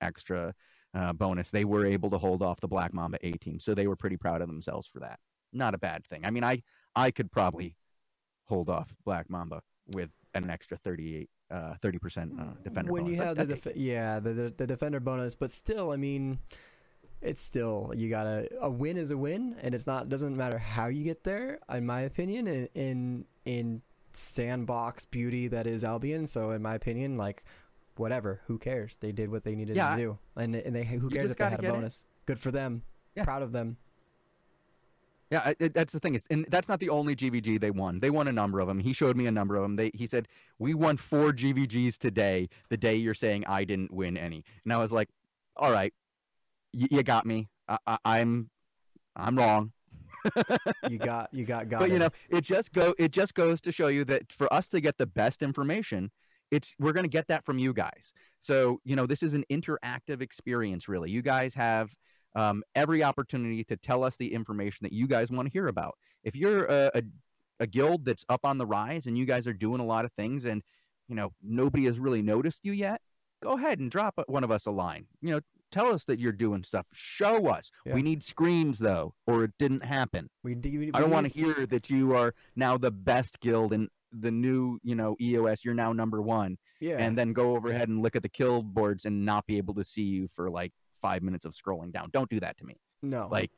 extra 0.01 0.53
uh, 0.93 1.13
bonus, 1.13 1.51
they 1.51 1.65
were 1.65 1.85
able 1.85 2.09
to 2.09 2.17
hold 2.17 2.41
off 2.43 2.59
the 2.59 2.67
Black 2.67 2.93
Mamba 2.93 3.17
A 3.25 3.31
team. 3.33 3.59
So 3.59 3.73
they 3.73 3.87
were 3.87 3.95
pretty 3.95 4.17
proud 4.17 4.41
of 4.41 4.47
themselves 4.47 4.87
for 4.87 4.99
that. 4.99 5.19
Not 5.53 5.73
a 5.73 5.77
bad 5.77 6.05
thing. 6.05 6.25
I 6.25 6.31
mean, 6.31 6.43
I 6.43 6.61
I 6.95 7.11
could 7.11 7.31
probably 7.31 7.75
hold 8.45 8.69
off 8.69 8.93
Black 9.05 9.29
Mamba 9.29 9.61
with 9.87 10.09
an 10.33 10.49
extra 10.49 10.77
38 10.77 11.29
uh 11.51 11.73
30% 11.83 12.39
uh, 12.39 12.53
defender 12.63 12.91
when 12.91 13.03
bonus. 13.03 13.17
you 13.17 13.23
have 13.23 13.35
the 13.35 13.45
def- 13.45 13.75
yeah 13.75 14.19
the, 14.19 14.31
the 14.31 14.53
the 14.55 14.65
defender 14.65 15.01
bonus 15.01 15.35
but 15.35 15.51
still 15.51 15.91
i 15.91 15.97
mean 15.97 16.39
it's 17.21 17.41
still 17.41 17.91
you 17.93 18.09
gotta 18.09 18.47
a 18.61 18.69
win 18.69 18.95
is 18.95 19.11
a 19.11 19.17
win 19.17 19.57
and 19.61 19.75
it's 19.75 19.85
not 19.85 20.07
doesn't 20.07 20.37
matter 20.37 20.57
how 20.57 20.87
you 20.87 21.03
get 21.03 21.25
there 21.25 21.59
in 21.73 21.85
my 21.85 22.01
opinion 22.01 22.47
in 22.47 22.69
in, 22.73 23.25
in 23.43 23.81
sandbox 24.13 25.03
beauty 25.05 25.49
that 25.49 25.67
is 25.67 25.83
albion 25.83 26.25
so 26.25 26.51
in 26.51 26.61
my 26.61 26.75
opinion 26.75 27.17
like 27.17 27.43
whatever 27.97 28.41
who 28.47 28.57
cares 28.57 28.97
they 28.99 29.11
did 29.11 29.29
what 29.29 29.43
they 29.43 29.55
needed 29.55 29.75
Yeah, 29.75 29.95
to 29.95 30.01
do 30.01 30.19
and 30.37 30.55
and 30.55 30.75
they 30.75 30.83
who 30.83 31.09
cares 31.09 31.31
if 31.31 31.37
they 31.37 31.43
had 31.45 31.59
a 31.59 31.61
get 31.61 31.69
it. 31.71 31.73
bonus 31.73 32.05
good 32.25 32.39
for 32.39 32.51
them 32.51 32.83
Yeah. 33.15 33.23
proud 33.23 33.41
of 33.43 33.51
them 33.51 33.77
Yeah, 35.29 35.41
I- 35.45 35.55
it, 35.59 35.73
that's 35.73 35.93
the 35.93 35.99
thing. 36.01 36.15
Is, 36.15 36.25
and 36.29 36.45
that's 36.49 36.67
not 36.67 36.81
the 36.81 36.89
only 36.89 37.15
GVG 37.15 37.57
they 37.61 37.71
won. 37.71 38.01
They 38.01 38.09
won 38.09 38.27
a 38.27 38.33
number 38.33 38.59
of 38.59 38.67
them. 38.67 38.79
He 38.79 38.91
showed 38.91 39.15
me 39.15 39.27
a 39.27 39.31
number 39.31 39.55
of 39.55 39.61
them. 39.61 39.77
They, 39.77 39.89
he 39.93 40.05
said, 40.05 40.27
"We 40.59 40.73
won 40.73 40.97
four 40.97 41.31
GVGs 41.31 41.97
today. 41.97 42.49
The 42.67 42.75
day 42.75 42.95
you're 42.97 43.13
saying 43.13 43.45
I 43.47 43.63
didn't 43.63 43.93
win 43.93 44.17
any." 44.17 44.43
And 44.65 44.73
I 44.73 44.77
was 44.77 44.91
like, 44.91 45.07
"All 45.55 45.71
right, 45.71 45.93
y- 46.73 46.89
you 46.91 47.01
got 47.03 47.25
me. 47.25 47.47
I, 47.69 47.77
I, 47.87 47.97
I'm, 48.03 48.49
I'm 49.15 49.37
wrong." 49.37 49.71
you 50.89 50.97
got 50.97 51.29
you 51.33 51.45
got 51.45 51.69
got 51.69 51.79
but 51.79 51.91
you 51.91 51.97
know, 51.99 52.09
it 52.29 52.41
just 52.43 52.73
go. 52.73 52.93
It 52.99 53.13
just 53.13 53.33
goes 53.33 53.61
to 53.61 53.71
show 53.71 53.87
you 53.87 54.03
that 54.05 54.33
for 54.33 54.51
us 54.53 54.67
to 54.69 54.81
get 54.81 54.97
the 54.97 55.07
best 55.07 55.41
information, 55.43 56.11
it's 56.51 56.75
we're 56.79 56.93
going 56.93 57.05
to 57.05 57.09
get 57.09 57.27
that 57.27 57.43
from 57.45 57.57
you 57.57 57.73
guys. 57.73 58.13
So 58.39 58.79
you 58.83 58.95
know, 58.95 59.05
this 59.05 59.23
is 59.23 59.33
an 59.33 59.45
interactive 59.49 60.21
experience. 60.21 60.87
Really, 60.87 61.09
you 61.09 61.21
guys 61.21 61.53
have 61.55 61.93
um, 62.35 62.63
every 62.75 63.03
opportunity 63.03 63.63
to 63.65 63.77
tell 63.77 64.03
us 64.03 64.17
the 64.17 64.33
information 64.33 64.79
that 64.83 64.93
you 64.93 65.07
guys 65.07 65.31
want 65.31 65.47
to 65.47 65.51
hear 65.51 65.67
about. 65.67 65.97
If 66.23 66.35
you're 66.35 66.65
a, 66.65 66.91
a, 66.95 67.03
a 67.61 67.67
guild 67.67 68.05
that's 68.05 68.25
up 68.29 68.41
on 68.43 68.57
the 68.57 68.65
rise 68.65 69.07
and 69.07 69.17
you 69.17 69.25
guys 69.25 69.47
are 69.47 69.53
doing 69.53 69.81
a 69.81 69.85
lot 69.85 70.05
of 70.05 70.11
things 70.13 70.45
and 70.45 70.61
you 71.07 71.15
know 71.15 71.31
nobody 71.41 71.85
has 71.85 71.99
really 71.99 72.21
noticed 72.21 72.61
you 72.63 72.73
yet, 72.73 73.01
go 73.41 73.53
ahead 73.53 73.79
and 73.79 73.89
drop 73.89 74.19
one 74.27 74.43
of 74.43 74.51
us 74.51 74.65
a 74.65 74.71
line. 74.71 75.05
You 75.21 75.31
know, 75.31 75.39
tell 75.71 75.93
us 75.93 76.05
that 76.05 76.19
you're 76.19 76.31
doing 76.31 76.63
stuff. 76.63 76.85
Show 76.93 77.47
us. 77.47 77.71
Yeah. 77.85 77.95
We 77.95 78.01
need 78.01 78.23
screams 78.23 78.79
though, 78.79 79.13
or 79.27 79.45
it 79.45 79.51
didn't 79.57 79.83
happen. 79.83 80.29
we, 80.43 80.55
d- 80.55 80.77
we, 80.77 80.91
I 80.93 80.99
don't 80.99 81.09
want 81.09 81.27
to 81.27 81.33
hear 81.33 81.65
that 81.65 81.89
you 81.89 82.15
are 82.15 82.33
now 82.55 82.77
the 82.77 82.91
best 82.91 83.39
guild 83.39 83.73
in 83.73 83.89
the 84.11 84.31
new, 84.31 84.79
you 84.83 84.95
know, 84.95 85.15
EOS. 85.21 85.63
You're 85.63 85.73
now 85.73 85.93
number 85.93 86.21
one, 86.21 86.57
yeah 86.79 86.97
and 86.97 87.17
then 87.17 87.33
go 87.33 87.55
overhead 87.55 87.89
and 87.89 88.01
look 88.01 88.15
at 88.15 88.23
the 88.23 88.29
kill 88.29 88.63
boards 88.63 89.05
and 89.05 89.25
not 89.25 89.45
be 89.45 89.57
able 89.57 89.73
to 89.75 89.83
see 89.83 90.03
you 90.03 90.27
for 90.27 90.49
like 90.49 90.73
five 91.01 91.21
minutes 91.23 91.45
of 91.45 91.53
scrolling 91.53 91.91
down. 91.91 92.09
Don't 92.11 92.29
do 92.29 92.39
that 92.39 92.57
to 92.57 92.65
me. 92.65 92.75
no 93.01 93.27
Like, 93.31 93.51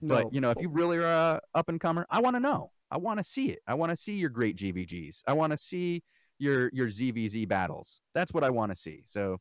no 0.00 0.16
but 0.16 0.34
you 0.34 0.40
know, 0.40 0.50
if 0.50 0.60
you 0.60 0.68
really 0.68 0.98
are 0.98 1.04
a 1.04 1.40
up 1.54 1.68
and 1.68 1.80
comer, 1.80 2.06
I 2.10 2.20
want 2.20 2.36
to 2.36 2.40
know. 2.40 2.70
I 2.90 2.98
want 2.98 3.18
to 3.18 3.24
see 3.24 3.50
it. 3.50 3.60
I 3.66 3.74
want 3.74 3.90
to 3.90 3.96
see 3.96 4.12
your 4.12 4.30
great 4.30 4.56
GVGs. 4.56 5.22
I 5.26 5.32
want 5.32 5.52
to 5.52 5.56
see 5.56 6.02
your 6.38 6.70
your 6.72 6.88
ZVZ 6.88 7.48
battles. 7.48 8.00
That's 8.14 8.32
what 8.32 8.44
I 8.44 8.50
want 8.50 8.70
to 8.72 8.76
see. 8.76 9.02
So, 9.06 9.38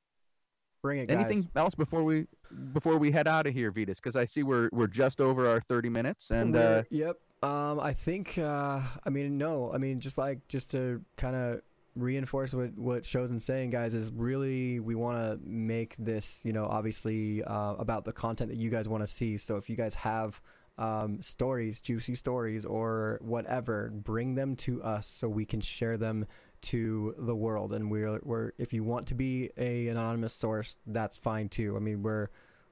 bring 0.81 0.99
it 0.99 1.07
guys 1.07 1.17
anything 1.17 1.49
else 1.55 1.75
before 1.75 2.03
we 2.03 2.25
before 2.73 2.97
we 2.97 3.11
head 3.11 3.27
out 3.27 3.45
of 3.47 3.53
here, 3.53 3.71
Veetus? 3.71 3.99
Because 3.99 4.15
I 4.15 4.25
see 4.25 4.43
we're 4.43 4.69
we're 4.71 4.87
just 4.87 5.21
over 5.21 5.47
our 5.47 5.61
thirty 5.61 5.89
minutes, 5.89 6.31
and 6.31 6.55
uh, 6.55 6.83
yep. 6.89 7.17
Um, 7.43 7.79
I 7.79 7.93
think. 7.93 8.37
Uh, 8.37 8.81
I 9.03 9.09
mean, 9.09 9.37
no. 9.37 9.71
I 9.73 9.77
mean, 9.77 9.99
just 9.99 10.17
like 10.17 10.47
just 10.47 10.71
to 10.71 11.01
kind 11.17 11.35
of 11.35 11.61
reinforce 11.95 12.53
what 12.53 12.77
what 12.77 13.05
Shozen's 13.05 13.45
saying, 13.45 13.69
guys, 13.69 13.93
is 13.93 14.11
really 14.11 14.79
we 14.79 14.95
want 14.95 15.17
to 15.17 15.39
make 15.47 15.95
this, 15.97 16.41
you 16.43 16.53
know, 16.53 16.65
obviously 16.65 17.43
uh, 17.43 17.75
about 17.75 18.05
the 18.05 18.13
content 18.13 18.49
that 18.49 18.57
you 18.57 18.69
guys 18.69 18.87
want 18.87 19.03
to 19.03 19.07
see. 19.07 19.37
So 19.37 19.57
if 19.57 19.69
you 19.69 19.75
guys 19.75 19.95
have 19.95 20.41
um, 20.77 21.21
stories, 21.21 21.79
juicy 21.79 22.15
stories, 22.15 22.65
or 22.65 23.19
whatever, 23.21 23.91
bring 23.93 24.35
them 24.35 24.55
to 24.57 24.83
us 24.83 25.07
so 25.07 25.27
we 25.27 25.45
can 25.45 25.61
share 25.61 25.97
them 25.97 26.25
to 26.63 27.15
the 27.17 27.35
world. 27.35 27.73
And 27.73 27.91
we're 27.91 28.19
we're 28.23 28.51
if 28.57 28.73
you 28.73 28.83
want 28.83 29.07
to 29.07 29.15
be 29.15 29.51
a 29.57 29.87
anonymous 29.87 30.33
source, 30.33 30.77
that's 30.87 31.15
fine 31.15 31.49
too. 31.49 31.75
I 31.75 31.79
mean, 31.79 32.03
we're 32.03 32.29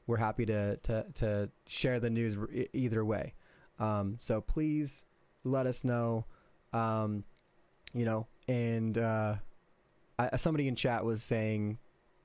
we're 0.08 0.18
happy 0.18 0.46
to 0.48 0.78
to 0.78 1.06
to 1.16 1.50
share 1.68 2.00
the 2.00 2.10
news 2.10 2.36
either 2.74 3.06
way. 3.06 3.36
Um, 3.80 4.18
so 4.22 4.42
please 4.42 5.06
let 5.44 5.66
us 5.68 5.84
know. 5.84 6.26
Um, 6.74 7.24
you 7.94 8.06
know, 8.06 8.28
and 8.48 8.98
uh, 8.98 9.36
I, 10.18 10.36
somebody 10.38 10.68
in 10.68 10.76
chat 10.76 11.06
was 11.06 11.24
saying, 11.24 11.78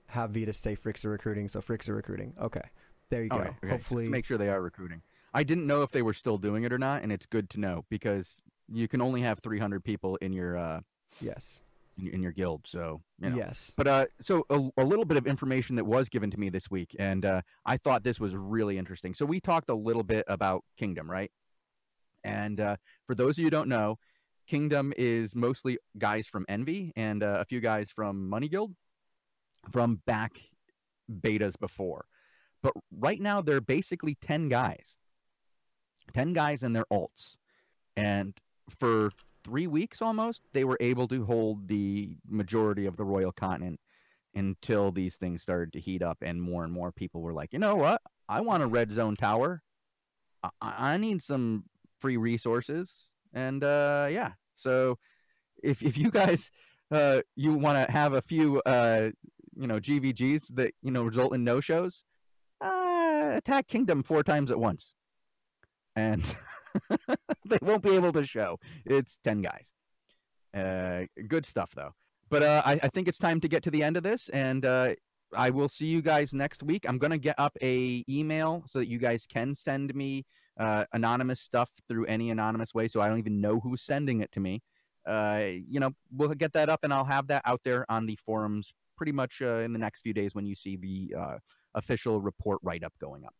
"Have 0.06 0.30
Veetus 0.30 0.58
say 0.58 0.76
Fricks 0.76 1.04
are 1.04 1.10
recruiting." 1.10 1.48
So 1.48 1.60
Fricks 1.60 1.88
are 1.88 1.94
recruiting. 1.94 2.34
Okay, 2.40 2.62
there 3.10 3.22
you 3.22 3.28
All 3.30 3.38
go. 3.38 3.44
right, 3.44 3.54
okay, 3.62 3.70
Hopefully, 3.72 4.04
to 4.04 4.10
make 4.10 4.24
sure 4.24 4.38
they 4.38 4.48
are 4.48 4.60
recruiting. 4.62 5.02
I 5.34 5.42
didn't 5.42 5.66
know 5.66 5.82
if 5.82 5.90
they 5.90 6.02
were 6.02 6.14
still 6.14 6.38
doing 6.38 6.64
it 6.64 6.72
or 6.72 6.78
not, 6.78 7.02
and 7.02 7.12
it's 7.12 7.26
good 7.26 7.50
to 7.50 7.60
know 7.60 7.84
because 7.90 8.40
you 8.70 8.88
can 8.88 9.00
only 9.02 9.20
have 9.20 9.40
300 9.40 9.84
people 9.84 10.16
in 10.16 10.32
your 10.32 10.56
uh, 10.56 10.80
yes, 11.20 11.62
in, 11.98 12.04
your- 12.04 12.14
in 12.14 12.22
your 12.22 12.32
guild. 12.32 12.62
So 12.66 13.02
you 13.20 13.28
know. 13.30 13.36
yes, 13.36 13.72
But 13.76 13.86
uh, 13.88 14.06
so 14.20 14.46
a, 14.48 14.68
a 14.78 14.84
little 14.84 15.04
bit 15.04 15.18
of 15.18 15.26
information 15.26 15.76
that 15.76 15.84
was 15.84 16.08
given 16.08 16.30
to 16.30 16.40
me 16.40 16.48
this 16.48 16.70
week, 16.70 16.96
and 16.98 17.24
uh, 17.26 17.42
I 17.66 17.76
thought 17.76 18.04
this 18.04 18.18
was 18.18 18.34
really 18.34 18.78
interesting. 18.78 19.12
So 19.12 19.26
we 19.26 19.38
talked 19.40 19.68
a 19.68 19.74
little 19.74 20.02
bit 20.02 20.24
about 20.28 20.64
Kingdom, 20.78 21.10
right? 21.10 21.30
And 22.28 22.60
uh, 22.60 22.76
for 23.06 23.14
those 23.14 23.34
of 23.34 23.38
you 23.38 23.44
who 23.44 23.50
don't 23.50 23.68
know, 23.68 23.98
Kingdom 24.46 24.94
is 24.96 25.36
mostly 25.36 25.78
guys 25.98 26.26
from 26.26 26.46
Envy 26.48 26.92
and 26.96 27.22
uh, 27.22 27.38
a 27.40 27.44
few 27.44 27.60
guys 27.60 27.90
from 27.90 28.28
Money 28.28 28.48
Guild 28.48 28.74
from 29.70 30.00
back 30.06 30.40
betas 31.20 31.58
before. 31.58 32.06
But 32.62 32.72
right 32.90 33.20
now, 33.20 33.40
they're 33.42 33.60
basically 33.60 34.16
10 34.22 34.48
guys, 34.48 34.96
10 36.14 36.32
guys 36.32 36.62
and 36.62 36.74
their 36.74 36.86
alts. 36.90 37.36
And 37.96 38.34
for 38.78 39.10
three 39.44 39.66
weeks 39.66 40.02
almost, 40.02 40.42
they 40.52 40.64
were 40.64 40.78
able 40.80 41.08
to 41.08 41.24
hold 41.24 41.68
the 41.68 42.16
majority 42.26 42.86
of 42.86 42.96
the 42.96 43.04
royal 43.04 43.32
continent 43.32 43.80
until 44.34 44.90
these 44.90 45.16
things 45.16 45.42
started 45.42 45.72
to 45.72 45.80
heat 45.80 46.02
up 46.02 46.18
and 46.22 46.40
more 46.40 46.64
and 46.64 46.72
more 46.72 46.92
people 46.92 47.20
were 47.20 47.32
like, 47.32 47.52
you 47.52 47.58
know 47.58 47.74
what? 47.74 48.00
I 48.28 48.40
want 48.40 48.62
a 48.62 48.66
red 48.66 48.90
zone 48.92 49.16
tower. 49.16 49.62
I, 50.42 50.50
I 50.60 50.96
need 50.96 51.22
some 51.22 51.64
free 52.00 52.16
resources. 52.16 53.08
And 53.32 53.62
uh, 53.62 54.08
yeah, 54.10 54.32
so 54.56 54.98
if 55.62 55.82
if 55.82 55.96
you 55.96 56.10
guys 56.10 56.50
uh, 56.90 57.20
you 57.36 57.54
want 57.54 57.86
to 57.86 57.92
have 57.92 58.14
a 58.14 58.22
few 58.22 58.60
uh, 58.62 59.10
you 59.56 59.66
know 59.66 59.78
GVGs 59.78 60.54
that 60.54 60.72
you 60.82 60.90
know 60.90 61.04
result 61.04 61.34
in 61.34 61.44
no 61.44 61.60
shows, 61.60 62.04
uh, 62.60 63.30
attack 63.34 63.66
Kingdom 63.66 64.02
four 64.02 64.22
times 64.22 64.50
at 64.50 64.58
once, 64.58 64.94
and 65.96 66.34
they 67.46 67.58
won't 67.62 67.82
be 67.82 67.94
able 67.94 68.12
to 68.12 68.24
show. 68.24 68.58
It's 68.84 69.18
ten 69.22 69.42
guys. 69.42 69.72
Uh, 70.54 71.04
good 71.28 71.44
stuff 71.44 71.72
though. 71.74 71.92
But 72.30 72.42
uh, 72.42 72.62
I, 72.64 72.72
I 72.82 72.88
think 72.88 73.08
it's 73.08 73.18
time 73.18 73.40
to 73.40 73.48
get 73.48 73.62
to 73.64 73.70
the 73.70 73.82
end 73.82 73.96
of 73.96 74.02
this, 74.02 74.28
and 74.30 74.64
uh, 74.64 74.94
I 75.36 75.50
will 75.50 75.68
see 75.68 75.86
you 75.86 76.02
guys 76.02 76.32
next 76.32 76.62
week. 76.62 76.86
I'm 76.88 76.98
gonna 76.98 77.18
get 77.18 77.34
up 77.38 77.56
a 77.62 78.04
email 78.08 78.64
so 78.66 78.78
that 78.78 78.88
you 78.88 78.98
guys 78.98 79.26
can 79.26 79.54
send 79.54 79.94
me 79.94 80.24
uh, 80.58 80.84
anonymous 80.92 81.40
stuff 81.40 81.70
through 81.88 82.04
any 82.06 82.30
anonymous 82.30 82.74
way, 82.74 82.88
so 82.88 83.00
I 83.00 83.08
don't 83.08 83.18
even 83.18 83.40
know 83.40 83.60
who's 83.60 83.82
sending 83.82 84.20
it 84.20 84.32
to 84.32 84.40
me. 84.40 84.60
Uh, 85.06 85.46
you 85.68 85.80
know, 85.80 85.90
we'll 86.12 86.28
get 86.30 86.52
that 86.52 86.68
up, 86.68 86.80
and 86.82 86.92
I'll 86.92 87.04
have 87.04 87.28
that 87.28 87.42
out 87.44 87.60
there 87.64 87.86
on 87.90 88.06
the 88.06 88.16
forums 88.16 88.72
pretty 88.96 89.12
much 89.12 89.40
uh, 89.40 89.58
in 89.58 89.72
the 89.72 89.78
next 89.78 90.00
few 90.00 90.12
days 90.12 90.34
when 90.34 90.44
you 90.44 90.54
see 90.54 90.76
the 90.76 91.14
uh, 91.16 91.38
official 91.74 92.20
report 92.20 92.58
write 92.62 92.82
up 92.82 92.92
going 93.00 93.24
up. 93.24 93.34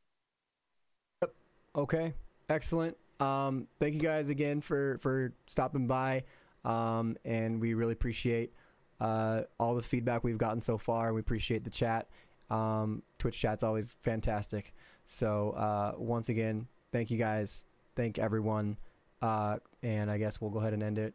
Yep. 1.23 1.35
Okay. 1.77 2.14
Excellent. 2.49 2.97
Um, 3.21 3.66
thank 3.81 3.95
you 3.95 4.01
guys 4.01 4.29
again 4.29 4.61
for 4.61 4.99
for 4.99 5.33
stopping 5.47 5.87
by, 5.89 6.23
um, 6.64 7.16
and 7.25 7.61
we 7.61 7.75
really 7.75 7.93
appreciate 7.93 8.53
uh, 9.01 9.43
all 9.59 9.75
the 9.75 9.83
feedback 9.83 10.25
we've 10.25 10.39
gotten 10.39 10.61
so 10.61 10.79
far. 10.79 11.12
We 11.12 11.21
appreciate 11.21 11.64
the 11.64 11.71
chat. 11.71 12.09
Um, 12.49 13.03
Twitch 13.19 13.39
chat's 13.39 13.62
always 13.62 13.93
fantastic. 14.01 14.73
So 15.05 15.51
uh, 15.51 15.93
once 15.99 16.29
again, 16.29 16.69
thank 16.93 17.11
you 17.11 17.18
guys. 17.18 17.64
Thank 17.97 18.18
everyone. 18.18 18.76
Uh, 19.20 19.57
and 19.82 20.11
I 20.11 20.18
guess 20.18 20.41
we'll 20.41 20.51
go 20.51 20.59
ahead 20.61 20.72
and 20.74 20.82
end 20.82 20.99
it. 20.99 21.14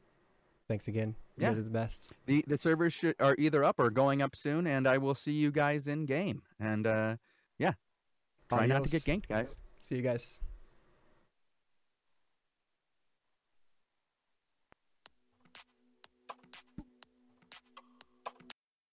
Thanks 0.67 0.87
again. 0.87 1.15
You 1.37 1.43
Yeah. 1.43 1.49
guys 1.49 1.57
are 1.59 1.63
the 1.63 1.69
best. 1.69 2.11
The 2.25 2.43
the 2.47 2.57
servers 2.57 2.93
should, 2.93 3.15
are 3.19 3.35
either 3.37 3.63
up 3.63 3.79
or 3.79 3.89
going 3.89 4.21
up 4.21 4.35
soon, 4.35 4.67
and 4.67 4.87
I 4.87 4.97
will 4.97 5.15
see 5.15 5.31
you 5.31 5.51
guys 5.51 5.87
in 5.87 6.05
game. 6.05 6.41
And 6.59 6.85
uh, 6.85 7.15
yeah, 7.57 7.73
try 8.49 8.65
not 8.67 8.83
to 8.83 8.89
get 8.89 9.03
ganked, 9.03 9.27
guys. 9.27 9.53
See 9.79 9.95
you 9.95 10.01
guys. 10.01 10.41